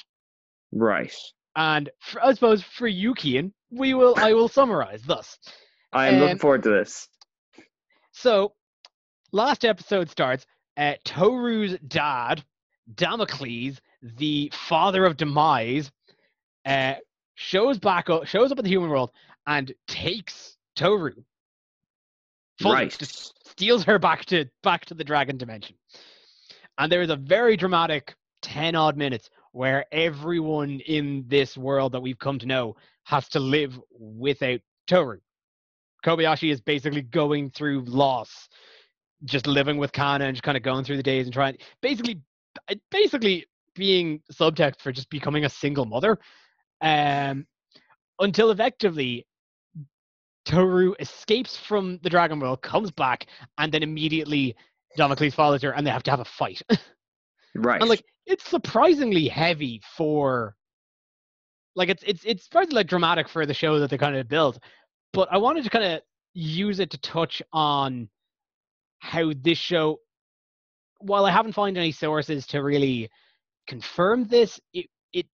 right. 0.73 1.15
And 1.57 1.91
for, 2.01 2.25
I 2.25 2.33
suppose 2.35 2.63
for 2.63 2.89
you, 2.89 3.15
Kian, 3.15 3.53
we 3.71 3.95
will 3.95 4.15
I 4.19 4.33
will 4.35 4.49
summarize 4.49 5.03
thus. 5.03 5.39
I 5.93 6.09
am 6.09 6.21
looking 6.21 6.33
Um, 6.33 6.39
forward 6.39 6.63
to 6.65 6.71
this. 6.71 7.09
So, 8.13 8.55
last 9.33 9.65
episode 9.65 10.09
starts. 10.11 10.47
at 10.79 11.05
Toru's 11.05 11.77
dad, 11.87 12.43
Damocles, 12.95 13.79
the 14.01 14.51
father 14.55 15.05
of 15.05 15.19
Demise, 15.19 15.93
uh, 16.65 16.95
shows 17.35 17.79
back 17.79 18.09
up, 18.09 18.27
shows 18.27 18.51
up 18.51 18.59
in 18.59 18.65
the 18.65 18.71
human 18.71 18.89
world 18.89 19.11
and 19.47 19.71
takes 19.87 20.57
Toru. 20.75 21.13
Fully, 22.59 22.75
Right. 22.75 22.99
just 22.99 23.47
steals 23.47 23.85
her 23.85 23.99
back 23.99 24.25
to 24.27 24.47
back 24.63 24.87
to 24.87 24.95
the 24.95 25.05
dragon 25.05 25.37
dimension. 25.37 25.77
And 26.79 26.91
there 26.91 27.03
is 27.03 27.11
a 27.11 27.17
very 27.17 27.57
dramatic 27.59 28.15
ten 28.41 28.75
odd 28.75 28.97
minutes 28.97 29.29
where 29.53 29.85
everyone 29.93 30.81
in 30.81 31.25
this 31.29 31.55
world 31.59 31.93
that 31.93 32.01
we've 32.01 32.19
come 32.19 32.39
to 32.39 32.47
know 32.47 32.77
has 33.05 33.29
to 33.29 33.41
live 33.41 33.79
without 33.91 34.61
Toru. 34.87 35.21
Kobayashi 36.05 36.51
is 36.51 36.61
basically 36.61 37.03
going 37.03 37.51
through 37.51 37.85
loss, 37.87 38.49
just 39.25 39.47
living 39.47 39.79
with 39.79 39.93
Kanna 39.93 40.27
and 40.27 40.35
just 40.35 40.43
kind 40.43 40.57
of 40.57 40.63
going 40.63 40.85
through 40.85 40.97
the 40.97 41.03
days 41.03 41.27
and 41.27 41.33
trying, 41.33 41.57
basically, 41.81 42.21
basically 42.91 43.47
being 43.75 44.21
subtext 44.33 44.81
for 44.81 44.93
just 44.93 45.09
becoming 45.11 45.45
a 45.45 45.49
single 45.49 45.85
mother, 45.85 46.19
um, 46.81 47.47
until 48.21 48.51
effectively 48.51 49.27
Toru 50.45 50.95
escapes 50.99 51.57
from 51.57 51.99
the 52.03 52.11
Dragon 52.11 52.41
World, 52.41 52.63
comes 52.63 52.91
back, 52.91 53.27
and 53.59 53.73
then 53.73 53.83
immediately 53.83 54.57
Damocles 54.97 55.35
follows 55.35 55.63
her, 55.63 55.71
and 55.71 55.87
they 55.87 55.91
have 55.91 56.03
to 56.05 56.11
have 56.11 56.21
a 56.21 56.25
fight. 56.25 56.63
Right. 57.55 57.83
and 57.83 57.91
like, 57.91 58.03
it's 58.25 58.49
surprisingly 58.49 59.29
heavy 59.29 59.83
for, 59.95 60.57
like, 61.75 61.91
it's 61.91 62.03
it's 62.03 62.25
it's 62.25 62.45
surprisingly 62.45 62.77
like 62.77 62.87
dramatic 62.87 63.29
for 63.29 63.45
the 63.45 63.53
show 63.53 63.79
that 63.79 63.91
they 63.91 63.99
kind 63.99 64.17
of 64.17 64.27
built 64.27 64.59
but 65.13 65.29
I 65.31 65.39
wanted 65.39 65.65
to 65.65 65.71
kind 65.71 65.85
of 65.85 66.01
use 66.35 66.81
it 66.81 66.91
to 66.91 66.99
touch 66.99 67.43
on 67.53 68.09
how 69.01 69.33
this 69.43 69.59
show, 69.59 69.99
while 71.01 71.25
I 71.27 71.31
haven't 71.31 71.53
found 71.53 71.77
any 71.77 71.93
sources 71.93 72.47
to 72.49 72.63
really 72.63 73.11
confirm 73.67 74.25
this, 74.27 74.61
it 74.73 74.87
it 75.13 75.27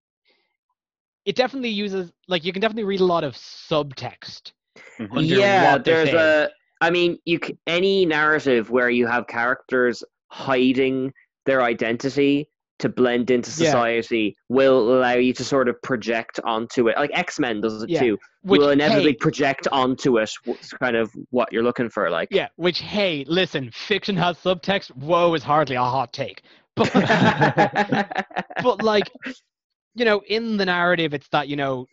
it 1.25 1.37
definitely 1.37 1.71
uses 1.71 2.13
like 2.29 2.45
you 2.45 2.53
can 2.53 2.61
definitely 2.63 2.85
read 2.85 3.01
a 3.01 3.05
lot 3.05 3.25
of 3.25 3.35
subtext. 3.35 4.53
Mhm. 4.99 5.17
under 5.17 5.23
yeah, 5.35 5.73
what 5.73 5.85
there's 5.85 6.11
saying. 6.11 6.17
a. 6.17 6.49
I 6.81 6.91
mean, 6.91 7.19
you 7.25 7.41
c- 7.45 7.59
any 7.67 8.07
narrative 8.07 8.71
where 8.71 8.91
you 8.91 9.07
have 9.07 9.27
characters 9.27 10.05
hiding 10.31 11.13
their 11.47 11.63
identity 11.63 12.49
to 12.79 12.89
blend 12.89 13.31
into 13.31 13.51
Yeah. 13.51 13.67
society 13.71 14.37
will 14.49 14.97
allow 14.97 15.15
you 15.15 15.33
to 15.35 15.45
sort 15.45 15.69
of 15.69 15.81
project 15.83 16.41
onto 16.45 16.89
it. 16.89 16.97
Like 16.97 17.11
X 17.13 17.39
Men 17.39 17.61
does 17.61 17.83
it 17.83 17.91
Yeah. 17.91 18.01
too. 18.01 18.19
Which 18.43 18.61
you 18.61 18.67
will 18.67 18.71
inevitably 18.73 19.13
hey, 19.13 19.17
project 19.21 19.67
onto 19.73 20.19
it 20.19 20.31
kind 20.81 20.97
of 20.97 21.11
what 21.31 21.53
you're 21.53 21.63
looking 21.65 21.91
for. 21.91 22.09
Like, 22.11 22.29
yeah, 22.31 22.49
which 22.57 22.81
hey, 22.81 23.25
listen, 23.29 23.71
fiction 23.73 24.17
has 24.17 24.37
subtext. 24.39 24.89
Whoa, 24.97 25.35
is 25.35 25.43
hardly 25.43 25.77
a 25.77 25.83
hot 25.83 26.13
take, 26.13 26.43
but 26.77 26.91
but 28.63 28.83
like 28.83 29.11
you 29.95 30.05
know 30.05 30.23
in 30.29 30.57
the 30.57 30.65
narrative 30.65 31.15
it's 31.15 31.29
that 31.29 31.49
you 31.49 31.57
know 31.57 31.87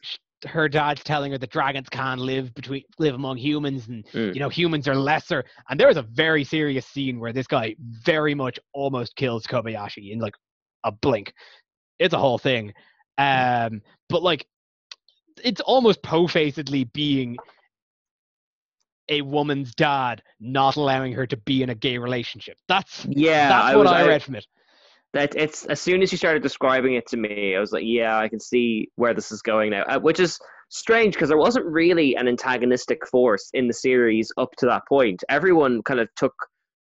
her 0.45 0.69
dad's 0.69 1.03
telling 1.03 1.31
her 1.31 1.37
that 1.37 1.49
dragons 1.49 1.89
can't 1.89 2.21
live 2.21 2.53
between 2.53 2.83
live 2.99 3.15
among 3.15 3.37
humans 3.37 3.87
and 3.87 4.05
Mm. 4.13 4.33
you 4.33 4.39
know 4.39 4.49
humans 4.49 4.87
are 4.87 4.95
lesser 4.95 5.43
and 5.69 5.79
there 5.79 5.89
is 5.89 5.97
a 5.97 6.03
very 6.03 6.43
serious 6.43 6.85
scene 6.85 7.19
where 7.19 7.33
this 7.33 7.47
guy 7.47 7.75
very 7.79 8.35
much 8.35 8.59
almost 8.73 9.15
kills 9.15 9.47
kobayashi 9.47 10.11
in 10.11 10.19
like 10.19 10.33
a 10.85 10.91
blink 10.91 11.33
it's 11.99 12.13
a 12.13 12.17
whole 12.17 12.37
thing 12.37 12.73
um 13.17 13.81
but 14.09 14.23
like 14.23 14.45
it's 15.43 15.61
almost 15.61 16.01
po-facedly 16.01 16.85
being 16.85 17.37
a 19.09 19.21
woman's 19.21 19.75
dad 19.75 20.23
not 20.39 20.77
allowing 20.77 21.13
her 21.13 21.27
to 21.27 21.37
be 21.37 21.61
in 21.61 21.69
a 21.69 21.75
gay 21.75 21.97
relationship 21.97 22.57
that's 22.67 23.05
yeah, 23.09 23.49
that's 23.49 23.65
I 23.65 23.75
what 23.75 23.85
was, 23.85 23.93
I 23.93 24.07
read 24.07 24.23
from 24.23 24.35
it 24.35 24.45
that 25.15 25.33
it's 25.33 25.65
as 25.67 25.79
soon 25.79 26.01
as 26.01 26.11
you 26.11 26.17
started 26.17 26.43
describing 26.43 26.95
it 26.95 27.07
to 27.07 27.17
me, 27.17 27.55
I 27.55 27.59
was 27.59 27.71
like, 27.71 27.85
yeah, 27.85 28.19
I 28.19 28.27
can 28.27 28.39
see 28.39 28.89
where 28.97 29.13
this 29.13 29.31
is 29.31 29.41
going 29.41 29.71
now. 29.71 29.83
Uh, 29.83 29.97
which 29.97 30.19
is 30.19 30.37
strange 30.69 31.13
because 31.13 31.29
there 31.29 31.37
wasn't 31.37 31.65
really 31.65 32.15
an 32.17 32.27
antagonistic 32.27 33.07
force 33.07 33.49
in 33.53 33.67
the 33.67 33.73
series 33.73 34.29
up 34.37 34.51
to 34.57 34.65
that 34.65 34.83
point. 34.89 35.23
Everyone 35.29 35.81
kind 35.83 36.01
of 36.01 36.09
took 36.17 36.33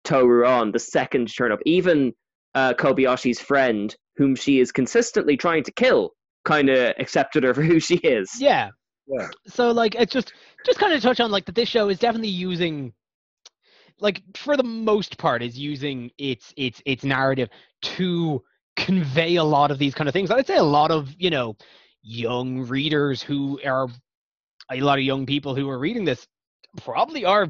Toru 0.04 0.46
on 0.46 0.70
the 0.70 0.78
second 0.78 1.26
turn 1.36 1.50
up. 1.50 1.58
Even 1.66 2.12
uh, 2.54 2.74
Kobayashi's 2.74 3.40
friend, 3.40 3.94
whom 4.16 4.34
she 4.34 4.60
is 4.60 4.72
consistently 4.72 5.36
trying 5.36 5.64
to 5.64 5.72
kill, 5.72 6.10
kind 6.44 6.68
of 6.68 6.94
accepted 6.98 7.44
her 7.44 7.54
for 7.54 7.62
who 7.62 7.80
she 7.80 7.96
is. 7.96 8.30
Yeah. 8.40 8.70
Yeah. 9.06 9.28
So 9.48 9.72
like 9.72 9.96
it's 9.96 10.12
just 10.12 10.32
just 10.64 10.78
kind 10.78 10.92
of 10.92 11.02
touch 11.02 11.20
on 11.20 11.30
like 11.30 11.44
that 11.46 11.54
this 11.54 11.68
show 11.68 11.88
is 11.88 11.98
definitely 11.98 12.28
using 12.28 12.92
like 13.98 14.22
for 14.36 14.56
the 14.56 14.62
most 14.62 15.18
part 15.18 15.42
is 15.42 15.58
using 15.58 16.10
its 16.16 16.54
its 16.56 16.80
its 16.86 17.02
narrative 17.02 17.48
to 17.82 18.42
convey 18.76 19.36
a 19.36 19.44
lot 19.44 19.70
of 19.70 19.78
these 19.78 19.94
kind 19.94 20.08
of 20.08 20.12
things. 20.12 20.30
I'd 20.30 20.46
say 20.46 20.56
a 20.56 20.62
lot 20.62 20.90
of, 20.90 21.12
you 21.18 21.30
know, 21.30 21.56
young 22.02 22.60
readers 22.66 23.22
who 23.22 23.60
are 23.64 23.88
a 24.70 24.80
lot 24.80 24.98
of 24.98 25.04
young 25.04 25.26
people 25.26 25.54
who 25.54 25.68
are 25.68 25.78
reading 25.78 26.04
this 26.04 26.26
probably 26.76 27.24
are 27.24 27.48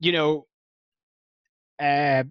you 0.00 0.12
know 0.12 0.46
uh 1.80 2.22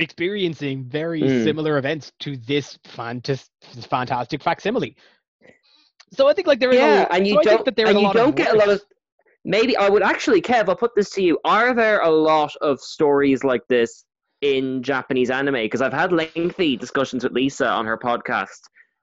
experiencing 0.00 0.84
very 0.84 1.20
Mm. 1.22 1.44
similar 1.44 1.78
events 1.78 2.12
to 2.20 2.36
this 2.36 2.78
fantas- 2.84 3.48
fantastic 3.88 4.42
facsimile. 4.42 4.96
So 6.12 6.28
I 6.28 6.32
think 6.32 6.46
like 6.48 6.60
there 6.60 6.70
is 6.70 6.78
Yeah, 6.78 7.06
a, 7.08 7.14
and 7.14 7.26
you 7.26 7.34
so 7.34 7.42
don't, 7.42 7.64
that 7.64 7.76
there 7.76 7.86
and 7.86 8.00
you 8.00 8.12
don't 8.12 8.34
get 8.36 8.54
a 8.54 8.58
lot 8.58 8.68
of. 8.68 8.82
Maybe 9.44 9.76
I 9.76 9.88
would 9.88 10.02
actually, 10.02 10.42
Kev. 10.42 10.68
I'll 10.68 10.76
put 10.76 10.90
this 10.94 11.10
to 11.10 11.22
you. 11.22 11.38
Are 11.44 11.72
there 11.74 12.00
a 12.00 12.10
lot 12.10 12.54
of 12.60 12.78
stories 12.80 13.42
like 13.42 13.62
this 13.68 14.04
in 14.42 14.82
Japanese 14.82 15.30
anime 15.30 15.54
because 15.54 15.80
I've 15.82 15.92
had 15.92 16.12
lengthy 16.12 16.76
discussions 16.76 17.24
with 17.24 17.32
Lisa 17.32 17.68
on 17.68 17.86
her 17.86 17.96
podcast 17.96 18.60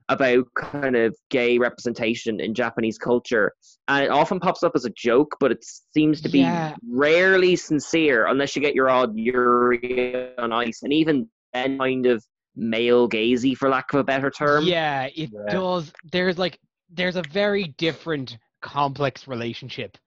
about 0.10 0.46
kind 0.56 0.96
of 0.96 1.16
gay 1.30 1.58
representation 1.58 2.40
in 2.40 2.54
Japanese 2.54 2.98
culture, 2.98 3.52
and 3.88 4.06
it 4.06 4.10
often 4.10 4.40
pops 4.40 4.64
up 4.64 4.72
as 4.76 4.86
a 4.86 4.90
joke, 4.92 5.36
but 5.40 5.52
it 5.52 5.64
seems 5.94 6.22
to 6.22 6.30
be 6.30 6.40
Yeah. 6.40 6.76
rarely 6.90 7.56
sincere 7.56 8.28
unless 8.28 8.56
you 8.56 8.62
get 8.62 8.74
your 8.76 8.90
odd 8.90 9.18
Yuri 9.18 10.32
on 10.38 10.54
Ice, 10.54 10.84
and 10.84 10.94
even 10.94 11.30
then, 11.54 11.78
kind 11.78 12.06
of 12.06 12.24
male 12.56 13.08
gazy, 13.10 13.56
for 13.56 13.70
lack 13.70 13.94
of 13.94 14.00
a 14.00 14.04
better 14.04 14.30
term. 14.32 14.64
Yeah, 14.66 15.10
it 15.16 15.30
Yeah. 15.32 15.52
does. 15.52 15.92
There's 16.12 16.38
like 16.38 16.60
there's 16.90 17.18
a 17.18 17.24
very 17.24 17.66
different 17.78 18.38
complex 18.62 19.28
relationship 19.28 19.98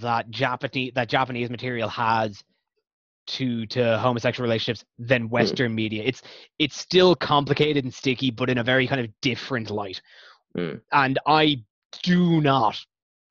that 0.00 0.28
Japanese 0.30 0.92
that 0.94 1.08
Japanese 1.08 1.48
material 1.48 1.88
has 1.88 2.42
to 3.28 3.66
to 3.66 3.98
homosexual 3.98 4.44
relationships 4.44 4.84
than 4.98 5.28
Western 5.28 5.74
media. 5.74 6.02
It's 6.04 6.22
it's 6.58 6.76
still 6.76 7.14
complicated 7.14 7.84
and 7.84 7.94
sticky, 7.94 8.30
but 8.30 8.50
in 8.50 8.58
a 8.58 8.64
very 8.64 8.86
kind 8.86 9.00
of 9.00 9.10
different 9.20 9.70
light. 9.70 10.00
Mm. 10.56 10.80
And 10.92 11.18
I 11.26 11.62
do 12.02 12.40
not, 12.40 12.78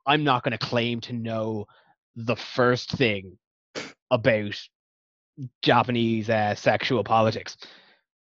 I'm 0.05 0.23
not 0.23 0.43
going 0.43 0.51
to 0.51 0.57
claim 0.57 1.01
to 1.01 1.13
know 1.13 1.65
the 2.15 2.35
first 2.35 2.91
thing 2.91 3.37
about 4.11 4.55
Japanese 5.61 6.29
uh, 6.29 6.55
sexual 6.55 7.03
politics. 7.03 7.57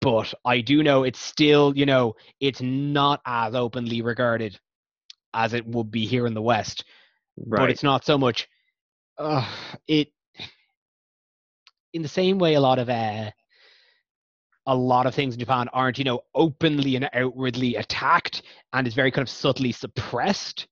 But 0.01 0.33
I 0.45 0.61
do 0.61 0.83
know 0.85 1.03
it's 1.03 1.19
still, 1.19 1.77
you 1.77 1.87
know, 1.87 2.15
it's 2.41 2.63
not 2.63 3.21
as 3.27 3.55
openly 3.55 4.01
regarded 4.01 4.59
as 5.35 5.55
it 5.55 5.67
would 5.67 5.91
be 5.91 6.07
here 6.07 6.27
in 6.27 6.35
the 6.35 6.43
West. 6.43 6.85
But 7.37 7.71
it's 7.71 7.83
not 7.83 8.05
so 8.05 8.17
much. 8.17 8.49
Uh, 9.17 9.47
it 9.89 10.09
in 11.93 12.03
the 12.03 12.09
same 12.09 12.39
way 12.39 12.55
a 12.55 12.61
lot 12.61 12.79
of 12.79 12.89
uh, 12.89 13.31
a 14.67 14.75
lot 14.75 15.07
of 15.07 15.15
things 15.15 15.35
in 15.35 15.41
Japan 15.41 15.69
aren't, 15.73 15.99
you 15.99 16.05
know, 16.05 16.21
openly 16.35 16.95
and 16.97 17.09
outwardly 17.15 17.77
attacked 17.77 18.43
and 18.73 18.87
is 18.87 18.95
very 18.95 19.11
kind 19.11 19.23
of 19.23 19.31
subtly 19.31 19.73
suppressed. 19.73 20.67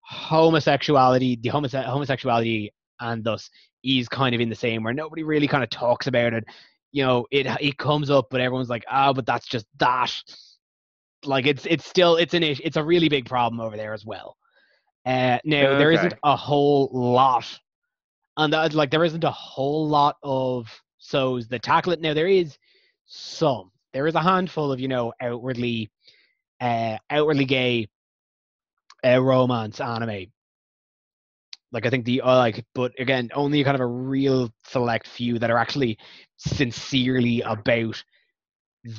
Homosexuality, 0.00 1.36
the 1.36 1.50
homose- 1.50 1.84
homosexuality, 1.84 2.70
and 3.00 3.22
thus 3.22 3.50
is 3.84 4.08
kind 4.08 4.34
of 4.34 4.40
in 4.40 4.48
the 4.48 4.54
same 4.54 4.82
where 4.82 4.94
nobody 4.94 5.22
really 5.22 5.46
kind 5.46 5.62
of 5.62 5.70
talks 5.70 6.06
about 6.06 6.32
it. 6.32 6.44
You 6.92 7.04
know, 7.04 7.26
it 7.30 7.46
it 7.60 7.76
comes 7.76 8.08
up, 8.08 8.28
but 8.30 8.40
everyone's 8.40 8.70
like, 8.70 8.84
ah, 8.90 9.12
but 9.12 9.26
that's 9.26 9.46
just 9.46 9.66
that. 9.78 10.12
Like 11.24 11.46
it's 11.46 11.66
it's 11.66 11.84
still 11.84 12.16
it's 12.16 12.34
an 12.34 12.42
ish, 12.42 12.60
it's 12.64 12.76
a 12.76 12.84
really 12.84 13.08
big 13.08 13.26
problem 13.26 13.60
over 13.60 13.76
there 13.76 13.92
as 13.92 14.06
well. 14.06 14.36
Uh, 15.04 15.38
now 15.44 15.76
there 15.78 15.92
isn't 15.92 16.14
a 16.24 16.36
whole 16.36 16.88
lot, 16.92 17.46
and 18.36 18.52
that, 18.52 18.74
like 18.74 18.90
there 18.90 19.04
isn't 19.04 19.24
a 19.24 19.30
whole 19.30 19.88
lot 19.88 20.16
of 20.22 20.68
shows 20.98 21.48
that 21.48 21.62
tackle 21.62 21.92
it. 21.92 22.00
Now 22.00 22.14
there 22.14 22.26
is 22.28 22.58
some. 23.06 23.70
There 23.92 24.06
is 24.06 24.14
a 24.14 24.20
handful 24.22 24.72
of 24.72 24.80
you 24.80 24.88
know 24.88 25.12
outwardly, 25.20 25.90
uh, 26.60 26.98
outwardly 27.10 27.44
gay, 27.46 27.88
uh, 29.04 29.22
romance 29.22 29.80
anime. 29.80 30.26
Like 31.72 31.86
I 31.86 31.90
think 31.90 32.04
the 32.04 32.22
uh, 32.22 32.36
like, 32.36 32.64
but 32.74 32.92
again, 32.98 33.30
only 33.34 33.62
kind 33.64 33.74
of 33.74 33.80
a 33.80 33.86
real 33.86 34.50
select 34.64 35.06
few 35.08 35.38
that 35.38 35.50
are 35.50 35.58
actually 35.58 35.98
sincerely 36.36 37.40
about 37.42 38.02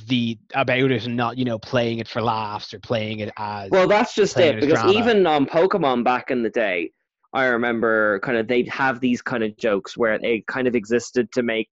the 0.07 0.37
about 0.53 0.91
it 0.91 1.05
and 1.05 1.15
not 1.15 1.37
you 1.37 1.45
know 1.45 1.57
playing 1.59 1.99
it 1.99 2.07
for 2.07 2.21
laughs 2.21 2.73
or 2.73 2.79
playing 2.79 3.19
it 3.19 3.31
as 3.37 3.71
Well, 3.71 3.87
that's 3.87 4.15
just 4.15 4.39
it 4.39 4.59
it 4.59 4.59
because 4.59 4.83
drama. 4.83 4.99
even 4.99 5.25
on 5.27 5.45
Pokemon 5.45 6.03
back 6.03 6.31
in 6.31 6.43
the 6.43 6.49
day, 6.49 6.91
I 7.37 7.45
remember 7.45 8.19
kind 8.21 8.37
of 8.37 8.47
they'd 8.47 8.67
have 8.69 8.99
these 8.99 9.21
kind 9.21 9.43
of 9.43 9.55
jokes 9.57 9.95
where 9.95 10.17
they 10.17 10.43
kind 10.47 10.67
of 10.67 10.75
existed 10.75 11.31
to 11.33 11.43
make 11.43 11.69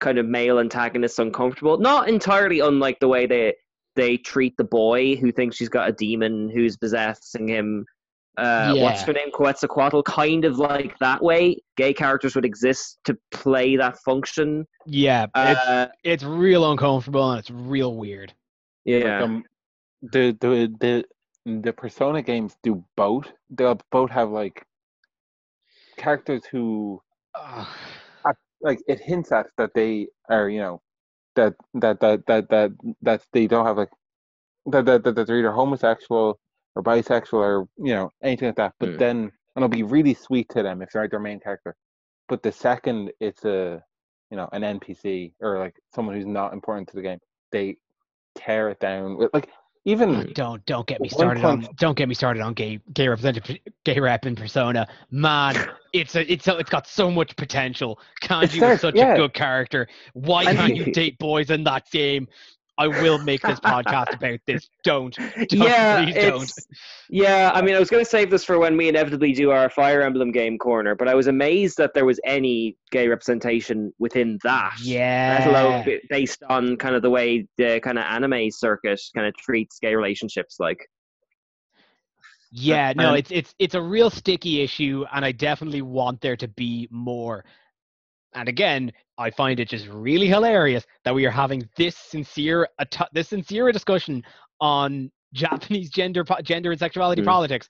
kind 0.00 0.18
of 0.18 0.26
male 0.26 0.58
antagonists 0.58 1.18
uncomfortable. 1.18 1.78
Not 1.78 2.08
entirely 2.08 2.60
unlike 2.60 2.98
the 3.00 3.08
way 3.08 3.26
they 3.26 3.54
they 3.94 4.18
treat 4.18 4.54
the 4.58 4.64
boy 4.64 5.16
who 5.16 5.32
thinks 5.32 5.56
she's 5.56 5.70
got 5.70 5.88
a 5.88 5.92
demon 5.92 6.50
who's 6.50 6.76
possessing 6.76 7.48
him. 7.48 7.86
Uh, 8.36 8.74
What's 8.74 9.00
her 9.02 9.14
name? 9.14 9.30
Quetzalcoatl. 9.32 10.02
Kind 10.02 10.44
of 10.44 10.58
like 10.58 10.94
that 10.98 11.22
way. 11.22 11.56
Gay 11.78 11.94
characters 11.94 12.34
would 12.34 12.44
exist 12.44 12.98
to 13.06 13.16
play 13.30 13.76
that 13.76 13.96
function. 14.04 14.66
yeah 14.84 15.24
it's, 15.34 15.60
Uh, 15.60 15.88
it's 16.04 16.24
real 16.24 16.70
uncomfortable 16.70 17.30
and 17.30 17.38
it's 17.40 17.50
real 17.50 17.94
weird 17.96 18.34
yeah. 18.84 19.22
Um, 19.22 19.44
the 20.02 20.36
the 20.40 20.72
the 20.80 21.04
the 21.62 21.72
Persona 21.72 22.22
games 22.22 22.56
do 22.62 22.84
both. 22.96 23.26
They'll 23.50 23.80
both 23.90 24.10
have 24.10 24.30
like 24.30 24.64
characters 25.96 26.42
who 26.50 27.00
Ugh. 27.34 27.66
like 28.60 28.80
it 28.88 29.00
hints 29.00 29.32
at 29.32 29.46
that 29.58 29.70
they 29.74 30.08
are 30.30 30.48
you 30.48 30.60
know 30.60 30.80
that 31.34 31.54
that 31.74 32.00
that 32.00 32.26
that 32.26 32.48
that 32.48 32.72
that 33.02 33.22
they 33.32 33.46
don't 33.46 33.66
have 33.66 33.76
like 33.76 33.90
that 34.66 34.84
that, 34.86 35.04
that 35.04 35.26
they're 35.26 35.38
either 35.38 35.52
homosexual 35.52 36.38
or 36.74 36.82
bisexual 36.82 37.34
or 37.34 37.68
you 37.78 37.94
know 37.94 38.10
anything 38.22 38.48
like 38.48 38.56
that. 38.56 38.74
But 38.80 38.90
Mm. 38.90 38.98
then 38.98 39.16
and 39.54 39.64
it'll 39.64 39.68
be 39.68 39.82
really 39.82 40.12
sweet 40.14 40.48
to 40.50 40.62
them 40.62 40.82
if 40.82 40.90
they're 40.90 41.08
their 41.08 41.20
main 41.20 41.40
character. 41.40 41.74
But 42.28 42.42
the 42.42 42.52
second 42.52 43.12
it's 43.20 43.44
a 43.44 43.82
you 44.30 44.36
know 44.36 44.48
an 44.52 44.62
NPC 44.62 45.32
or 45.40 45.58
like 45.58 45.76
someone 45.94 46.14
who's 46.16 46.26
not 46.26 46.52
important 46.52 46.88
to 46.88 46.96
the 46.96 47.02
game, 47.02 47.18
they 47.52 47.76
tear 48.34 48.70
it 48.70 48.80
down. 48.80 49.16
with- 49.16 49.30
Like 49.32 49.50
even 49.86 50.16
oh, 50.16 50.24
don't 50.34 50.66
don't 50.66 50.86
get 50.86 51.00
me 51.00 51.08
started 51.08 51.44
on 51.44 51.66
don't 51.78 51.96
get 51.96 52.08
me 52.08 52.14
started 52.14 52.42
on 52.42 52.52
gay 52.54 52.80
gay 52.92 53.06
representative 53.06 53.56
gay 53.84 53.98
rep 53.98 54.26
in 54.26 54.34
persona. 54.34 54.86
Man 55.10 55.54
it's 55.92 56.16
a 56.16 56.30
it's 56.30 56.48
a, 56.48 56.58
it's 56.58 56.68
got 56.68 56.86
so 56.88 57.10
much 57.10 57.34
potential. 57.36 58.00
Kanji 58.20 58.60
was 58.60 58.80
such 58.80 58.96
yeah. 58.96 59.14
a 59.14 59.16
good 59.16 59.32
character. 59.32 59.88
Why 60.12 60.44
can't 60.44 60.76
you 60.76 60.92
date 60.92 61.18
boys 61.18 61.50
in 61.50 61.64
that 61.64 61.88
game 61.90 62.26
i 62.78 62.86
will 62.86 63.18
make 63.18 63.42
this 63.42 63.60
podcast 63.60 64.12
about 64.14 64.38
this 64.46 64.68
don't, 64.84 65.16
don't 65.16 65.52
yeah, 65.52 66.04
please 66.04 66.14
don't 66.14 66.52
yeah. 67.08 67.52
I 67.54 67.62
mean, 67.62 67.74
I 67.74 67.78
was 67.78 67.88
going 67.88 68.04
to 68.04 68.10
save 68.10 68.30
this 68.30 68.44
for 68.44 68.58
when 68.58 68.76
we 68.76 68.88
inevitably 68.88 69.32
do 69.32 69.50
our 69.50 69.70
Fire 69.70 70.02
Emblem 70.02 70.32
game 70.32 70.58
corner, 70.58 70.94
but 70.94 71.08
I 71.08 71.14
was 71.14 71.28
amazed 71.28 71.76
that 71.78 71.94
there 71.94 72.04
was 72.04 72.18
any 72.24 72.76
gay 72.90 73.06
representation 73.08 73.92
within 73.98 74.38
that. 74.42 74.74
Let 75.38 75.46
alone 75.46 75.72
yeah 75.72 75.82
b- 75.84 76.00
based 76.10 76.42
on 76.48 76.76
kind 76.76 76.94
of 76.94 77.02
the 77.02 77.10
way 77.10 77.46
the 77.56 77.80
kind 77.80 77.98
of 77.98 78.04
anime 78.04 78.50
circuit 78.50 79.00
kind 79.14 79.26
of 79.26 79.34
treats 79.36 79.78
gay 79.78 79.94
relationships. 79.94 80.56
Like, 80.58 80.88
Yeah, 82.50 82.92
no, 82.96 83.10
um, 83.10 83.16
it's 83.16 83.30
it's 83.30 83.54
it's 83.58 83.74
a 83.74 83.82
real 83.82 84.10
sticky 84.10 84.62
issue, 84.62 85.04
and 85.12 85.24
I 85.24 85.32
definitely 85.32 85.82
want 85.82 86.20
there 86.20 86.36
to 86.36 86.48
be 86.48 86.88
more. 86.90 87.44
And 88.36 88.48
again, 88.48 88.92
I 89.18 89.30
find 89.30 89.58
it 89.58 89.68
just 89.68 89.88
really 89.88 90.28
hilarious 90.28 90.86
that 91.04 91.14
we 91.14 91.24
are 91.26 91.30
having 91.30 91.68
this 91.76 91.96
sincere 91.96 92.68
this 93.12 93.28
sincere 93.28 93.72
discussion 93.72 94.22
on 94.60 95.10
Japanese 95.34 95.90
gender 95.90 96.22
gender 96.42 96.70
and 96.70 96.78
sexuality 96.78 97.22
Mm. 97.22 97.26
politics 97.26 97.68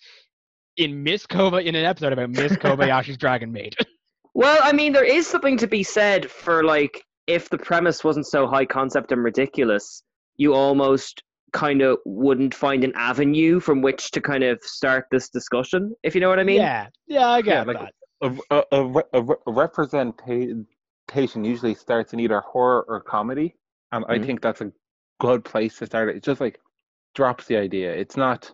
in 0.76 1.02
Miss 1.02 1.24
Koba 1.26 1.58
in 1.58 1.74
an 1.74 1.84
episode 1.84 2.12
about 2.12 2.30
Miss 2.30 2.52
Kobayashi's 2.56 3.16
Dragon 3.16 3.50
Maid. 3.52 3.74
well, 4.34 4.58
I 4.62 4.72
mean, 4.72 4.92
there 4.92 5.04
is 5.04 5.26
something 5.26 5.56
to 5.58 5.66
be 5.66 5.82
said 5.82 6.30
for 6.30 6.64
like 6.64 7.02
if 7.26 7.48
the 7.48 7.58
premise 7.58 8.04
wasn't 8.04 8.26
so 8.26 8.46
high 8.46 8.66
concept 8.66 9.10
and 9.12 9.22
ridiculous, 9.24 10.02
you 10.36 10.52
almost 10.54 11.22
kind 11.52 11.80
of 11.80 11.98
wouldn't 12.04 12.54
find 12.54 12.84
an 12.84 12.92
avenue 12.96 13.58
from 13.60 13.80
which 13.82 14.10
to 14.10 14.20
kind 14.20 14.44
of 14.44 14.58
start 14.62 15.06
this 15.10 15.30
discussion. 15.30 15.94
If 16.02 16.14
you 16.14 16.20
know 16.20 16.28
what 16.28 16.38
I 16.40 16.44
mean? 16.44 16.56
yeah, 16.60 16.88
yeah, 17.06 17.28
I 17.28 17.40
get 17.40 17.66
like- 17.66 17.78
that. 17.78 17.92
A, 18.22 18.36
a, 18.50 18.64
a, 18.72 19.22
a, 19.22 19.36
representation 19.52 21.44
usually 21.44 21.74
starts 21.74 22.12
in 22.12 22.20
either 22.20 22.40
horror 22.40 22.84
or 22.88 23.00
comedy, 23.00 23.56
and 23.92 24.04
I 24.08 24.18
Mhm. 24.18 24.26
think 24.26 24.40
that's 24.40 24.60
a 24.60 24.72
good 25.20 25.44
place 25.44 25.78
to 25.78 25.86
start 25.86 26.08
it. 26.08 26.22
Just 26.22 26.40
like 26.40 26.60
drops 27.14 27.46
the 27.46 27.56
idea. 27.56 27.92
It's 27.94 28.16
not 28.16 28.52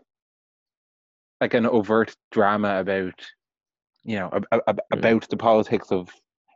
like 1.41 1.55
an 1.55 1.67
overt 1.67 2.17
drama 2.31 2.79
about 2.81 3.21
you 4.05 4.17
know 4.17 4.31
ab- 4.33 4.63
ab- 4.69 4.81
about 4.93 5.29
the 5.29 5.37
politics 5.37 5.91
of 5.93 6.09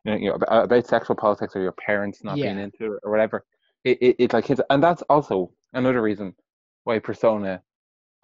you 0.05 0.13
know, 0.13 0.17
you 0.19 0.29
know 0.29 0.35
about, 0.37 0.65
about 0.65 0.87
sexual 0.87 1.17
politics 1.17 1.55
or 1.57 1.61
your 1.63 1.73
parents 1.73 2.23
not 2.25 2.37
being 2.37 2.59
into 2.59 2.95
it 2.95 3.01
or 3.03 3.11
whatever. 3.11 3.45
It, 3.85 3.99
it, 4.03 4.17
it 4.19 4.33
like 4.33 4.47
hits, 4.47 4.61
and 4.71 4.83
that's 4.83 5.03
also 5.03 5.53
another 5.73 6.03
reason 6.03 6.35
why 6.85 6.99
Persona 6.99 7.63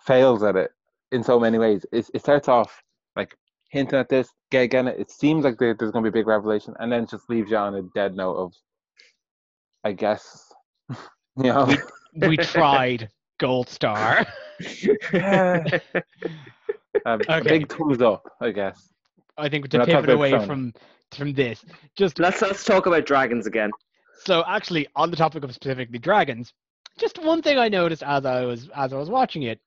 fails 0.01 0.43
at 0.43 0.57
it 0.57 0.73
in 1.13 1.23
so 1.23 1.39
many 1.39 1.59
ways. 1.59 1.87
It, 1.93 2.11
it 2.15 2.21
starts 2.21 2.49
off 2.49 2.83
like 3.17 3.37
hinting 3.73 3.99
at 3.99 4.09
this, 4.09 4.29
get 4.51 4.63
again. 4.63 4.87
It 4.87 5.11
seems 5.11 5.45
like 5.45 5.59
there's 5.59 5.77
going 5.79 5.93
to 5.93 6.03
be 6.03 6.09
a 6.09 6.21
big 6.23 6.29
revelation, 6.29 6.75
and 6.79 6.93
then 6.93 7.07
just 7.07 7.29
leaves 7.29 7.51
you 7.51 7.57
on 7.57 7.75
a 7.75 7.83
dead 7.95 8.15
note 8.15 8.37
of, 8.37 8.53
I 9.83 9.93
guess, 9.93 10.53
you 11.37 11.45
know. 11.45 11.75
We 12.15 12.37
tried 12.55 13.09
gold 13.41 13.69
star. 13.69 14.25
Yeah. 15.13 15.65
um, 17.07 17.21
Okay. 17.29 17.59
big 17.59 17.73
thumbs 17.73 18.01
up, 18.01 18.31
I 18.41 18.51
guess. 18.51 18.93
I 19.39 19.49
think 19.49 19.69
to 19.71 19.79
not 19.79 19.89
talking 19.89 20.03
pivot 20.03 20.15
away 20.15 20.33
Persona. 20.33 20.47
from 20.47 20.73
from 21.11 21.33
this, 21.33 21.65
just 21.97 22.19
let's 22.19 22.41
let's 22.43 22.65
talk 22.65 22.87
about 22.87 23.07
dragons 23.07 23.47
again. 23.47 23.71
So 24.25 24.45
actually, 24.47 24.87
on 24.95 25.11
the 25.11 25.17
topic 25.17 25.43
of 25.43 25.53
specifically 25.55 25.99
dragons, 25.99 26.53
just 26.99 27.19
one 27.23 27.43
thing 27.43 27.59
I 27.59 27.69
noticed 27.69 28.03
as 28.03 28.25
I 28.27 28.45
was 28.45 28.69
as 28.77 28.93
I 28.93 28.99
was 28.99 29.09
watching 29.09 29.45
it, 29.45 29.61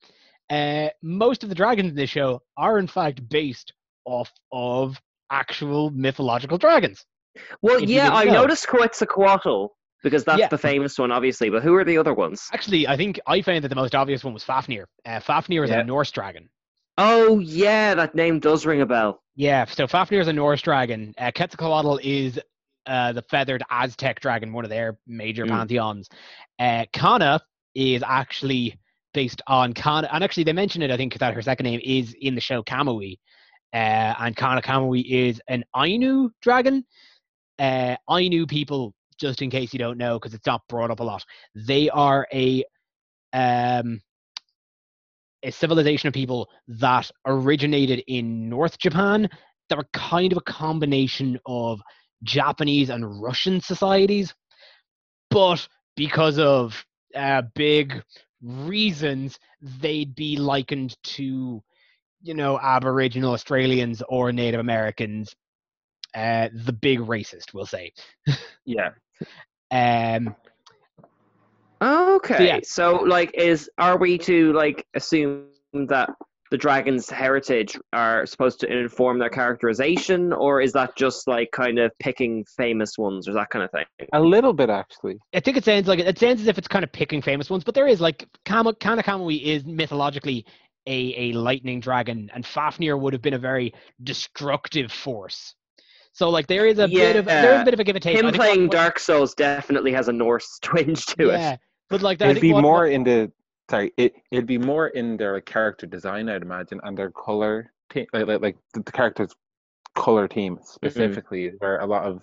uh, 0.51 0.89
most 1.01 1.43
of 1.43 1.49
the 1.49 1.55
dragons 1.55 1.89
in 1.89 1.95
this 1.95 2.11
show 2.11 2.41
are 2.57 2.77
in 2.77 2.87
fact 2.87 3.27
based 3.27 3.73
off 4.05 4.31
of 4.51 4.99
actual 5.31 5.89
mythological 5.91 6.57
dragons. 6.57 7.05
Well, 7.61 7.81
If 7.83 7.89
yeah, 7.89 8.11
I 8.11 8.25
know. 8.25 8.33
noticed 8.33 8.67
Quetzalcoatl 8.67 9.67
because 10.03 10.23
that's 10.23 10.39
Yeah. 10.39 10.47
the 10.47 10.57
famous 10.57 10.97
one, 10.97 11.11
obviously. 11.11 11.49
But 11.49 11.63
who 11.63 11.73
are 11.75 11.83
the 11.83 11.97
other 11.97 12.13
ones? 12.13 12.47
Actually, 12.53 12.87
I 12.87 12.95
think 12.95 13.19
I 13.27 13.41
found 13.41 13.63
that 13.63 13.69
the 13.69 13.75
most 13.75 13.95
obvious 13.95 14.23
one 14.23 14.33
was 14.33 14.43
Fafnir. 14.43 14.85
Uh, 15.05 15.19
Fafnir 15.19 15.63
is 15.63 15.69
Yeah. 15.71 15.79
a 15.79 15.83
Norse 15.83 16.11
dragon. 16.11 16.49
Oh, 16.97 17.39
yeah, 17.39 17.93
that 17.95 18.15
name 18.15 18.39
does 18.39 18.65
ring 18.65 18.81
a 18.81 18.85
bell. 18.85 19.21
Yeah, 19.35 19.65
so 19.65 19.85
Fafnir 19.85 20.21
is 20.21 20.29
a 20.29 20.33
Norse 20.33 20.61
dragon. 20.61 21.13
Uh, 21.17 21.31
Quetzalcoatl 21.35 21.99
is 22.03 22.39
uh, 22.87 23.11
the 23.13 23.23
feathered 23.23 23.63
Aztec 23.71 24.19
dragon, 24.19 24.53
one 24.53 24.63
of 24.63 24.69
their 24.69 24.95
major 25.07 25.43
Mm. 25.45 25.49
pantheons. 25.49 26.07
Uh, 26.59 26.85
Kanna 26.93 27.41
is 27.73 28.03
actually 28.05 28.77
based 29.11 29.41
on 29.47 29.73
Kanna, 29.73 30.07
and 30.13 30.23
actually 30.23 30.43
they 30.43 30.53
mention 30.53 30.83
it. 30.83 30.91
I 30.91 30.95
think 30.97 31.17
that 31.17 31.33
her 31.33 31.41
second 31.41 31.63
name 31.63 31.81
is 31.83 32.13
in 32.21 32.35
the 32.35 32.41
show 32.41 32.61
Kamui, 32.61 33.17
uh, 33.75 34.15
and 34.19 34.35
Kanna 34.35 34.61
Kamui 34.61 35.03
is 35.05 35.41
an 35.49 35.65
Ainu 35.75 36.31
dragon. 36.41 36.85
Uh, 37.59 37.95
Ainu 38.09 38.47
people, 38.47 38.93
just 39.19 39.41
in 39.41 39.49
case 39.51 39.73
you 39.73 39.79
don't 39.79 39.97
know, 39.97 40.17
because 40.17 40.33
it's 40.33 40.47
not 40.47 40.61
brought 40.69 40.91
up 40.91 41.01
a 41.01 41.03
lot, 41.03 41.23
they 41.55 41.89
are 41.89 42.27
a 42.33 42.63
um, 43.33 44.01
a 45.43 45.51
civilization 45.51 46.07
of 46.07 46.13
people 46.13 46.49
that 46.67 47.11
originated 47.27 48.03
in 48.07 48.49
North 48.49 48.79
Japan 48.79 49.29
They 49.69 49.75
were 49.75 49.87
kind 49.93 50.31
of 50.31 50.37
a 50.37 50.51
combination 50.51 51.39
of 51.45 51.81
Japanese 52.23 52.89
and 52.89 53.21
Russian 53.21 53.61
societies, 53.61 54.33
but 55.29 55.67
because 55.97 56.39
of 56.39 56.83
uh, 57.15 57.43
big 57.55 58.01
reasons, 58.41 59.39
they'd 59.81 60.15
be 60.15 60.37
likened 60.37 60.95
to, 61.03 61.61
you 62.21 62.33
know, 62.33 62.59
Aboriginal 62.59 63.33
Australians 63.33 64.01
or 64.09 64.31
Native 64.31 64.59
Americans. 64.59 65.35
Uh, 66.15 66.47
the 66.53 66.73
big 66.73 66.99
racist, 66.99 67.53
we'll 67.53 67.65
say. 67.65 67.91
Yeah. 68.65 68.89
Um, 69.71 70.35
Okay. 71.81 72.47
yeah. 72.47 72.59
So, 72.63 72.95
like, 72.97 73.31
is 73.35 73.69
are 73.77 73.97
we 73.97 74.17
to 74.19 74.53
like 74.53 74.85
assume 74.95 75.47
that 75.73 76.09
the 76.51 76.57
dragon's 76.57 77.09
heritage 77.09 77.77
are 77.91 78.25
supposed 78.25 78.59
to 78.61 78.71
inform 78.71 79.19
their 79.19 79.29
characterization, 79.29 80.31
or 80.31 80.61
is 80.61 80.71
that 80.73 80.95
just 80.95 81.27
like 81.27 81.49
kind 81.51 81.79
of 81.79 81.91
picking 81.99 82.45
famous 82.57 82.97
ones 82.97 83.27
or 83.27 83.33
that 83.33 83.49
kind 83.49 83.65
of 83.65 83.71
thing? 83.71 83.85
A 84.13 84.19
little 84.19 84.53
bit 84.53 84.69
actually. 84.69 85.17
I 85.33 85.39
think 85.39 85.57
it 85.57 85.65
sounds 85.65 85.87
like 85.87 85.99
it 85.99 86.17
sounds 86.17 86.41
as 86.41 86.47
if 86.47 86.57
it's 86.57 86.67
kind 86.67 86.83
of 86.83 86.91
picking 86.91 87.21
famous 87.21 87.49
ones, 87.49 87.63
but 87.63 87.75
there 87.75 87.87
is 87.87 87.99
like 87.99 88.27
Kama, 88.45 88.75
Kanna 88.75 89.03
Kamui 89.03 89.43
is 89.43 89.65
mythologically 89.65 90.45
a, 90.87 91.31
a 91.31 91.33
lightning 91.33 91.79
dragon, 91.79 92.29
and 92.33 92.45
Fafnir 92.45 92.97
would 92.97 93.13
have 93.13 93.21
been 93.21 93.33
a 93.33 93.39
very 93.39 93.73
destructive 94.03 94.91
force. 94.91 95.55
So 96.13 96.29
like 96.29 96.47
there 96.47 96.65
is 96.65 96.79
a 96.79 96.87
bit 96.87 97.17
of 97.17 97.25
there 97.25 97.55
is 97.55 97.61
a 97.61 97.65
bit 97.65 97.73
of 97.73 97.79
a 97.79 97.83
give 97.83 97.95
and 97.95 98.03
take. 98.03 98.17
Him 98.17 98.31
playing 98.31 98.63
what- 98.63 98.71
Dark 98.71 98.99
Souls 98.99 99.33
definitely 99.33 99.91
has 99.91 100.07
a 100.07 100.13
Norse 100.13 100.59
twinge 100.61 101.05
to 101.07 101.27
yeah, 101.27 101.53
it. 101.53 101.59
but 101.89 102.01
like 102.01 102.19
that, 102.19 102.31
it'd 102.31 102.41
be 102.41 102.53
what- 102.53 102.61
more 102.61 102.83
what- 102.83 102.91
in 102.91 103.03
the 103.03 103.31
sorry. 103.69 103.91
It 103.97 104.13
it'd 104.31 104.47
be 104.47 104.57
more 104.57 104.87
in 104.87 105.17
their 105.17 105.33
like, 105.33 105.45
character 105.45 105.85
design, 105.85 106.29
I'd 106.29 106.41
imagine, 106.41 106.79
and 106.83 106.97
their 106.97 107.11
color 107.11 107.71
team, 107.91 108.05
like 108.13 108.27
like, 108.27 108.41
like 108.41 108.57
the, 108.73 108.81
the 108.81 108.91
characters' 108.91 109.35
color 109.93 110.27
team 110.27 110.55
mm-hmm. 110.55 110.63
specifically, 110.63 111.45
is 111.47 111.55
where 111.59 111.79
a 111.79 111.85
lot 111.85 112.05
of 112.05 112.21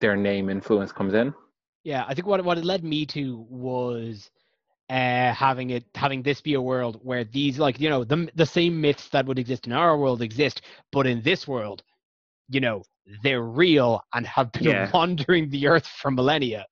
their 0.00 0.16
name 0.16 0.48
influence 0.48 0.92
comes 0.92 1.14
in. 1.14 1.34
Yeah, 1.82 2.04
I 2.06 2.14
think 2.14 2.26
what 2.26 2.44
what 2.44 2.58
it 2.58 2.64
led 2.64 2.84
me 2.84 3.06
to 3.06 3.44
was 3.48 4.30
uh, 4.90 5.32
having 5.32 5.70
it 5.70 5.84
having 5.94 6.22
this 6.22 6.40
be 6.40 6.54
a 6.54 6.60
world 6.60 6.98
where 7.02 7.24
these 7.24 7.58
like 7.58 7.78
you 7.80 7.88
know 7.88 8.02
the 8.04 8.28
the 8.34 8.44
same 8.46 8.80
myths 8.80 9.08
that 9.10 9.24
would 9.26 9.38
exist 9.38 9.66
in 9.66 9.72
our 9.72 9.96
world 9.96 10.20
exist, 10.20 10.62
but 10.92 11.06
in 11.06 11.22
this 11.22 11.46
world, 11.46 11.82
you 12.48 12.60
know, 12.60 12.82
they're 13.22 13.42
real 13.42 14.02
and 14.14 14.26
have 14.26 14.50
been 14.52 14.64
Yeah. 14.64 14.90
wandering 14.94 15.48
the 15.50 15.68
earth 15.68 15.86
for 15.86 16.10
millennia, 16.10 16.66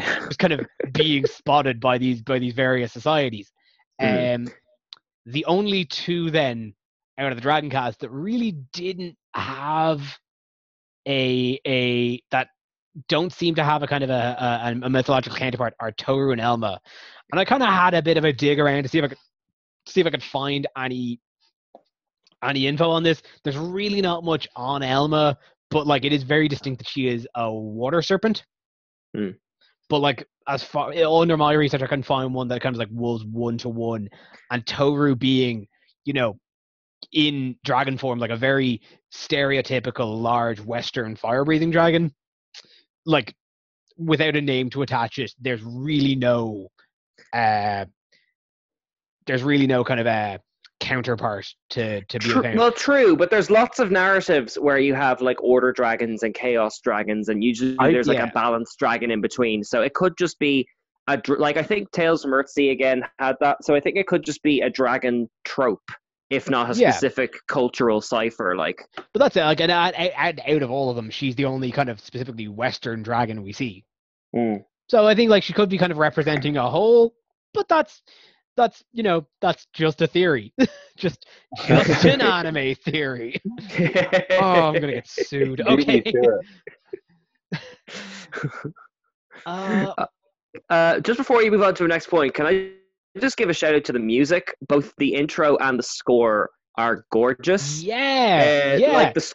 just 0.00 0.38
kind 0.38 0.54
of 0.54 0.60
being 0.92 1.26
spotted 1.26 1.80
by 1.80 1.98
these 1.98 2.22
by 2.22 2.38
these 2.38 2.54
various 2.54 2.92
societies. 2.92 3.52
Mhm. 4.00 4.34
Um, 4.46 4.48
the 5.26 5.44
only 5.44 5.84
two 5.84 6.30
then 6.30 6.74
out 7.18 7.30
of 7.32 7.36
the 7.36 7.42
Dragon 7.42 7.68
cast 7.68 8.00
that 8.00 8.08
really 8.08 8.52
didn't 8.72 9.14
have 9.34 10.00
a 11.06 11.60
a 11.66 12.22
that 12.30 12.48
don't 13.08 13.32
seem 13.32 13.54
to 13.56 13.62
have 13.64 13.82
a 13.82 13.86
kind 13.86 14.02
of 14.02 14.08
a, 14.08 14.72
a, 14.82 14.86
a 14.86 14.88
mythological 14.88 15.36
counterpart 15.36 15.74
are 15.80 15.92
Toru 15.92 16.32
and 16.32 16.40
Elma. 16.40 16.80
And 17.32 17.40
I 17.40 17.44
kind 17.44 17.62
of 17.62 17.68
had 17.68 17.94
a 17.94 18.02
bit 18.02 18.16
of 18.16 18.24
a 18.24 18.32
dig 18.32 18.58
around 18.58 18.82
to 18.82 18.88
see 18.88 18.98
if 18.98 19.04
I 19.04 19.08
could 19.08 19.18
see 19.86 20.00
if 20.00 20.06
I 20.06 20.10
could 20.10 20.22
find 20.22 20.66
any 20.76 21.20
any 22.42 22.66
info 22.66 22.90
on 22.90 23.02
this. 23.02 23.22
There's 23.44 23.56
really 23.56 24.00
not 24.00 24.24
much 24.24 24.48
on 24.56 24.82
Elma, 24.82 25.36
but 25.70 25.86
like 25.86 26.04
it 26.04 26.12
is 26.12 26.22
very 26.22 26.48
distinct 26.48 26.78
that 26.78 26.88
she 26.88 27.08
is 27.08 27.26
a 27.34 27.52
water 27.52 28.02
serpent. 28.02 28.44
Hmm. 29.14 29.30
But 29.88 29.98
like 29.98 30.26
as 30.48 30.62
far 30.62 30.92
under 30.92 31.36
my 31.36 31.52
research, 31.52 31.82
I 31.82 31.86
couldn't 31.86 32.04
find 32.04 32.34
one 32.34 32.48
that 32.48 32.60
kind 32.60 32.74
of 32.74 32.78
like 32.78 32.88
was 32.90 33.24
one 33.24 33.58
to 33.58 33.68
one, 33.68 34.08
and 34.50 34.66
Toru 34.66 35.14
being, 35.14 35.66
you 36.04 36.12
know, 36.12 36.38
in 37.12 37.56
dragon 37.64 37.98
form, 37.98 38.18
like 38.18 38.30
a 38.30 38.36
very 38.36 38.80
stereotypical 39.12 40.20
large 40.20 40.60
Western 40.60 41.16
fire 41.16 41.44
breathing 41.44 41.70
dragon. 41.70 42.14
Like 43.06 43.34
without 43.96 44.36
a 44.36 44.40
name 44.40 44.70
to 44.70 44.82
attach 44.82 45.18
it, 45.18 45.32
there's 45.40 45.62
really 45.62 46.14
no 46.14 46.68
uh 47.32 47.84
there's 49.26 49.42
really 49.42 49.66
no 49.66 49.84
kind 49.84 50.00
of 50.00 50.06
a 50.06 50.40
counterpart 50.80 51.46
to 51.70 52.00
to 52.06 52.18
be 52.18 52.24
Tru- 52.26 52.42
found. 52.42 52.58
well, 52.58 52.72
true, 52.72 53.16
but 53.16 53.30
there's 53.30 53.50
lots 53.50 53.78
of 53.78 53.90
narratives 53.90 54.56
where 54.56 54.78
you 54.78 54.94
have 54.94 55.20
like 55.20 55.40
order 55.42 55.72
dragons 55.72 56.22
and 56.22 56.34
chaos 56.34 56.80
dragons, 56.80 57.28
and 57.28 57.44
usually 57.44 57.76
I- 57.78 57.92
there's 57.92 58.08
like 58.08 58.18
a 58.18 58.30
balanced 58.34 58.78
dragon 58.78 59.10
in 59.10 59.20
between. 59.20 59.62
So 59.62 59.82
it 59.82 59.94
could 59.94 60.16
just 60.18 60.38
be 60.38 60.66
a 61.08 61.20
like 61.28 61.56
I 61.56 61.62
think 61.62 61.90
Tales 61.92 62.22
from 62.22 62.32
Earthsea 62.32 62.72
again 62.72 63.04
had 63.18 63.36
that. 63.40 63.62
So 63.64 63.74
I 63.74 63.80
think 63.80 63.96
it 63.96 64.06
could 64.06 64.24
just 64.24 64.42
be 64.42 64.62
a 64.62 64.70
dragon 64.70 65.28
trope, 65.44 65.82
if 66.30 66.48
not 66.48 66.70
a 66.70 66.78
Yeah. 66.78 66.90
specific 66.92 67.34
cultural 67.46 68.00
cipher. 68.00 68.56
Like, 68.56 68.82
But 69.12 69.18
that's 69.20 69.36
it. 69.36 69.42
Like, 69.44 69.60
and 69.60 69.70
uh, 69.70 69.74
out, 69.74 69.94
out, 70.16 70.34
out 70.48 70.62
of 70.62 70.70
all 70.70 70.88
of 70.88 70.96
them, 70.96 71.10
she's 71.10 71.34
the 71.36 71.44
only 71.44 71.70
kind 71.72 71.88
of 71.90 72.00
specifically 72.00 72.48
Western 72.48 73.02
dragon 73.02 73.42
we 73.42 73.52
see. 73.52 73.84
Hmm. 74.34 74.56
So 74.88 75.06
I 75.06 75.14
think 75.14 75.30
like 75.30 75.42
she 75.42 75.52
could 75.52 75.68
be 75.68 75.78
kind 75.78 75.92
of 75.92 75.98
representing 75.98 76.56
a 76.56 76.68
whole, 76.70 77.14
but 77.54 77.68
that's 77.68 78.02
that's 78.56 78.82
you 78.92 79.02
know 79.02 79.26
that's 79.40 79.66
just 79.72 80.02
a 80.02 80.06
theory, 80.06 80.52
just 80.96 81.26
just 81.66 82.04
an 82.04 82.20
anime 82.20 82.74
theory. 82.74 83.40
Oh, 84.42 84.68
I'm 84.68 84.74
gonna 84.74 84.92
get 84.94 85.08
sued. 85.08 85.60
Okay. 85.60 86.02
it. 86.04 86.44
Uh, 89.46 90.06
Uh, 90.68 90.98
just 91.00 91.16
before 91.18 91.42
you 91.42 91.50
move 91.50 91.62
on 91.62 91.74
to 91.74 91.84
the 91.84 91.88
next 91.88 92.08
point, 92.08 92.34
can 92.34 92.46
I 92.46 92.72
just 93.20 93.36
give 93.36 93.48
a 93.50 93.52
shout 93.54 93.74
out 93.74 93.84
to 93.84 93.92
the 93.92 94.00
music? 94.00 94.54
Both 94.68 94.92
the 94.98 95.14
intro 95.14 95.56
and 95.58 95.78
the 95.78 95.82
score 95.82 96.50
are 96.76 97.04
gorgeous. 97.12 97.82
yeah, 97.82 98.72
Uh, 98.74 98.78
yeah. 98.78 98.92
Like 98.92 99.14
the, 99.14 99.32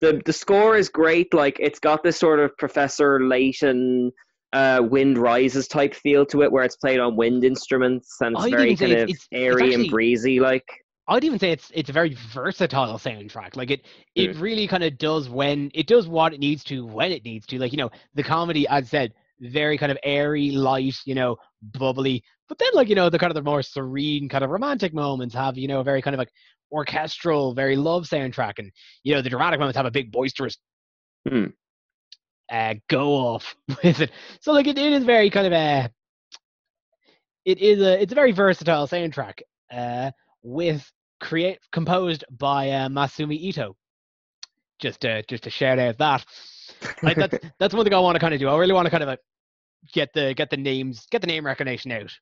the 0.00 0.22
the 0.24 0.32
score 0.32 0.76
is 0.76 0.88
great. 0.88 1.32
Like 1.32 1.58
it's 1.60 1.78
got 1.78 2.02
this 2.02 2.18
sort 2.18 2.40
of 2.40 2.56
Professor 2.58 3.20
Layton, 3.22 4.10
uh, 4.52 4.80
Wind 4.82 5.18
Rises 5.18 5.68
type 5.68 5.94
feel 5.94 6.24
to 6.26 6.42
it, 6.42 6.50
where 6.50 6.64
it's 6.64 6.76
played 6.76 7.00
on 7.00 7.16
wind 7.16 7.44
instruments 7.44 8.16
and 8.20 8.34
it's 8.36 8.44
I'd 8.46 8.50
very 8.50 8.76
kind 8.76 8.92
it's- 8.92 9.02
of 9.04 9.08
it's- 9.10 9.16
it's 9.16 9.28
airy 9.32 9.62
actually- 9.64 9.74
and 9.74 9.90
breezy. 9.90 10.40
Like 10.40 10.64
I'd 11.10 11.24
even 11.24 11.38
say 11.38 11.52
it's 11.52 11.70
it's 11.74 11.88
a 11.90 11.92
very 11.92 12.14
versatile 12.32 12.98
soundtrack. 12.98 13.56
Like 13.56 13.70
it 13.70 13.86
it 14.14 14.36
really 14.36 14.66
kind 14.66 14.84
of 14.84 14.98
does 14.98 15.28
when 15.30 15.70
it 15.74 15.86
does 15.86 16.06
what 16.06 16.34
it 16.34 16.40
needs 16.40 16.62
to 16.64 16.84
when 16.84 17.12
it 17.12 17.24
needs 17.24 17.46
to. 17.46 17.58
Like 17.58 17.72
you 17.72 17.78
know 17.78 17.90
the 18.14 18.22
comedy, 18.22 18.66
as 18.68 18.90
said, 18.90 19.14
very 19.40 19.78
kind 19.78 19.90
of 19.92 19.98
airy, 20.02 20.50
light, 20.50 20.96
you 21.06 21.14
know, 21.14 21.36
bubbly. 21.62 22.22
But 22.48 22.58
then 22.58 22.68
like 22.74 22.88
you 22.88 22.94
know 22.94 23.08
the 23.08 23.18
kind 23.18 23.30
of 23.30 23.34
the 23.36 23.42
more 23.42 23.62
serene 23.62 24.28
kind 24.28 24.44
of 24.44 24.50
romantic 24.50 24.92
moments 24.92 25.34
have 25.34 25.56
you 25.56 25.66
know 25.68 25.80
a 25.80 25.84
very 25.84 26.02
kind 26.02 26.14
of 26.14 26.18
like 26.18 26.30
orchestral, 26.70 27.54
very 27.54 27.76
love 27.76 28.04
soundtrack, 28.04 28.54
and 28.58 28.70
you 29.02 29.14
know 29.14 29.22
the 29.22 29.30
dramatic 29.30 29.58
moments 29.60 29.76
have 29.78 29.86
a 29.86 29.90
big 29.90 30.12
boisterous 30.12 30.58
Hmm. 31.26 31.46
Uh, 32.50 32.74
go 32.88 33.10
off 33.12 33.54
with 33.84 34.00
it. 34.00 34.10
So 34.40 34.52
like 34.52 34.66
it, 34.66 34.78
it 34.78 34.92
is 34.92 35.04
very 35.04 35.30
kind 35.30 35.46
of 35.46 35.52
a 35.52 35.90
it 37.44 37.58
is 37.58 37.80
a 37.80 38.00
it's 38.02 38.12
a 38.12 38.14
very 38.14 38.32
versatile 38.32 38.86
soundtrack. 38.86 39.40
Uh, 39.70 40.10
with 40.42 40.90
create 41.20 41.58
composed 41.72 42.24
by 42.30 42.70
uh, 42.70 42.88
Masumi 42.88 43.36
Ito. 43.38 43.76
Just 44.78 45.00
to 45.00 45.22
just 45.24 45.44
to 45.44 45.50
shout 45.50 45.78
out 45.78 45.98
that. 45.98 46.24
Like 47.02 47.16
that's 47.16 47.38
that's 47.58 47.74
one 47.74 47.84
thing 47.84 47.94
I 47.94 47.98
want 47.98 48.14
to 48.16 48.20
kind 48.20 48.32
of 48.34 48.40
do. 48.40 48.48
I 48.48 48.56
really 48.56 48.72
want 48.72 48.86
to 48.86 48.90
kind 48.90 49.02
of 49.02 49.08
uh, 49.10 49.16
get 49.92 50.10
the 50.14 50.32
get 50.34 50.50
the 50.50 50.56
names 50.56 51.06
get 51.10 51.20
the 51.20 51.26
name 51.26 51.44
recognition 51.44 51.92
out 51.92 52.12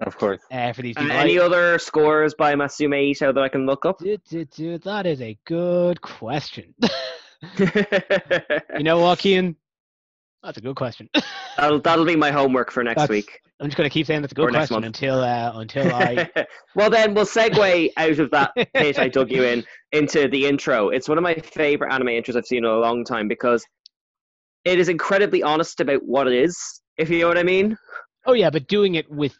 Of 0.00 0.16
course. 0.18 0.40
uh, 0.52 0.72
for 0.72 0.82
these 0.82 0.96
Uh, 0.96 1.02
any 1.10 1.38
I- 1.38 1.42
other 1.44 1.78
scores 1.78 2.34
by 2.34 2.54
Masumi 2.54 3.10
Ito 3.10 3.32
that 3.32 3.42
I 3.42 3.48
can 3.48 3.64
look 3.66 3.84
up? 3.86 3.98
Du- 3.98 4.18
du- 4.28 4.44
du, 4.44 4.78
that 4.78 5.06
is 5.06 5.20
a 5.22 5.38
good 5.46 6.00
question. 6.02 6.74
you 7.58 8.82
know 8.82 9.00
what, 9.00 9.18
Kian? 9.18 9.56
That's 10.42 10.58
a 10.58 10.60
good 10.60 10.76
question. 10.76 11.08
that'll 11.56 11.80
that'll 11.80 12.04
be 12.04 12.16
my 12.16 12.30
homework 12.30 12.70
for 12.70 12.82
next 12.84 13.00
That's- 13.00 13.10
week. 13.10 13.40
I'm 13.60 13.66
just 13.66 13.76
gonna 13.76 13.90
keep 13.90 14.06
saying 14.06 14.20
that's 14.22 14.32
a 14.32 14.36
good 14.36 14.50
question 14.50 14.84
until 14.84 15.18
uh, 15.18 15.52
until 15.56 15.92
I 15.94 16.30
well, 16.76 16.90
then 16.90 17.12
we'll 17.12 17.26
segue 17.26 17.90
out 17.96 18.18
of 18.20 18.30
that 18.30 18.52
pit 18.72 18.98
I 19.00 19.08
dug 19.08 19.32
you 19.32 19.42
in 19.42 19.64
into 19.90 20.28
the 20.28 20.46
intro. 20.46 20.90
It's 20.90 21.08
one 21.08 21.18
of 21.18 21.24
my 21.24 21.34
favorite 21.34 21.92
anime 21.92 22.06
intros 22.06 22.36
I've 22.36 22.46
seen 22.46 22.58
in 22.58 22.70
a 22.70 22.76
long 22.76 23.04
time 23.04 23.26
because 23.26 23.66
it 24.64 24.78
is 24.78 24.88
incredibly 24.88 25.42
honest 25.42 25.80
about 25.80 26.04
what 26.04 26.28
it 26.28 26.34
is. 26.34 26.56
If 26.98 27.10
you 27.10 27.20
know 27.20 27.28
what 27.28 27.38
I 27.38 27.42
mean. 27.42 27.76
Oh 28.26 28.32
yeah, 28.32 28.50
but 28.50 28.68
doing 28.68 28.94
it 28.94 29.10
with 29.10 29.36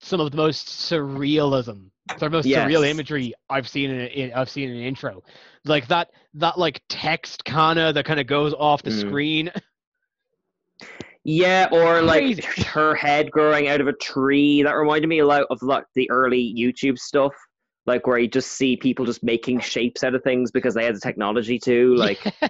some 0.00 0.20
of 0.20 0.30
the 0.30 0.36
most 0.36 0.68
surrealism, 0.68 1.90
some 2.18 2.26
of 2.26 2.32
the 2.32 2.38
most 2.38 2.48
surreal 2.48 2.88
imagery 2.88 3.34
I've 3.48 3.68
seen 3.68 3.90
in, 3.90 4.06
in 4.08 4.32
I've 4.32 4.50
seen 4.50 4.70
in 4.70 4.76
an 4.76 4.82
intro, 4.82 5.22
like 5.64 5.86
that 5.88 6.10
that 6.34 6.58
like 6.58 6.82
text 6.88 7.44
kinda 7.44 7.92
that 7.92 8.04
kind 8.04 8.20
of 8.20 8.26
goes 8.26 8.54
off 8.54 8.82
the 8.82 8.90
Mm. 8.90 9.00
screen. 9.00 9.52
Yeah, 11.24 11.68
or 11.70 12.00
like 12.02 12.22
Crazy. 12.22 12.62
her 12.62 12.94
head 12.94 13.30
growing 13.30 13.68
out 13.68 13.80
of 13.80 13.88
a 13.88 13.92
tree. 13.92 14.62
That 14.62 14.72
reminded 14.72 15.08
me 15.08 15.18
a 15.18 15.26
lot 15.26 15.42
of 15.50 15.62
like 15.62 15.84
the 15.94 16.10
early 16.10 16.54
YouTube 16.56 16.98
stuff, 16.98 17.34
like 17.86 18.06
where 18.06 18.18
you 18.18 18.26
just 18.28 18.52
see 18.52 18.76
people 18.76 19.04
just 19.04 19.22
making 19.22 19.60
shapes 19.60 20.02
out 20.02 20.14
of 20.14 20.22
things 20.22 20.50
because 20.50 20.74
they 20.74 20.84
had 20.84 20.96
the 20.96 21.00
technology 21.00 21.58
to. 21.60 21.94
Like, 21.94 22.24
yeah, 22.40 22.48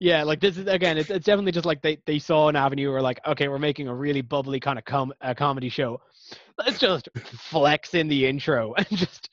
like 0.00 0.40
this 0.40 0.56
is 0.56 0.66
again, 0.66 0.98
it's, 0.98 1.10
it's 1.10 1.26
definitely 1.26 1.52
just 1.52 1.66
like 1.66 1.82
they, 1.82 1.98
they 2.06 2.18
saw 2.18 2.48
an 2.48 2.56
avenue 2.56 2.90
where 2.92 3.02
like, 3.02 3.20
okay, 3.26 3.48
we're 3.48 3.58
making 3.58 3.88
a 3.88 3.94
really 3.94 4.22
bubbly 4.22 4.60
kind 4.60 4.78
of 4.78 4.84
com- 4.84 5.12
uh, 5.20 5.34
comedy 5.34 5.68
show. 5.68 6.00
Let's 6.58 6.78
just 6.78 7.08
flex 7.14 7.94
in 7.94 8.08
the 8.08 8.26
intro 8.26 8.74
and 8.78 8.86
just 8.90 9.30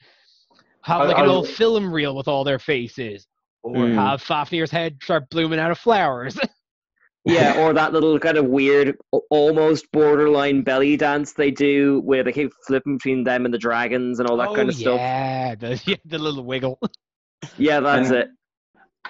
have 0.81 1.01
I- 1.01 1.05
like 1.05 1.17
an 1.17 1.25
I- 1.25 1.27
old 1.27 1.47
film 1.47 1.91
reel 1.91 2.15
with 2.15 2.27
all 2.27 2.43
their 2.43 2.59
faces, 2.59 3.27
or 3.63 3.75
Mm. 3.75 3.95
have 3.95 4.23
Fafnir's 4.23 4.71
head 4.71 4.97
start 5.03 5.29
blooming 5.29 5.59
out 5.59 5.71
of 5.71 5.77
flowers. 5.77 6.37
yeah, 7.25 7.59
or 7.63 7.73
that 7.73 7.93
little 7.93 8.17
kind 8.19 8.37
of 8.37 8.45
weird, 8.45 8.97
almost 9.29 9.85
borderline 9.91 10.63
belly 10.63 10.97
dance 10.97 11.33
they 11.33 11.51
do, 11.51 12.01
where 12.03 12.23
they 12.23 12.31
keep 12.31 12.51
flipping 12.65 12.97
between 12.97 13.23
them 13.23 13.45
and 13.45 13.53
the 13.53 13.57
dragons 13.59 14.19
and 14.19 14.27
all 14.27 14.37
that 14.37 14.49
oh, 14.49 14.55
kind 14.55 14.69
of 14.69 14.75
stuff. 14.75 14.97
yeah, 14.99 15.53
the 15.55 15.81
yeah, 15.85 15.95
the 16.05 16.17
little 16.17 16.43
wiggle. 16.43 16.79
Yeah, 17.57 17.79
that's 17.81 18.09
And- 18.09 18.17
it. 18.17 18.27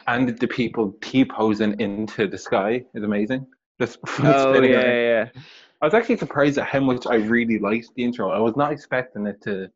And 0.08 0.38
the 0.38 0.48
people 0.48 0.96
T 1.02 1.26
posing 1.26 1.80
into 1.80 2.28
the 2.28 2.38
sky 2.38 2.84
is 2.94 3.04
amazing. 3.04 3.46
Just 3.80 4.00
Oh 4.20 4.62
yeah, 4.62 4.78
around. 4.78 4.96
yeah, 4.96 5.30
yeah. 5.34 5.42
I 5.82 5.86
was 5.86 5.94
actually 5.94 6.18
surprised 6.18 6.58
at 6.58 6.68
how 6.68 6.80
much 6.80 7.06
I 7.08 7.16
really 7.16 7.60
liked 7.60 7.90
the 7.96 8.04
intro. 8.04 8.32
I 8.32 8.40
was 8.40 8.56
not 8.56 8.72
expecting 8.72 9.26
it 9.28 9.42
to, 9.44 9.70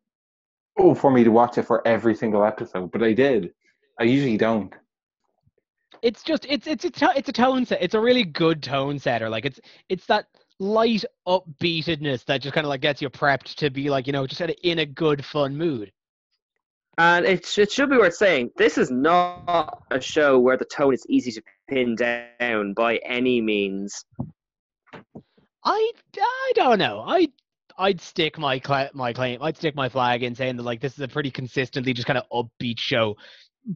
oh, 0.77 0.93
for 0.95 1.11
me 1.11 1.23
to 1.23 1.31
watch 1.31 1.57
it 1.57 1.63
for 1.63 1.85
every 1.87 2.15
single 2.15 2.43
episode, 2.45 2.91
but 2.91 3.03
I 3.03 3.13
did. 3.13 3.53
I 3.99 4.03
usually 4.03 4.37
don't. 4.37 4.73
it's 6.01 6.23
just 6.23 6.45
it's 6.49 6.67
it's 6.67 6.85
a 6.85 6.89
to- 6.91 7.13
it's 7.15 7.29
a 7.29 7.33
tone 7.33 7.65
set. 7.65 7.81
It's 7.81 7.95
a 7.95 7.99
really 7.99 8.23
good 8.23 8.61
tone 8.61 8.99
setter. 8.99 9.29
Like 9.29 9.45
it's 9.45 9.59
it's 9.89 10.05
that 10.07 10.27
light 10.59 11.03
upbeatedness 11.27 12.25
that 12.25 12.41
just 12.41 12.53
kind 12.53 12.65
of 12.65 12.69
like 12.69 12.81
gets 12.81 13.01
you 13.01 13.09
prepped 13.09 13.55
to 13.55 13.69
be 13.69 13.89
like 13.89 14.07
you 14.07 14.13
know 14.13 14.25
just 14.27 14.39
kind 14.39 14.51
of 14.51 14.57
in 14.63 14.79
a 14.79 14.85
good 14.85 15.23
fun 15.25 15.55
mood. 15.57 15.91
And 16.97 17.25
it, 17.25 17.45
sh- 17.45 17.59
it 17.59 17.71
should 17.71 17.89
be 17.89 17.97
worth 17.97 18.15
saying 18.15 18.51
this 18.57 18.77
is 18.77 18.89
not 18.89 19.83
a 19.91 19.99
show 19.99 20.39
where 20.39 20.57
the 20.57 20.65
tone 20.65 20.93
is 20.93 21.05
easy 21.09 21.31
to 21.33 21.41
pin 21.69 21.95
down 21.95 22.73
by 22.73 22.97
any 23.05 23.41
means. 23.41 24.05
I 25.63 25.91
I 26.17 26.51
don't 26.55 26.79
know. 26.79 27.03
I 27.05 27.27
I'd 27.77 27.99
stick 27.99 28.37
my 28.37 28.59
cla- 28.59 28.91
my 28.93 29.11
claim. 29.13 29.41
I'd 29.41 29.57
stick 29.57 29.75
my 29.75 29.89
flag 29.89 30.23
in 30.23 30.35
saying 30.35 30.57
that 30.57 30.63
like 30.63 30.79
this 30.79 30.93
is 30.93 30.99
a 30.99 31.07
pretty 31.07 31.31
consistently 31.31 31.93
just 31.93 32.07
kind 32.07 32.19
of 32.19 32.25
upbeat 32.31 32.79
show, 32.79 33.17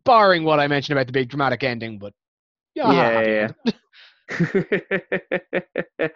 barring 0.05 0.43
what 0.43 0.59
I 0.59 0.67
mentioned 0.67 0.97
about 0.97 1.07
the 1.07 1.13
big 1.13 1.29
dramatic 1.29 1.63
ending. 1.63 1.99
But 1.99 2.13
yeah, 2.75 2.91
Yeah, 3.23 3.51
yeah. 3.67 3.71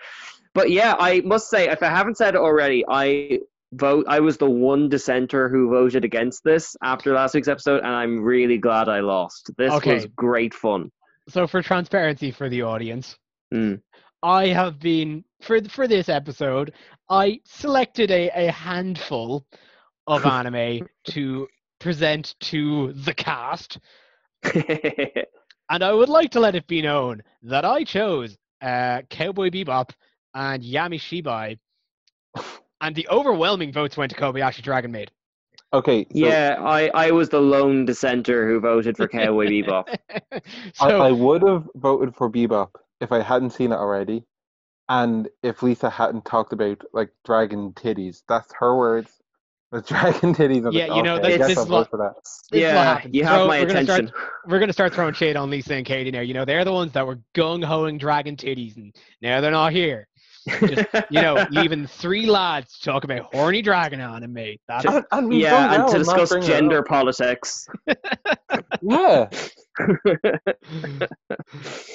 but 0.54 0.70
yeah, 0.70 0.96
I 0.98 1.22
must 1.22 1.50
say, 1.50 1.68
if 1.70 1.82
I 1.84 1.90
haven't 1.90 2.18
said 2.18 2.36
it 2.36 2.40
already, 2.40 2.86
I 2.88 3.40
vote. 3.76 4.06
I 4.08 4.20
was 4.20 4.38
the 4.38 4.50
one 4.50 4.90
dissenter 4.90 5.50
who 5.50 5.70
voted 5.70 6.06
against 6.06 6.44
this 6.44 6.76
after 6.84 7.14
last 7.14 7.34
week's 7.34 7.48
episode, 7.48 7.80
and 7.80 7.94
I'm 7.94 8.22
really 8.22 8.58
glad 8.58 8.90
I 8.90 9.00
lost. 9.00 9.52
This 9.58 9.72
was 9.86 10.08
great 10.16 10.54
fun. 10.54 10.92
So 11.30 11.48
for 11.48 11.62
transparency 11.62 12.32
for 12.32 12.50
the 12.50 12.64
audience, 12.64 13.18
Mm. 13.54 13.82
I 14.24 14.48
have 14.48 14.80
been 14.80 15.24
for 15.42 15.62
for 15.64 15.88
this 15.88 16.10
episode. 16.10 16.74
I 17.10 17.40
selected 17.46 18.10
a, 18.10 18.30
a 18.48 18.52
handful 18.52 19.46
of 20.08 20.26
anime 20.26 20.88
to 21.10 21.48
present 21.80 22.36
to 22.40 22.94
the 22.94 23.14
cast, 23.14 23.78
and 24.44 25.84
I 25.84 25.92
would 25.92 26.10
like 26.10 26.32
to 26.32 26.40
let 26.40 26.56
it 26.56 26.68
be 26.68 26.82
known 26.82 27.22
that 27.44 27.66
I 27.66 27.84
chose 27.84 28.38
uh, 28.62 29.02
Cowboy 29.10 29.50
Bebop 29.50 29.92
and 30.34 30.64
Yami 30.64 31.00
Shibai, 31.00 31.60
and 32.84 32.96
the 32.96 33.08
overwhelming 33.10 33.72
votes 33.72 33.98
went 33.98 34.12
to 34.12 34.18
Kobayashi 34.18 34.62
Dragon 34.62 34.92
Maid. 34.92 35.10
Okay, 35.74 36.04
so 36.04 36.10
yeah, 36.14 36.58
I, 36.60 36.90
I 36.94 37.10
was 37.12 37.30
the 37.30 37.40
lone 37.42 37.86
dissenter 37.86 38.48
who 38.48 38.60
voted 38.60 38.96
for 38.96 39.08
Cowboy 39.08 39.48
Bebop. 39.48 39.86
I, 40.32 40.42
so 40.76 41.02
I 41.02 41.12
would 41.12 41.42
have 41.42 41.68
voted 41.76 42.16
for 42.16 42.30
Bebop 42.30 42.70
if 43.02 43.12
I 43.12 43.22
hadn't 43.24 43.50
seen 43.52 43.72
it 43.72 43.76
already, 43.78 44.24
and 44.88 45.28
if 45.42 45.64
Lisa 45.64 45.90
hadn't 45.90 46.26
talked 46.26 46.54
about 46.54 46.84
like 46.94 47.10
dragon 47.26 47.72
titties. 47.74 48.22
That's 48.30 48.54
her 48.60 48.78
words. 48.78 49.12
The 49.72 49.82
dragon 49.88 50.36
titties. 50.36 50.68
I'm 50.68 50.74
Yeah, 50.74 50.86
like, 50.86 50.98
you 50.98 51.02
know, 51.02 51.16
okay, 51.16 51.22
that- 51.24 51.34
I 51.34 51.38
guess 51.40 51.48
this 51.48 51.58
I'll 51.58 51.64
is 51.64 51.70
what- 51.72 51.78
vote 51.86 51.90
for 51.90 51.98
that. 51.98 52.14
this 52.24 52.44
yeah, 52.62 53.02
you 53.12 53.24
have 53.24 53.40
So 53.42 53.48
my 53.48 53.62
we're 53.62 53.66
gonna 53.66 53.84
start- 53.86 54.00
attention. 54.02 54.16
we're 54.46 54.60
gonna 54.60 54.74
start 54.74 54.94
throwing 54.94 55.16
shade 55.16 55.36
on 55.36 55.50
Lisa 55.50 55.74
and 55.74 55.86
Katie 55.88 56.12
now. 56.12 56.20
You 56.22 56.36
know, 56.36 56.46
they're 56.46 56.64
the 56.66 56.72
ones 56.72 56.92
that 56.92 57.08
were 57.08 57.20
gung 57.34 57.64
hoing 57.66 57.98
dragon 57.98 58.36
titties, 58.36 58.76
and 58.78 58.96
now 59.24 59.42
they're 59.42 59.50
not 59.50 59.74
here. 59.74 60.08
Just, 60.48 60.88
you 61.10 61.22
know, 61.22 61.46
leaving 61.52 61.88
three 61.88 62.26
lads 62.26 62.78
to 62.78 62.84
talk 62.84 63.04
about 63.04 63.34
horny 63.34 63.62
dragon 63.62 64.02
anime. 64.02 64.56
That's 64.68 64.86
And, 64.86 65.06
and 65.12 65.34
yeah, 65.34 65.74
and 65.74 65.84
well 65.84 65.92
to 65.92 65.98
discuss 66.00 66.46
gender 66.46 66.84
politics. 66.84 67.68
Yeah, 68.82 69.28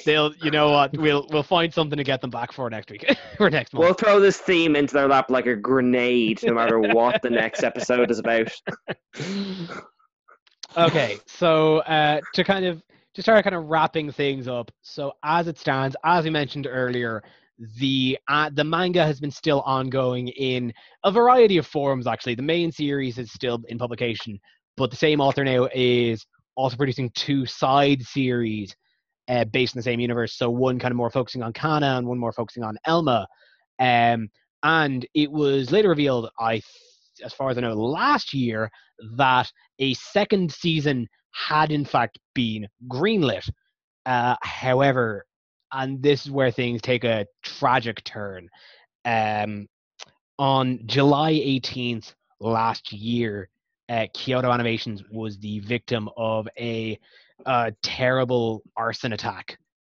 they'll. 0.05 0.33
You 0.43 0.51
know 0.51 0.71
what? 0.71 0.97
We'll 0.97 1.27
we'll 1.31 1.43
find 1.43 1.73
something 1.73 1.97
to 1.97 2.03
get 2.03 2.21
them 2.21 2.29
back 2.29 2.51
for 2.51 2.69
next 2.69 2.91
week 2.91 3.05
or 3.39 3.49
next 3.49 3.73
month. 3.73 3.83
We'll 3.83 3.93
throw 3.93 4.19
this 4.19 4.37
theme 4.37 4.75
into 4.75 4.93
their 4.93 5.07
lap 5.07 5.29
like 5.29 5.45
a 5.45 5.55
grenade, 5.55 6.41
no 6.43 6.53
matter 6.53 6.79
what 6.79 7.21
the 7.21 7.29
next 7.29 7.63
episode 7.63 8.11
is 8.11 8.19
about. 8.19 8.51
okay, 10.77 11.17
so 11.25 11.77
uh, 11.79 12.19
to 12.33 12.43
kind 12.43 12.65
of 12.65 12.83
to 13.13 13.21
start 13.21 13.43
kind 13.43 13.55
of 13.55 13.65
wrapping 13.65 14.11
things 14.11 14.47
up. 14.47 14.71
So 14.81 15.13
as 15.23 15.47
it 15.47 15.57
stands, 15.57 15.95
as 16.03 16.25
we 16.25 16.31
mentioned 16.31 16.67
earlier, 16.69 17.23
the 17.77 18.17
uh, 18.27 18.49
the 18.53 18.63
manga 18.63 19.05
has 19.05 19.19
been 19.19 19.31
still 19.31 19.61
ongoing 19.61 20.29
in 20.29 20.73
a 21.03 21.11
variety 21.11 21.57
of 21.57 21.67
forms. 21.67 22.07
Actually, 22.07 22.35
the 22.35 22.41
main 22.41 22.71
series 22.71 23.17
is 23.17 23.31
still 23.31 23.59
in 23.67 23.77
publication, 23.77 24.39
but 24.77 24.89
the 24.89 24.97
same 24.97 25.19
author 25.19 25.43
now 25.43 25.67
is 25.73 26.25
also 26.55 26.77
producing 26.77 27.09
two 27.15 27.45
side 27.45 28.01
series 28.01 28.75
uh, 29.27 29.45
based 29.45 29.75
in 29.75 29.79
the 29.79 29.83
same 29.83 29.99
universe. 29.99 30.37
So 30.37 30.49
one 30.49 30.79
kind 30.79 30.91
of 30.91 30.97
more 30.97 31.11
focusing 31.11 31.43
on 31.43 31.53
Kanna 31.53 31.97
and 31.97 32.07
one 32.07 32.17
more 32.17 32.33
focusing 32.33 32.63
on 32.63 32.77
Elma. 32.85 33.27
Um, 33.79 34.29
and 34.63 35.05
it 35.13 35.31
was 35.31 35.71
later 35.71 35.89
revealed, 35.89 36.29
I, 36.39 36.53
th- 36.53 36.63
as 37.23 37.33
far 37.33 37.49
as 37.49 37.57
I 37.57 37.61
know, 37.61 37.73
last 37.73 38.33
year 38.33 38.69
that 39.15 39.49
a 39.79 39.93
second 39.93 40.51
season 40.51 41.07
had 41.33 41.71
in 41.71 41.85
fact 41.85 42.19
been 42.33 42.67
greenlit. 42.91 43.49
Uh, 44.05 44.35
however, 44.41 45.25
and 45.71 46.01
this 46.01 46.25
is 46.25 46.31
where 46.31 46.51
things 46.51 46.81
take 46.81 47.03
a 47.03 47.25
tragic 47.43 48.03
turn. 48.03 48.49
Um, 49.05 49.67
on 50.37 50.79
July 50.85 51.33
18th 51.33 52.13
last 52.39 52.91
year, 52.91 53.49
uh, 53.89 54.05
Kyoto 54.13 54.51
Animations 54.51 55.03
was 55.11 55.37
the 55.39 55.59
victim 55.59 56.09
of 56.15 56.47
a 56.57 56.99
uh, 57.45 57.71
terrible 57.81 58.61
arson 58.77 59.13
attack, 59.13 59.57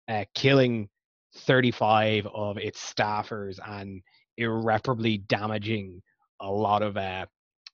uh, 0.09 0.25
killing 0.35 0.89
35 1.37 2.27
of 2.35 2.59
its 2.59 2.81
staffers 2.81 3.59
and 3.67 4.03
irreparably 4.37 5.19
damaging 5.19 6.01
a 6.41 6.51
lot 6.51 6.83
of 6.83 6.97
uh, 6.97 7.27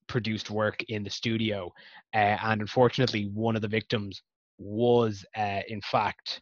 produced 0.06 0.50
work 0.50 0.82
in 0.88 1.02
the 1.02 1.10
studio. 1.10 1.72
Uh, 2.14 2.36
and 2.42 2.60
unfortunately, 2.60 3.30
one 3.32 3.56
of 3.56 3.62
the 3.62 3.68
victims 3.68 4.22
was, 4.58 5.24
uh, 5.36 5.60
in 5.68 5.80
fact, 5.82 6.40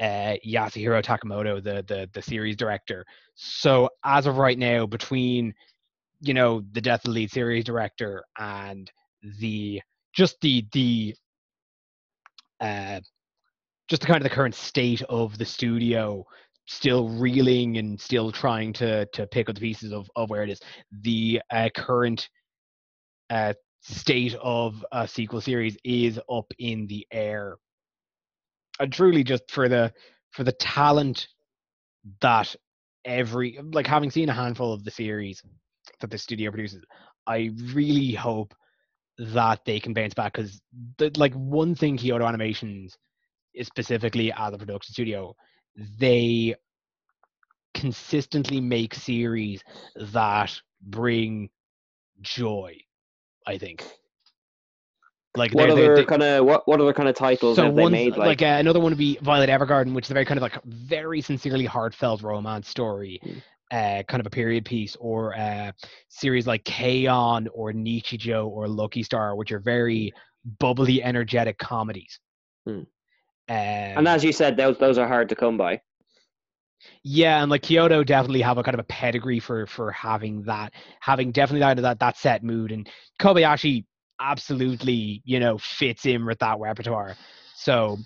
uh, 0.00 0.36
Yasuhiro 0.46 1.02
Takemoto, 1.02 1.62
the, 1.62 1.84
the 1.86 2.08
the 2.12 2.22
series 2.22 2.56
director. 2.56 3.04
So 3.34 3.90
as 4.04 4.26
of 4.26 4.38
right 4.38 4.58
now, 4.58 4.86
between 4.86 5.54
you 6.20 6.34
know 6.34 6.62
the 6.72 6.80
death 6.80 7.00
of 7.00 7.10
the 7.10 7.20
lead 7.20 7.30
series 7.30 7.64
director 7.64 8.24
and 8.38 8.90
the 9.38 9.80
just 10.14 10.40
the 10.40 10.66
the 10.72 11.14
uh, 12.60 13.00
just 13.88 14.02
the 14.02 14.06
kind 14.06 14.18
of 14.18 14.28
the 14.28 14.34
current 14.34 14.54
state 14.54 15.02
of 15.08 15.38
the 15.38 15.44
studio 15.44 16.24
still 16.66 17.08
reeling 17.08 17.78
and 17.78 18.00
still 18.00 18.30
trying 18.30 18.72
to 18.74 19.06
to 19.06 19.26
pick 19.28 19.48
up 19.48 19.54
the 19.54 19.60
pieces 19.60 19.92
of, 19.92 20.10
of 20.16 20.28
where 20.30 20.42
it 20.42 20.50
is 20.50 20.60
the 21.02 21.40
uh, 21.50 21.68
current 21.74 22.28
uh, 23.30 23.54
state 23.80 24.34
of 24.42 24.84
a 24.92 25.06
sequel 25.08 25.40
series 25.40 25.76
is 25.84 26.18
up 26.30 26.46
in 26.58 26.86
the 26.86 27.06
air 27.10 27.56
and 28.80 28.92
truly 28.92 29.24
just 29.24 29.50
for 29.50 29.68
the 29.68 29.92
for 30.30 30.44
the 30.44 30.52
talent 30.52 31.28
that 32.20 32.54
every 33.04 33.58
like 33.72 33.86
having 33.86 34.10
seen 34.10 34.28
a 34.28 34.34
handful 34.34 34.72
of 34.72 34.84
the 34.84 34.90
series 34.90 35.42
that 36.00 36.10
the 36.10 36.18
studio 36.18 36.50
produces 36.50 36.84
i 37.26 37.50
really 37.72 38.12
hope 38.12 38.54
that 39.18 39.64
they 39.64 39.80
can 39.80 39.92
bounce 39.92 40.14
back 40.14 40.32
because 40.32 40.60
like 41.16 41.34
one 41.34 41.74
thing 41.74 41.96
kyoto 41.96 42.26
animations 42.26 42.96
is 43.54 43.66
specifically 43.66 44.32
as 44.32 44.54
a 44.54 44.58
production 44.58 44.92
studio, 44.92 45.34
they 45.98 46.54
consistently 47.74 48.60
make 48.60 48.94
series 48.94 49.62
that 49.96 50.52
bring 50.80 51.50
joy. 52.22 52.76
I 53.46 53.58
think. 53.58 53.82
Like 55.36 55.52
What 55.54 55.70
other 55.70 56.04
kind 56.04 56.22
of 56.22 56.44
what 56.46 56.66
what 56.66 56.80
other 56.80 56.92
kind 56.92 57.08
of 57.08 57.14
titles 57.14 57.56
so 57.56 57.66
have 57.66 57.76
they 57.76 57.88
made? 57.88 58.16
like, 58.16 58.42
uh, 58.42 58.46
another 58.58 58.80
one 58.80 58.90
would 58.92 58.98
be 58.98 59.18
Violet 59.22 59.48
Evergarden, 59.50 59.92
which 59.94 60.06
is 60.06 60.10
a 60.10 60.14
very 60.14 60.24
kind 60.24 60.38
of 60.38 60.42
like 60.42 60.58
very 60.64 61.20
sincerely 61.20 61.64
heartfelt 61.66 62.22
romance 62.22 62.68
story, 62.68 63.20
Mm. 63.24 63.42
uh, 63.70 64.02
kind 64.04 64.20
of 64.20 64.26
a 64.26 64.30
period 64.30 64.64
piece, 64.64 64.96
or 64.98 65.36
uh, 65.38 65.70
series 66.08 66.46
like 66.46 66.64
K-On! 66.64 67.46
or 67.54 67.72
Nichijou 67.72 68.46
or 68.48 68.66
Lucky 68.68 69.02
Star, 69.02 69.36
which 69.36 69.52
are 69.52 69.60
very 69.60 70.12
bubbly, 70.58 71.02
energetic 71.02 71.58
comedies. 71.58 72.18
Mm. 72.68 72.78
Um, 72.80 72.86
and 73.50 74.08
as 74.08 74.24
you 74.24 74.32
said, 74.32 74.56
those 74.56 74.78
those 74.78 74.98
are 74.98 75.06
hard 75.06 75.28
to 75.28 75.36
come 75.36 75.56
by. 75.58 75.80
yeah, 77.02 77.42
and 77.42 77.50
like 77.50 77.62
Kyoto 77.62 78.02
definitely 78.02 78.40
have 78.42 78.58
a 78.58 78.62
kind 78.62 78.74
of 78.74 78.80
a 78.80 78.84
pedigree 78.84 79.40
for 79.40 79.66
for 79.66 79.90
having 79.92 80.42
that, 80.44 80.72
having 81.00 81.32
definitely 81.32 81.60
that 81.60 81.76
that 81.82 82.00
that 82.00 82.16
set 82.16 82.42
mood, 82.42 82.72
and 82.72 82.88
Kobayashi 83.20 83.84
absolutely 84.20 85.22
you 85.24 85.40
know 85.40 85.58
fits 85.58 86.06
in 86.06 86.24
with 86.24 86.38
that 86.38 86.58
repertoire. 86.58 87.14
So, 87.54 87.98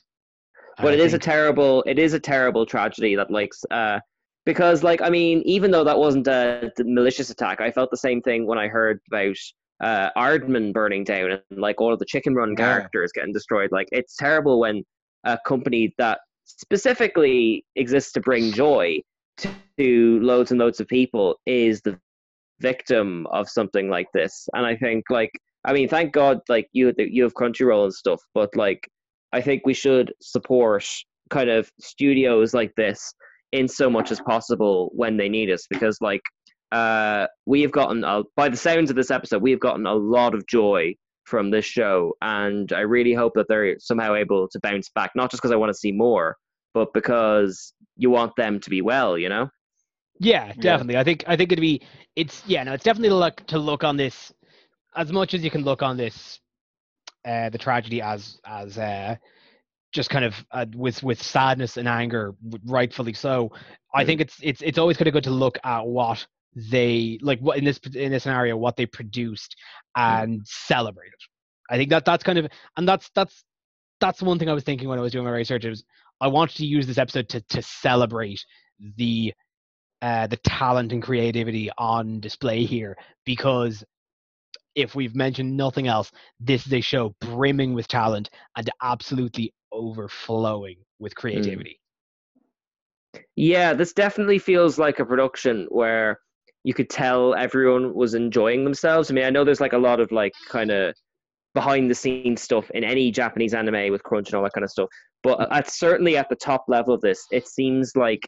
but 0.78 0.92
I 0.92 0.94
it 0.94 1.00
is 1.00 1.14
a 1.14 1.18
terrible 1.18 1.82
it 1.86 1.98
is 1.98 2.12
a 2.14 2.20
terrible 2.20 2.66
tragedy 2.66 3.14
that 3.16 3.30
like 3.30 3.50
uh 3.70 3.98
because 4.44 4.82
like 4.82 5.00
i 5.02 5.08
mean 5.08 5.42
even 5.44 5.70
though 5.70 5.84
that 5.84 5.98
wasn't 5.98 6.26
a 6.26 6.70
malicious 6.80 7.30
attack 7.30 7.60
i 7.60 7.70
felt 7.70 7.90
the 7.90 7.96
same 7.96 8.20
thing 8.22 8.46
when 8.46 8.58
i 8.58 8.68
heard 8.68 8.98
about 9.10 9.36
uh 9.82 10.10
Aardman 10.16 10.72
burning 10.72 11.04
down 11.04 11.30
and 11.32 11.42
like 11.60 11.80
all 11.80 11.92
of 11.92 11.98
the 11.98 12.06
chicken 12.06 12.34
run 12.34 12.50
Yeah. 12.50 12.64
characters 12.64 13.12
getting 13.14 13.32
destroyed 13.32 13.70
like 13.72 13.88
it's 13.92 14.16
terrible 14.16 14.60
when 14.60 14.82
a 15.24 15.38
company 15.46 15.94
that 15.98 16.20
specifically 16.44 17.64
exists 17.76 18.12
to 18.12 18.20
bring 18.20 18.52
joy 18.52 19.00
to 19.38 20.20
loads 20.20 20.50
and 20.50 20.60
loads 20.60 20.80
of 20.80 20.88
people 20.88 21.36
is 21.46 21.80
the 21.82 21.98
victim 22.60 23.26
of 23.32 23.48
something 23.48 23.88
like 23.88 24.06
this 24.12 24.48
and 24.54 24.66
i 24.66 24.76
think 24.76 25.04
like 25.10 25.30
i 25.64 25.72
mean 25.72 25.88
thank 25.88 26.12
god 26.12 26.40
like 26.48 26.68
you 26.72 26.92
you 26.98 27.22
have 27.22 27.34
crunchyroll 27.34 27.84
and 27.84 27.94
stuff 27.94 28.20
but 28.34 28.54
like 28.56 28.88
I 29.32 29.40
think 29.40 29.62
we 29.64 29.74
should 29.74 30.12
support 30.20 30.86
kind 31.30 31.48
of 31.48 31.70
studios 31.80 32.52
like 32.52 32.72
this 32.76 33.14
in 33.52 33.66
so 33.66 33.88
much 33.88 34.10
as 34.12 34.20
possible 34.20 34.90
when 34.94 35.16
they 35.16 35.28
need 35.28 35.50
us 35.50 35.66
because 35.68 35.96
like 36.00 36.20
uh 36.72 37.26
we 37.46 37.62
have 37.62 37.72
gotten 37.72 38.04
a, 38.04 38.22
by 38.36 38.48
the 38.48 38.56
sounds 38.56 38.90
of 38.90 38.96
this 38.96 39.10
episode 39.10 39.42
we 39.42 39.50
have 39.50 39.60
gotten 39.60 39.86
a 39.86 39.94
lot 39.94 40.34
of 40.34 40.46
joy 40.46 40.94
from 41.24 41.50
this 41.50 41.64
show 41.64 42.12
and 42.20 42.72
I 42.72 42.80
really 42.80 43.14
hope 43.14 43.32
that 43.34 43.46
they're 43.48 43.78
somehow 43.78 44.14
able 44.14 44.48
to 44.48 44.60
bounce 44.60 44.90
back 44.94 45.12
not 45.14 45.30
just 45.30 45.42
because 45.42 45.52
I 45.52 45.56
want 45.56 45.70
to 45.70 45.78
see 45.78 45.92
more 45.92 46.36
but 46.74 46.92
because 46.92 47.72
you 47.96 48.10
want 48.10 48.36
them 48.36 48.60
to 48.60 48.70
be 48.70 48.82
well 48.82 49.16
you 49.16 49.28
know 49.28 49.48
Yeah, 50.18 50.52
definitely. 50.60 50.98
I 50.98 51.04
think 51.04 51.24
I 51.26 51.36
think 51.36 51.50
it'd 51.50 51.60
be 51.60 51.80
it's 52.14 52.42
yeah, 52.46 52.62
no, 52.62 52.74
it's 52.74 52.84
definitely 52.84 53.08
to 53.08 53.16
look 53.16 53.46
to 53.46 53.58
look 53.58 53.82
on 53.82 53.96
this 53.96 54.32
as 54.96 55.12
much 55.12 55.34
as 55.34 55.42
you 55.42 55.50
can 55.50 55.62
look 55.62 55.82
on 55.82 55.96
this 55.96 56.40
uh 57.26 57.48
the 57.50 57.58
tragedy 57.58 58.00
as 58.02 58.38
as 58.46 58.78
uh 58.78 59.14
just 59.92 60.08
kind 60.08 60.24
of 60.24 60.34
uh, 60.52 60.64
with 60.74 61.02
with 61.02 61.22
sadness 61.22 61.76
and 61.76 61.86
anger 61.86 62.34
rightfully 62.66 63.12
so 63.12 63.50
i 63.94 64.04
think 64.04 64.20
it's 64.20 64.36
it's 64.42 64.62
it's 64.62 64.78
always 64.78 64.96
kind 64.96 65.08
of 65.08 65.12
good 65.12 65.24
to 65.24 65.30
look 65.30 65.58
at 65.64 65.86
what 65.86 66.26
they 66.54 67.18
like 67.22 67.38
what 67.40 67.58
in 67.58 67.64
this 67.64 67.78
in 67.94 68.12
this 68.12 68.24
scenario 68.24 68.56
what 68.56 68.76
they 68.76 68.86
produced 68.86 69.56
and 69.96 70.40
celebrate 70.44 71.08
it. 71.08 71.22
I 71.70 71.76
think 71.76 71.90
that 71.90 72.04
that's 72.04 72.22
kind 72.22 72.38
of 72.38 72.46
and 72.76 72.86
that's 72.86 73.10
that's 73.14 73.44
that's 74.00 74.20
one 74.20 74.38
thing 74.38 74.48
i 74.48 74.52
was 74.52 74.64
thinking 74.64 74.88
when 74.88 74.98
i 74.98 75.02
was 75.02 75.12
doing 75.12 75.24
my 75.24 75.30
research 75.30 75.64
is 75.64 75.84
i 76.20 76.26
wanted 76.26 76.56
to 76.56 76.66
use 76.66 76.86
this 76.86 76.98
episode 76.98 77.28
to 77.30 77.40
to 77.40 77.62
celebrate 77.62 78.44
the 78.96 79.32
uh, 80.02 80.26
the 80.26 80.36
talent 80.38 80.92
and 80.92 81.00
creativity 81.00 81.70
on 81.78 82.18
display 82.18 82.64
here 82.64 82.96
because 83.24 83.84
if 84.74 84.94
we've 84.94 85.14
mentioned 85.14 85.56
nothing 85.56 85.86
else, 85.86 86.10
this 86.40 86.66
is 86.66 86.72
a 86.72 86.80
show 86.80 87.14
brimming 87.20 87.74
with 87.74 87.88
talent 87.88 88.30
and 88.56 88.70
absolutely 88.82 89.52
overflowing 89.72 90.76
with 90.98 91.12
hmm. 91.12 91.20
creativity. 91.20 91.78
Yeah, 93.36 93.74
this 93.74 93.92
definitely 93.92 94.38
feels 94.38 94.78
like 94.78 94.98
a 94.98 95.04
production 95.04 95.66
where 95.70 96.18
you 96.64 96.74
could 96.74 96.88
tell 96.88 97.34
everyone 97.34 97.94
was 97.94 98.14
enjoying 98.14 98.64
themselves. 98.64 99.10
I 99.10 99.14
mean, 99.14 99.24
I 99.24 99.30
know 99.30 99.44
there's 99.44 99.60
like 99.60 99.72
a 99.72 99.78
lot 99.78 100.00
of 100.00 100.12
like 100.12 100.32
kind 100.48 100.70
of 100.70 100.94
behind 101.54 101.90
the 101.90 101.94
scenes 101.94 102.40
stuff 102.40 102.70
in 102.70 102.84
any 102.84 103.10
Japanese 103.10 103.52
anime 103.52 103.90
with 103.90 104.02
crunch 104.02 104.28
and 104.28 104.36
all 104.36 104.42
that 104.44 104.54
kind 104.54 104.64
of 104.64 104.70
stuff, 104.70 104.88
but 105.22 105.52
at 105.52 105.70
certainly 105.70 106.16
at 106.16 106.28
the 106.28 106.36
top 106.36 106.64
level 106.68 106.94
of 106.94 107.00
this, 107.00 107.26
it 107.30 107.46
seems 107.46 107.94
like 107.96 108.26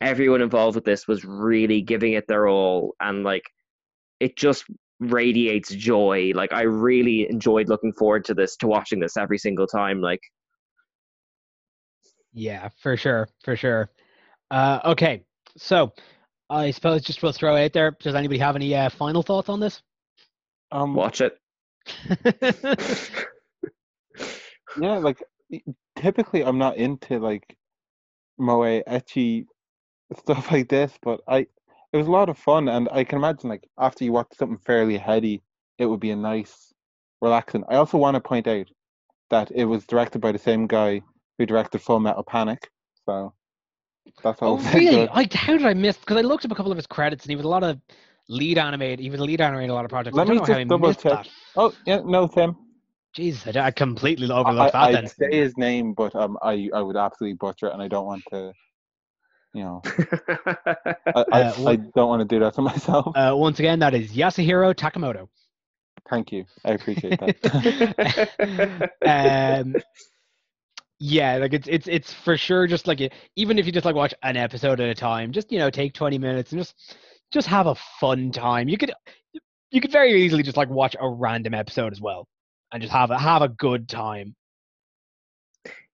everyone 0.00 0.42
involved 0.42 0.74
with 0.74 0.84
this 0.84 1.06
was 1.06 1.24
really 1.24 1.80
giving 1.80 2.14
it 2.14 2.26
their 2.26 2.48
all 2.48 2.94
and 3.00 3.24
like 3.24 3.44
it 4.20 4.36
just 4.36 4.64
radiates 5.00 5.70
joy. 5.74 6.32
Like 6.34 6.52
I 6.52 6.62
really 6.62 7.28
enjoyed 7.28 7.68
looking 7.68 7.92
forward 7.92 8.24
to 8.26 8.34
this 8.34 8.56
to 8.56 8.66
watching 8.66 9.00
this 9.00 9.16
every 9.16 9.38
single 9.38 9.66
time 9.66 10.00
like 10.00 10.20
Yeah, 12.32 12.68
for 12.80 12.96
sure, 12.96 13.28
for 13.44 13.56
sure. 13.56 13.90
Uh, 14.50 14.80
okay, 14.84 15.24
so 15.56 15.92
I 16.48 16.70
suppose 16.70 17.02
just 17.02 17.22
we'll 17.22 17.32
throw 17.32 17.56
it 17.56 17.64
out 17.64 17.72
there. 17.72 17.96
Does 18.00 18.14
anybody 18.14 18.38
have 18.38 18.56
any 18.56 18.74
uh, 18.74 18.88
final 18.90 19.22
thoughts 19.22 19.48
on 19.48 19.60
this? 19.60 19.82
Um, 20.70 20.94
watch 20.94 21.20
it. 21.20 21.38
yeah, 24.80 24.98
like 24.98 25.22
typically 25.96 26.42
I'm 26.42 26.58
not 26.58 26.76
into 26.76 27.18
like 27.18 27.56
moe 28.38 28.82
ecchi 28.82 29.46
stuff 30.18 30.50
like 30.50 30.68
this, 30.68 30.92
but 31.02 31.20
I 31.28 31.46
it 31.92 31.96
was 31.96 32.06
a 32.06 32.10
lot 32.10 32.28
of 32.28 32.38
fun, 32.38 32.68
and 32.68 32.88
I 32.92 33.04
can 33.04 33.18
imagine 33.18 33.50
like 33.50 33.68
after 33.78 34.04
you 34.04 34.12
watch 34.12 34.28
something 34.38 34.58
fairly 34.58 34.96
heady, 34.98 35.42
it 35.78 35.86
would 35.86 36.00
be 36.00 36.10
a 36.10 36.16
nice, 36.16 36.72
relaxing. 37.20 37.64
I 37.68 37.76
also 37.76 37.98
want 37.98 38.14
to 38.14 38.20
point 38.20 38.46
out 38.46 38.66
that 39.30 39.50
it 39.52 39.64
was 39.64 39.86
directed 39.86 40.20
by 40.20 40.32
the 40.32 40.38
same 40.38 40.66
guy 40.66 41.02
who 41.38 41.46
directed 41.46 41.80
Full 41.82 42.00
Metal 42.00 42.22
Panic, 42.22 42.70
so 43.04 43.32
that's 44.22 44.40
all. 44.42 44.60
oh, 44.60 44.70
really? 44.74 45.08
I, 45.08 45.28
how 45.32 45.56
did 45.56 45.66
I 45.66 45.74
miss? 45.74 45.96
Because 45.96 46.16
I 46.16 46.22
looked 46.22 46.44
up 46.44 46.52
a 46.52 46.54
couple 46.54 46.72
of 46.72 46.78
his 46.78 46.86
credits, 46.86 47.24
and 47.24 47.30
he 47.30 47.36
was 47.36 47.44
a 47.44 47.48
lot 47.48 47.62
of 47.62 47.80
lead 48.28 48.58
animated. 48.58 49.00
He 49.00 49.10
was 49.10 49.20
a 49.20 49.24
lead 49.24 49.40
animator 49.40 49.64
in 49.64 49.70
a 49.70 49.74
lot 49.74 49.84
of 49.84 49.90
projects. 49.90 50.16
Let 50.16 50.24
I 50.28 50.34
don't 50.34 50.48
me 50.48 50.54
know 50.54 50.54
just 50.54 50.68
double 50.68 50.94
check. 50.94 51.24
that. 51.24 51.28
Oh 51.56 51.72
yeah, 51.86 52.00
no, 52.04 52.26
Tim. 52.26 52.56
Jesus, 53.14 53.56
I 53.56 53.70
completely 53.70 54.30
I, 54.30 54.38
overlooked 54.38 54.72
that. 54.72 54.82
I, 54.82 54.92
Then 54.92 55.04
I'd 55.04 55.10
say 55.10 55.36
his 55.36 55.56
name, 55.56 55.94
but 55.94 56.14
um, 56.14 56.36
I 56.42 56.68
I 56.74 56.82
would 56.82 56.96
absolutely 56.96 57.36
butcher 57.36 57.68
it, 57.68 57.72
and 57.72 57.82
I 57.82 57.88
don't 57.88 58.06
want 58.06 58.22
to, 58.30 58.52
you 59.56 59.64
know, 59.64 59.82
I 61.14 61.24
I, 61.32 61.42
Uh, 61.42 61.54
I 61.66 61.76
don't 61.76 62.08
want 62.08 62.20
to 62.20 62.26
do 62.34 62.40
that 62.40 62.54
to 62.54 62.62
myself. 62.70 63.16
uh, 63.16 63.32
once 63.34 63.58
again, 63.58 63.78
that 63.80 63.94
is 63.94 64.12
Yasuhiro 64.12 64.74
Takemoto. 64.74 65.28
Thank 66.10 66.30
you, 66.32 66.44
I 66.64 66.72
appreciate 66.72 67.18
that. 67.20 68.90
um, 69.06 69.74
yeah, 70.98 71.36
like 71.36 71.52
it's 71.54 71.68
it's 71.68 71.88
it's 71.88 72.12
for 72.12 72.36
sure. 72.36 72.66
Just 72.66 72.86
like 72.86 73.00
even 73.36 73.58
if 73.58 73.66
you 73.66 73.72
just 73.72 73.84
like 73.86 73.94
watch 73.96 74.14
an 74.22 74.36
episode 74.36 74.80
at 74.80 74.88
a 74.88 74.94
time, 74.94 75.32
just 75.32 75.50
you 75.52 75.58
know 75.58 75.70
take 75.70 75.94
twenty 75.94 76.18
minutes 76.18 76.52
and 76.52 76.60
just 76.60 76.96
just 77.32 77.48
have 77.48 77.66
a 77.66 77.74
fun 78.00 78.30
time. 78.30 78.68
You 78.68 78.78
could 78.78 78.92
you 79.70 79.80
could 79.80 79.92
very 79.92 80.22
easily 80.22 80.42
just 80.42 80.56
like 80.56 80.68
watch 80.70 80.94
a 81.00 81.08
random 81.08 81.54
episode 81.54 81.92
as 81.92 82.00
well 82.00 82.28
and 82.72 82.80
just 82.80 82.92
have 82.92 83.10
a 83.10 83.18
have 83.18 83.42
a 83.42 83.48
good 83.48 83.88
time. 83.88 84.34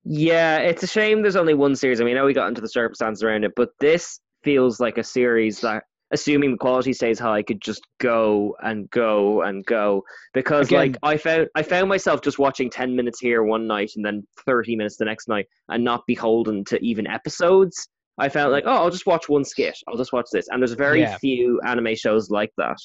Yeah, 0.05 0.59
it's 0.59 0.83
a 0.83 0.87
shame 0.87 1.23
there's 1.23 1.37
only 1.37 1.55
one 1.55 1.77
series. 1.77 2.01
I 2.01 2.05
mean, 2.05 2.17
I 2.17 2.21
know 2.21 2.27
we 2.27 2.35
got 2.35 2.49
into 2.49 2.61
the 2.61 2.69
circumstances 2.69 3.23
around 3.23 3.45
it, 3.45 3.53
but 3.55 3.71
this 3.81 4.21
feels 4.43 4.81
like 4.81 4.99
a 4.99 5.05
series 5.05 5.61
that, 5.61 5.85
assuming 6.11 6.51
the 6.53 6.57
quality 6.59 6.93
stays 6.93 7.19
high, 7.19 7.43
could 7.43 7.61
just 7.61 7.83
go 8.01 8.57
and 8.63 8.91
go 8.91 9.43
and 9.43 9.65
go. 9.65 10.03
Because 10.35 10.67
Again- 10.67 10.79
like 10.79 10.97
I 11.05 11.17
found 11.17 11.49
I 11.55 11.63
found 11.63 11.89
myself 11.89 12.21
just 12.21 12.39
watching 12.41 12.69
ten 12.69 12.97
minutes 12.97 13.21
here 13.21 13.45
one 13.45 13.67
night 13.67 13.93
and 13.97 14.05
then 14.05 14.27
thirty 14.45 14.75
minutes 14.75 14.97
the 14.97 15.05
next 15.05 15.29
night 15.29 15.47
and 15.69 15.85
not 15.85 16.03
beholden 16.07 16.65
to 16.65 16.85
even 16.85 17.07
episodes. 17.07 17.89
I 18.19 18.29
felt 18.29 18.53
like, 18.53 18.65
oh, 18.67 18.73
I'll 18.75 18.91
just 18.91 19.07
watch 19.07 19.29
one 19.29 19.45
skit. 19.45 19.77
I'll 19.89 19.97
just 19.97 20.13
watch 20.13 20.27
this. 20.33 20.47
And 20.51 20.61
there's 20.61 20.73
very 20.75 21.01
Yeah. 21.01 21.17
few 21.17 21.61
anime 21.65 21.95
shows 21.95 22.29
like 22.31 22.51
that. 22.59 22.77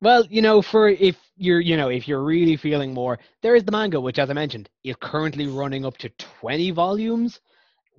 Well, 0.00 0.24
you 0.30 0.42
know, 0.42 0.62
for 0.62 0.88
if 0.88 1.16
you're, 1.36 1.60
you 1.60 1.76
know, 1.76 1.88
if 1.88 2.06
you're 2.06 2.22
really 2.22 2.56
feeling 2.56 2.94
more, 2.94 3.18
there 3.42 3.56
is 3.56 3.64
the 3.64 3.72
manga, 3.72 4.00
which, 4.00 4.18
as 4.18 4.30
I 4.30 4.32
mentioned, 4.32 4.68
is 4.84 4.96
currently 5.00 5.46
running 5.46 5.84
up 5.84 5.96
to 5.98 6.08
20 6.18 6.70
volumes. 6.70 7.40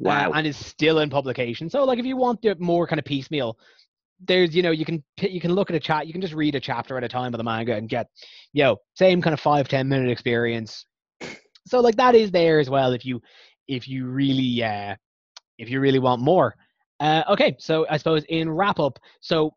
uh, 0.07 0.27
Wow. 0.27 0.31
and 0.33 0.47
is 0.47 0.57
still 0.57 0.99
in 0.99 1.09
publication. 1.09 1.69
So, 1.69 1.83
like, 1.85 1.99
if 1.99 2.05
you 2.05 2.17
want 2.17 2.41
the 2.41 2.55
more 2.59 2.87
kind 2.87 2.99
of 2.99 3.05
piecemeal, 3.05 3.57
there's, 4.27 4.55
you 4.55 4.63
know, 4.63 4.71
you 4.71 4.85
can 4.85 5.03
you 5.21 5.41
can 5.41 5.53
look 5.53 5.69
at 5.69 5.75
a 5.75 5.79
chat, 5.79 6.07
you 6.07 6.13
can 6.13 6.21
just 6.21 6.33
read 6.33 6.55
a 6.55 6.59
chapter 6.59 6.97
at 6.97 7.03
a 7.03 7.09
time 7.09 7.33
of 7.33 7.37
the 7.39 7.43
manga 7.43 7.75
and 7.75 7.89
get, 7.89 8.07
you 8.53 8.63
know, 8.63 8.77
same 8.95 9.21
kind 9.21 9.33
of 9.33 9.39
five 9.41 9.67
ten 9.69 9.87
minute 9.89 10.09
experience. 10.11 10.85
So, 11.67 11.79
like, 11.81 11.95
that 11.97 12.15
is 12.15 12.31
there 12.31 12.59
as 12.59 12.69
well 12.69 12.93
if 12.93 13.05
you 13.05 13.21
if 13.67 13.87
you 13.87 14.07
really 14.07 14.63
uh 14.63 14.95
if 15.57 15.69
you 15.69 15.79
really 15.79 15.99
want 15.99 16.21
more. 16.21 16.55
Uh, 16.99 17.23
okay, 17.29 17.55
so 17.59 17.85
I 17.89 17.97
suppose 17.97 18.23
in 18.29 18.49
wrap 18.49 18.79
up, 18.79 18.99
so 19.21 19.55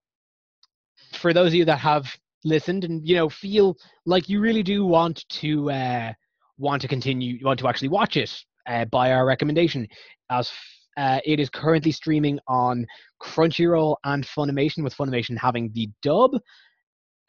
for 1.14 1.32
those 1.32 1.48
of 1.48 1.54
you 1.54 1.64
that 1.66 1.78
have 1.78 2.16
listened 2.44 2.84
and 2.84 3.06
you 3.06 3.14
know 3.16 3.28
feel 3.28 3.76
like 4.06 4.28
you 4.28 4.40
really 4.40 4.62
do 4.62 4.84
want 4.84 5.24
to 5.28 5.70
uh, 5.70 6.12
want 6.58 6.82
to 6.82 6.88
continue, 6.88 7.38
want 7.44 7.58
to 7.58 7.68
actually 7.68 7.88
watch 7.88 8.16
it, 8.16 8.32
uh, 8.68 8.84
by 8.86 9.12
our 9.12 9.26
recommendation, 9.26 9.86
as 10.30 10.50
uh, 10.96 11.18
it 11.24 11.40
is 11.40 11.48
currently 11.50 11.92
streaming 11.92 12.38
on 12.48 12.86
Crunchyroll 13.22 13.96
and 14.04 14.26
Funimation, 14.26 14.84
with 14.84 14.96
Funimation 14.96 15.38
having 15.38 15.70
the 15.74 15.88
dub. 16.02 16.32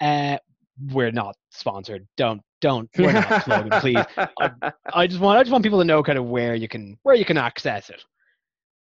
Uh, 0.02 0.38
we're 0.92 1.12
not 1.12 1.36
sponsored. 1.52 2.08
Don't 2.18 2.42
don't. 2.62 2.90
We're 2.98 3.14
not 3.14 3.44
slogan, 3.46 3.80
please. 3.80 4.04
I 4.94 5.08
just 5.08 5.22
want 5.22 5.40
I 5.40 5.44
just 5.44 5.52
want 5.52 5.64
people 5.64 5.80
to 5.80 5.86
know 5.86 6.04
kind 6.04 6.18
of 6.18 6.26
where 6.26 6.56
you 6.56 6.68
can 6.68 6.98
where 7.04 7.16
you 7.16 7.26
can 7.26 7.38
access 7.38 7.90
it. 7.90 8.04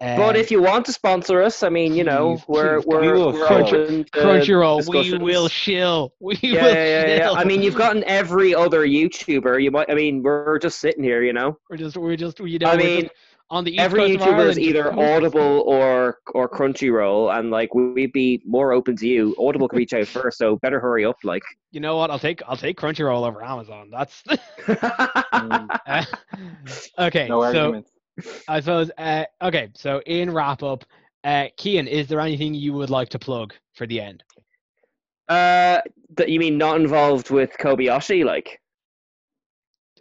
But 0.01 0.37
if 0.37 0.51
you 0.51 0.63
want 0.63 0.87
to 0.87 0.93
sponsor 0.93 1.43
us, 1.43 1.63
I 1.65 1.69
mean, 1.69 1.95
you 1.95 2.05
know, 2.05 2.37
Please, 2.37 2.45
we're 2.49 2.77
please, 2.83 2.87
we're, 2.87 3.01
we 3.01 3.13
will 3.13 3.33
we're 3.33 3.49
shill. 3.49 3.67
open 3.67 4.05
to 4.05 4.11
Crunchyroll, 4.11 4.89
we 4.89 5.19
will 5.19 5.49
shill. 5.49 6.13
We 6.21 6.39
Yeah, 6.43 6.63
will 6.63 6.69
yeah, 6.69 6.85
yeah, 6.85 7.07
yeah. 7.07 7.17
shill. 7.25 7.37
I 7.37 7.45
mean, 7.45 7.63
you've 7.63 7.75
gotten 7.75 8.05
every 8.05 8.55
other 8.55 8.87
YouTuber. 8.87 9.61
You 9.63 9.71
might. 9.73 9.91
I 9.91 9.95
mean, 9.95 10.23
we're 10.23 10.59
just 10.61 10.79
sitting 10.81 11.03
here, 11.03 11.23
you 11.23 11.33
know. 11.33 11.59
we're 11.69 11.77
just 11.77 11.97
we're 11.97 12.17
just 12.17 12.39
you 12.39 12.59
know 12.61 12.71
I 12.71 12.77
mean, 12.77 13.11
on 13.51 13.65
the 13.65 13.73
east 13.73 13.81
Every 13.81 14.01
coast 14.01 14.15
of 14.15 14.21
YouTuber 14.35 14.49
is 14.51 14.59
either. 14.59 14.93
Audible 14.93 15.63
or 15.67 16.19
or 16.35 16.49
Crunchyroll, 16.49 17.37
and 17.37 17.51
like 17.51 17.75
we'd 17.75 18.13
be 18.13 18.43
more 18.47 18.73
open 18.73 18.95
to 18.97 19.07
you. 19.09 19.35
Audible 19.39 19.69
can 19.69 19.79
reach 19.79 19.93
out 19.95 20.07
first, 20.07 20.39
so 20.39 20.57
better 20.57 20.79
hurry 20.81 21.05
up. 21.05 21.17
Like, 21.25 21.43
You 21.73 21.81
know 21.81 21.97
what? 21.97 22.11
I'll 22.11 22.19
take 22.19 22.41
I'll 22.47 22.57
take 22.57 22.79
Crunchyroll 22.79 23.27
over 23.27 23.43
Amazon. 23.43 23.91
That's 23.91 24.23
Mm, 25.39 25.69
uh, 25.87 26.05
okay. 26.99 27.29
no 27.29 27.41
so 27.41 27.47
arguments. 27.47 27.91
I 28.49 28.61
suppose 28.61 28.91
uh, 28.99 29.25
okay. 29.43 29.71
So 29.75 30.01
in 30.07 30.33
wrap 30.33 30.63
up, 30.63 30.85
uh, 31.25 31.49
Kian, 31.59 31.87
is 31.87 32.09
there 32.09 32.21
anything 32.21 32.55
you 32.55 32.73
would 32.75 32.91
like 32.91 33.09
to 33.11 33.19
plug 33.19 33.55
for 33.75 33.87
the 33.87 34.01
end? 34.01 34.23
uh, 35.29 35.81
th- 36.17 36.29
you 36.29 36.39
mean 36.39 36.59
not 36.59 36.81
involved 36.81 37.31
with 37.31 37.51
Kobayashi? 37.59 38.25
Like, 38.25 38.61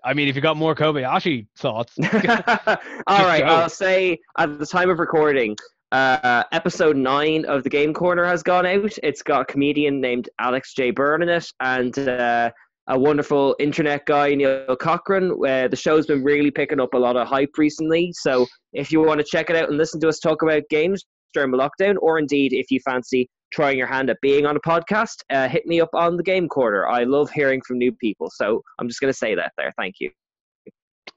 I 0.04 0.14
mean, 0.14 0.28
if 0.28 0.36
you 0.36 0.42
got 0.42 0.58
more 0.58 0.76
Kobayashi 0.76 1.48
thoughts, 1.58 1.98
all 2.04 3.26
right. 3.26 3.40
go. 3.40 3.46
I'll 3.46 3.70
say 3.70 4.20
at 4.38 4.58
the 4.60 4.66
time 4.66 4.90
of 4.90 5.00
recording, 5.00 5.56
uh, 5.92 6.44
episode 6.52 6.96
nine 6.96 7.46
of 7.46 7.64
the 7.64 7.70
Game 7.70 7.94
Corner 7.94 8.26
has 8.26 8.44
gone 8.44 8.66
out. 8.66 8.92
It's 9.04 9.22
got 9.22 9.42
a 9.42 9.46
comedian 9.46 10.00
named 10.02 10.30
Alex 10.40 10.74
J. 10.74 10.92
Byrne 10.92 11.24
in 11.24 11.30
it, 11.30 11.52
and 11.60 11.98
uh, 12.00 12.52
a 12.88 12.98
wonderful 12.98 13.56
internet 13.60 14.06
guy 14.06 14.34
Neil 14.34 14.76
Cochran. 14.76 15.32
Uh, 15.32 15.68
the 15.68 15.76
show's 15.76 16.06
been 16.06 16.24
really 16.24 16.52
picking 16.52 16.80
up 16.80 16.94
a 16.94 16.98
lot 16.98 17.18
of 17.18 17.28
hype 17.28 17.58
recently. 17.58 18.14
So 18.14 18.46
if 18.74 18.92
you 18.92 19.02
want 19.02 19.20
to 19.20 19.26
check 19.26 19.50
it 19.50 19.56
out 19.56 19.70
and 19.70 19.78
listen 19.78 20.00
to 20.02 20.08
us 20.08 20.20
talk 20.20 20.42
about 20.42 20.64
games 20.70 21.04
during 21.34 21.52
the 21.52 21.58
lockdown, 21.58 21.96
or 22.02 22.18
indeed 22.18 22.54
if 22.54 22.72
you 22.72 22.80
fancy 22.86 23.30
trying 23.52 23.78
your 23.78 23.88
hand 23.88 24.10
at 24.10 24.18
being 24.22 24.46
on 24.46 24.56
a 24.56 24.60
podcast, 24.62 25.16
uh, 25.30 25.48
hit 25.48 25.66
me 25.66 25.82
up 25.82 25.90
on 25.94 26.18
the 26.18 26.24
Game 26.24 26.48
Corner. 26.48 26.88
I 26.88 27.04
love 27.04 27.30
hearing 27.32 27.62
from 27.62 27.78
new 27.78 27.92
people. 27.92 28.30
So 28.34 28.62
I'm 28.80 28.88
just 28.88 29.00
going 29.00 29.12
to 29.12 29.18
say 29.18 29.36
that 29.36 29.52
there. 29.58 29.74
Thank 29.78 29.96
you. 30.00 30.12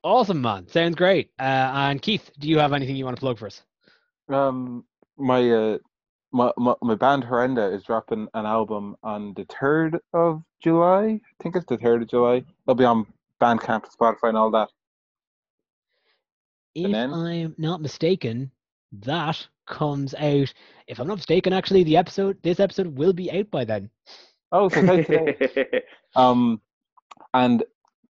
awesome 0.03 0.41
man, 0.41 0.69
sounds 0.69 0.97
great. 0.97 1.31
Uh, 1.39 1.71
and 1.75 2.03
Keith, 2.03 2.31
do 2.39 2.49
you 2.49 2.59
have 2.59 2.73
anything 2.73 2.97
you 2.97 3.05
want 3.05 3.17
to 3.17 3.21
plug 3.21 3.39
for 3.39 3.47
us? 3.47 3.63
Um, 4.29 4.85
my 5.19 5.51
uh, 5.51 5.79
my, 6.33 6.53
my 6.57 6.75
my 6.83 6.95
band 6.95 7.25
Horrenda 7.25 7.75
is 7.75 7.85
dropping 7.85 8.29
an 8.35 8.47
album 8.47 8.97
on 9.03 9.35
the 9.35 9.45
third 9.45 9.99
of 10.13 10.43
July. 10.63 11.05
I 11.05 11.43
think 11.43 11.57
it's 11.57 11.67
the 11.67 11.77
third 11.77 12.03
of 12.03 12.09
July. 12.09 12.45
It'll 12.67 12.75
be 12.75 12.85
on 12.85 13.07
Bandcamp, 13.41 13.87
Spotify, 13.95 14.29
and 14.29 14.37
all 14.37 14.51
that. 14.51 14.69
If 16.75 16.91
then? 16.91 17.13
I'm 17.13 17.55
not 17.59 17.81
mistaken, 17.81 18.51
that 18.93 19.47
comes 19.67 20.15
out. 20.15 20.53
If 20.87 20.99
I'm 20.99 21.09
not 21.09 21.17
mistaken, 21.17 21.53
actually, 21.53 21.85
the 21.85 21.97
episode 21.97 22.43
this 22.43 22.61
episode 22.61 22.97
will 22.97 23.13
be 23.13 23.31
out 23.31 23.51
by 23.51 23.65
then. 23.65 23.91
Oh, 24.53 24.69
so 24.69 24.83
today. 24.83 25.83
Um, 26.17 26.61
and 27.35 27.63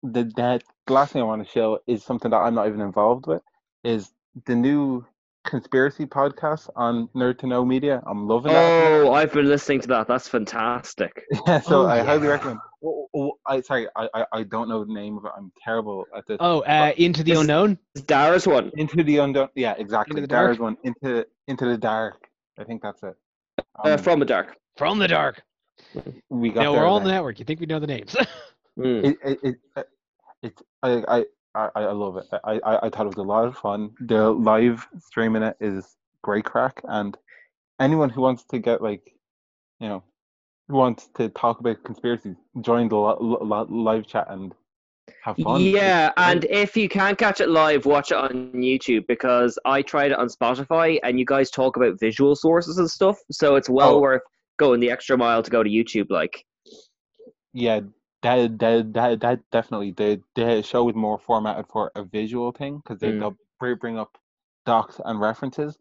the, 0.03 0.23
the 0.23 0.61
the 0.85 0.93
last 0.93 1.11
thing 1.11 1.21
I 1.21 1.25
want 1.25 1.43
to 1.43 1.51
show 1.51 1.79
is 1.87 2.03
something 2.03 2.29
that 2.29 2.37
I'm 2.37 2.53
not 2.53 2.67
even 2.67 2.81
involved 2.81 3.25
with. 3.25 3.41
Is 3.83 4.11
the 4.45 4.55
new 4.55 5.03
conspiracy 5.47 6.05
podcast 6.05 6.69
on 6.75 7.07
Nerd 7.15 7.39
to 7.39 7.47
Know 7.47 7.65
Media? 7.65 8.03
I'm 8.05 8.27
loving 8.27 8.51
that. 8.53 9.01
oh, 9.01 9.13
I've 9.13 9.33
been 9.33 9.47
listening 9.47 9.81
to 9.81 9.87
that. 9.87 10.07
That's 10.07 10.27
fantastic. 10.27 11.23
Yeah, 11.47 11.59
so 11.61 11.81
Oh, 11.83 11.87
I 11.87 12.03
highly 12.03 12.27
recommend. 12.27 12.59
Oh, 12.85 13.07
oh, 13.15 13.31
I 13.47 13.61
sorry, 13.61 13.87
I, 13.95 14.07
I 14.13 14.25
I 14.33 14.43
don't 14.43 14.69
know 14.69 14.83
the 14.83 14.93
name 14.93 15.17
of 15.17 15.25
it. 15.25 15.31
I'm 15.35 15.51
terrible 15.63 16.05
at 16.15 16.27
this. 16.27 16.37
Oh, 16.39 16.59
uh, 16.61 16.91
into 16.97 17.23
the 17.23 17.31
This 17.31 17.39
unknown. 17.41 17.79
It's 17.95 18.03
Dara's 18.03 18.45
one. 18.45 18.71
Into 18.77 19.03
the 19.03 19.17
unknown. 19.17 19.47
Yeah, 19.55 19.73
exactly. 19.79 20.21
the 20.21 20.27
Dark 20.27 20.57
dark? 20.57 20.59
one. 20.59 20.77
Into 20.83 21.25
into 21.47 21.65
the 21.65 21.77
dark. 21.77 22.27
I 22.59 22.63
think 22.63 22.81
that's 22.83 23.01
it. 23.03 23.15
Uh, 23.83 23.93
Um, 23.93 23.97
from 23.97 24.19
the 24.19 24.25
dark. 24.25 24.55
From 24.77 24.99
the 24.99 25.07
dark. 25.07 25.41
we 26.29 26.49
got 26.49 26.63
No, 26.63 26.73
there 26.73 26.81
we're 26.81 26.87
all 26.87 26.97
on 26.97 27.03
the 27.03 27.11
network. 27.11 27.39
You 27.39 27.45
think 27.45 27.59
we 27.59 27.65
know 27.65 27.79
the 27.79 27.87
names? 27.87 28.15
Mm. 28.77 29.03
It 29.05 29.17
it 29.25 29.39
it, 29.43 29.55
uh, 29.75 29.83
it's 30.43 30.61
I 30.83 31.03
I. 31.07 31.25
I, 31.57 31.81
I 31.81 31.91
love 31.91 32.17
it. 32.17 32.25
I, 32.43 32.59
I, 32.65 32.85
I 32.85 32.89
thought 32.89 33.05
it 33.07 33.15
was 33.15 33.17
a 33.17 33.21
lot 33.23 33.45
of 33.47 33.57
fun. 33.57 33.91
The 34.01 34.29
live 34.29 34.87
streaming 34.99 35.43
it 35.43 35.57
is 35.59 35.97
great 36.21 36.45
crack, 36.45 36.81
and 36.85 37.17
anyone 37.79 38.09
who 38.09 38.21
wants 38.21 38.43
to 38.45 38.59
get 38.59 38.81
like, 38.81 39.13
you 39.79 39.87
know, 39.87 40.03
who 40.67 40.75
wants 40.75 41.07
to 41.15 41.29
talk 41.29 41.59
about 41.59 41.83
conspiracies, 41.83 42.35
join 42.61 42.89
the 42.89 42.97
li- 42.97 43.15
li- 43.41 43.65
live 43.69 44.05
chat 44.05 44.27
and 44.29 44.53
have 45.23 45.37
fun. 45.37 45.61
Yeah, 45.61 46.11
and 46.17 46.45
if 46.45 46.75
you 46.77 46.89
can't 46.89 47.17
catch 47.17 47.39
it 47.41 47.49
live, 47.49 47.85
watch 47.85 48.11
it 48.11 48.17
on 48.17 48.51
YouTube 48.53 49.07
because 49.07 49.57
I 49.65 49.81
tried 49.81 50.11
it 50.11 50.19
on 50.19 50.27
Spotify 50.27 50.99
and 51.03 51.17
you 51.19 51.25
guys 51.25 51.49
talk 51.49 51.77
about 51.77 51.99
visual 51.99 52.35
sources 52.35 52.77
and 52.77 52.89
stuff, 52.89 53.17
so 53.31 53.55
it's 53.55 53.69
well 53.69 53.95
Oh. 53.95 53.99
worth 54.01 54.21
going 54.57 54.79
the 54.79 54.91
extra 54.91 55.17
mile 55.17 55.41
to 55.43 55.51
go 55.51 55.63
to 55.63 55.69
YouTube. 55.69 56.07
Like, 56.09 56.43
Yeah, 57.53 57.81
that 58.23 58.59
that 58.59 58.93
that, 58.93 59.21
that 59.21 59.39
definitely 59.51 59.91
the 59.91 60.21
the 60.35 60.61
show 60.63 60.89
is 60.89 60.95
more 60.95 61.19
formatted 61.19 61.67
for 61.67 61.91
a 61.95 62.03
visual 62.03 62.51
thing 62.51 62.77
because 62.77 62.99
they 62.99 63.11
Mm. 63.11 63.19
they'll 63.19 63.37
bring 63.75 63.97
up 63.99 64.17
docs 64.65 64.99
and 65.05 65.19
references. 65.21 65.77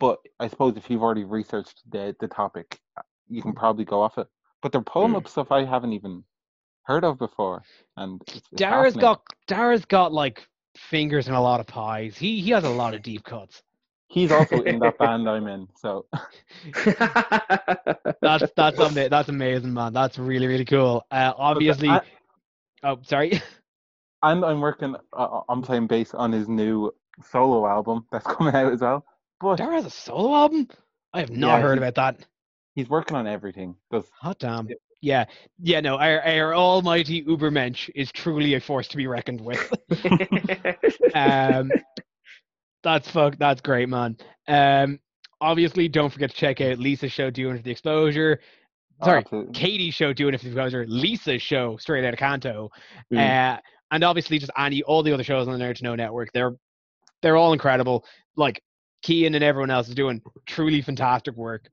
But 0.00 0.20
I 0.40 0.48
suppose 0.48 0.76
if 0.76 0.90
you've 0.90 1.02
already 1.02 1.24
researched 1.24 1.82
the 1.90 2.16
the 2.20 2.28
topic, 2.28 2.80
uh, 2.98 3.02
you 3.28 3.42
can 3.42 3.54
probably 3.54 3.84
go 3.84 4.02
off 4.02 4.18
it. 4.18 4.28
But 4.62 4.72
they're 4.72 4.82
pulling 4.82 5.12
Mm. 5.12 5.16
up 5.16 5.28
stuff 5.28 5.52
I 5.52 5.64
haven't 5.64 5.92
even 5.94 6.24
heard 6.84 7.04
of 7.04 7.18
before, 7.18 7.64
and 7.96 8.22
it's, 8.34 8.48
it's 8.52 8.58
Dara's 8.58 8.96
got 8.96 9.22
Dara's 9.46 9.84
got 9.84 10.12
like 10.12 10.48
fingers 10.76 11.28
in 11.28 11.34
a 11.34 11.42
lot 11.42 11.60
of 11.60 11.66
pies. 11.66 12.16
He 12.18 12.40
he 12.40 12.50
has 12.52 12.64
a 12.64 12.70
lot 12.70 12.94
of 12.94 13.02
deep 13.02 13.24
cuts. 13.24 13.62
He's 14.10 14.32
also 14.32 14.60
in 14.62 14.80
that 14.80 14.98
band 14.98 15.28
I'm 15.28 15.46
in, 15.46 15.68
so 15.76 16.06
That's 18.20 18.44
that's 18.56 18.80
ama- 18.80 19.08
that's 19.08 19.28
amazing, 19.28 19.72
man. 19.72 19.92
That's 19.92 20.18
really 20.18 20.46
really 20.48 20.64
cool. 20.64 21.06
Uh, 21.10 21.32
obviously, 21.36 21.88
I- 21.88 22.02
oh 22.82 22.98
sorry. 23.02 23.40
and 24.22 24.44
I'm 24.44 24.60
working. 24.60 24.96
Uh, 25.12 25.40
I'm 25.48 25.62
playing 25.62 25.86
bass 25.86 26.12
on 26.12 26.32
his 26.32 26.48
new 26.48 26.90
solo 27.30 27.66
album 27.66 28.06
that's 28.10 28.26
coming 28.26 28.54
out 28.54 28.72
as 28.72 28.80
well. 28.80 29.04
But 29.40 29.56
Dara 29.56 29.74
has 29.76 29.86
a 29.86 29.90
solo 29.90 30.34
album. 30.34 30.68
I 31.12 31.20
have 31.20 31.30
not 31.30 31.56
Yeah, 31.58 31.60
heard 31.62 31.78
he- 31.78 31.84
about 31.84 31.94
that. 31.94 32.26
he's 32.74 32.88
working 32.88 33.16
on 33.16 33.26
everything. 33.28 33.76
Does 33.92 34.04
Hot 34.20 34.38
damn. 34.38 34.68
Yeah. 34.68 34.74
Yeah, 35.02 35.24
yeah. 35.62 35.80
No, 35.80 35.96
our, 35.96 36.20
our 36.20 36.54
almighty 36.54 37.24
Ubermensch 37.24 37.88
is 37.94 38.12
truly 38.12 38.52
a 38.54 38.60
force 38.60 38.86
to 38.88 38.98
be 38.98 39.06
reckoned 39.06 39.40
with. 39.40 39.72
um, 41.14 41.70
that's 42.82 43.10
fuck. 43.10 43.36
That's 43.38 43.60
great, 43.60 43.88
man. 43.88 44.16
Um, 44.48 44.98
obviously, 45.40 45.88
don't 45.88 46.10
forget 46.12 46.30
to 46.30 46.36
check 46.36 46.60
out 46.60 46.78
Lisa's 46.78 47.12
show, 47.12 47.30
doing 47.30 47.54
it 47.54 47.58
for 47.58 47.64
the 47.64 47.70
exposure. 47.70 48.40
oh, 49.00 49.04
Sorry, 49.06 49.18
absolutely. 49.18 49.52
Katie's 49.52 49.94
show, 49.94 50.12
doing 50.12 50.34
it 50.34 50.38
for 50.38 50.44
the 50.44 50.50
exposure. 50.50 50.84
Lisa's 50.88 51.42
show, 51.42 51.76
straight 51.76 52.04
out 52.04 52.12
of 52.14 52.18
Canto. 52.18 52.70
Mm. 53.12 53.18
Uh, 53.56 53.60
and 53.92 54.04
obviously, 54.04 54.38
just 54.38 54.52
any 54.56 54.82
all 54.82 55.02
the 55.02 55.12
other 55.12 55.24
shows 55.24 55.48
on 55.48 55.58
the 55.58 55.64
Nerd 55.64 55.76
to 55.76 55.84
Know 55.84 55.94
network. 55.94 56.30
They're 56.32 56.52
they're 57.22 57.36
all 57.36 57.52
incredible. 57.52 58.04
Like 58.36 58.62
Kian 59.04 59.34
and 59.34 59.42
everyone 59.44 59.70
else 59.70 59.88
is 59.88 59.94
doing 59.94 60.22
truly 60.46 60.80
fantastic 60.82 61.36
work. 61.36 61.68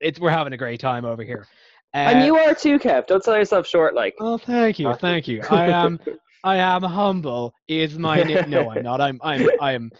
It's 0.00 0.18
we're 0.18 0.30
having 0.30 0.52
a 0.52 0.56
great 0.56 0.80
time 0.80 1.04
over 1.04 1.22
here. 1.22 1.46
Uh, 1.92 1.98
and 1.98 2.24
you 2.26 2.36
are 2.36 2.54
too, 2.54 2.78
Kev. 2.78 3.06
Don't 3.08 3.22
sell 3.24 3.36
yourself 3.36 3.66
short. 3.66 3.94
Like, 3.94 4.14
Oh, 4.20 4.38
thank 4.38 4.78
you, 4.78 4.94
thank 4.94 5.26
you. 5.26 5.42
I 5.50 5.66
am, 5.66 5.98
I 6.44 6.56
am 6.56 6.82
humble. 6.82 7.52
Is 7.66 7.98
my 7.98 8.22
name? 8.22 8.48
No, 8.48 8.70
I'm 8.70 8.82
not. 8.84 9.00
I'm, 9.00 9.18
I'm, 9.22 9.48
I 9.60 9.72
am, 9.72 9.90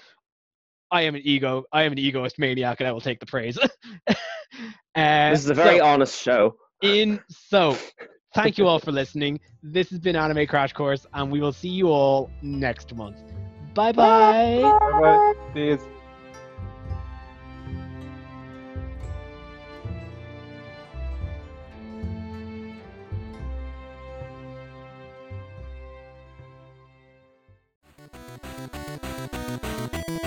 I 0.91 1.03
am 1.03 1.15
an 1.15 1.23
ego. 1.25 1.65
I 1.73 1.83
am 1.83 1.93
an 1.93 1.99
egoist 1.99 2.39
maniac, 2.39 2.81
and 2.81 2.89
I 2.89 2.93
will 2.93 3.01
take 3.01 3.21
the 3.21 3.27
praise. 3.27 3.59
this 4.07 5.45
is 5.45 5.51
a 5.51 5.55
very 5.55 5.79
so, 5.79 5.85
honest 5.85 6.21
show. 6.21 6.57
in. 6.83 7.21
So, 7.29 7.77
thank 8.35 8.59
you 8.59 8.67
all 8.67 8.79
for 8.79 8.93
listening. 8.93 9.41
This 9.63 9.91
has 9.91 9.99
been 9.99 10.17
Anime 10.17 10.47
Crash 10.47 10.73
Course, 10.73 11.07
and 11.15 11.31
we 11.31 11.41
will 11.41 11.53
see 11.53 11.69
you 11.69 11.89
all 11.89 12.31
next 12.43 12.95
month. 12.95 13.19
Bye 13.75 13.93
bye. 13.93 14.73
Bye-bye. 14.81 15.35
See 15.55 15.67
yous. 15.67 16.00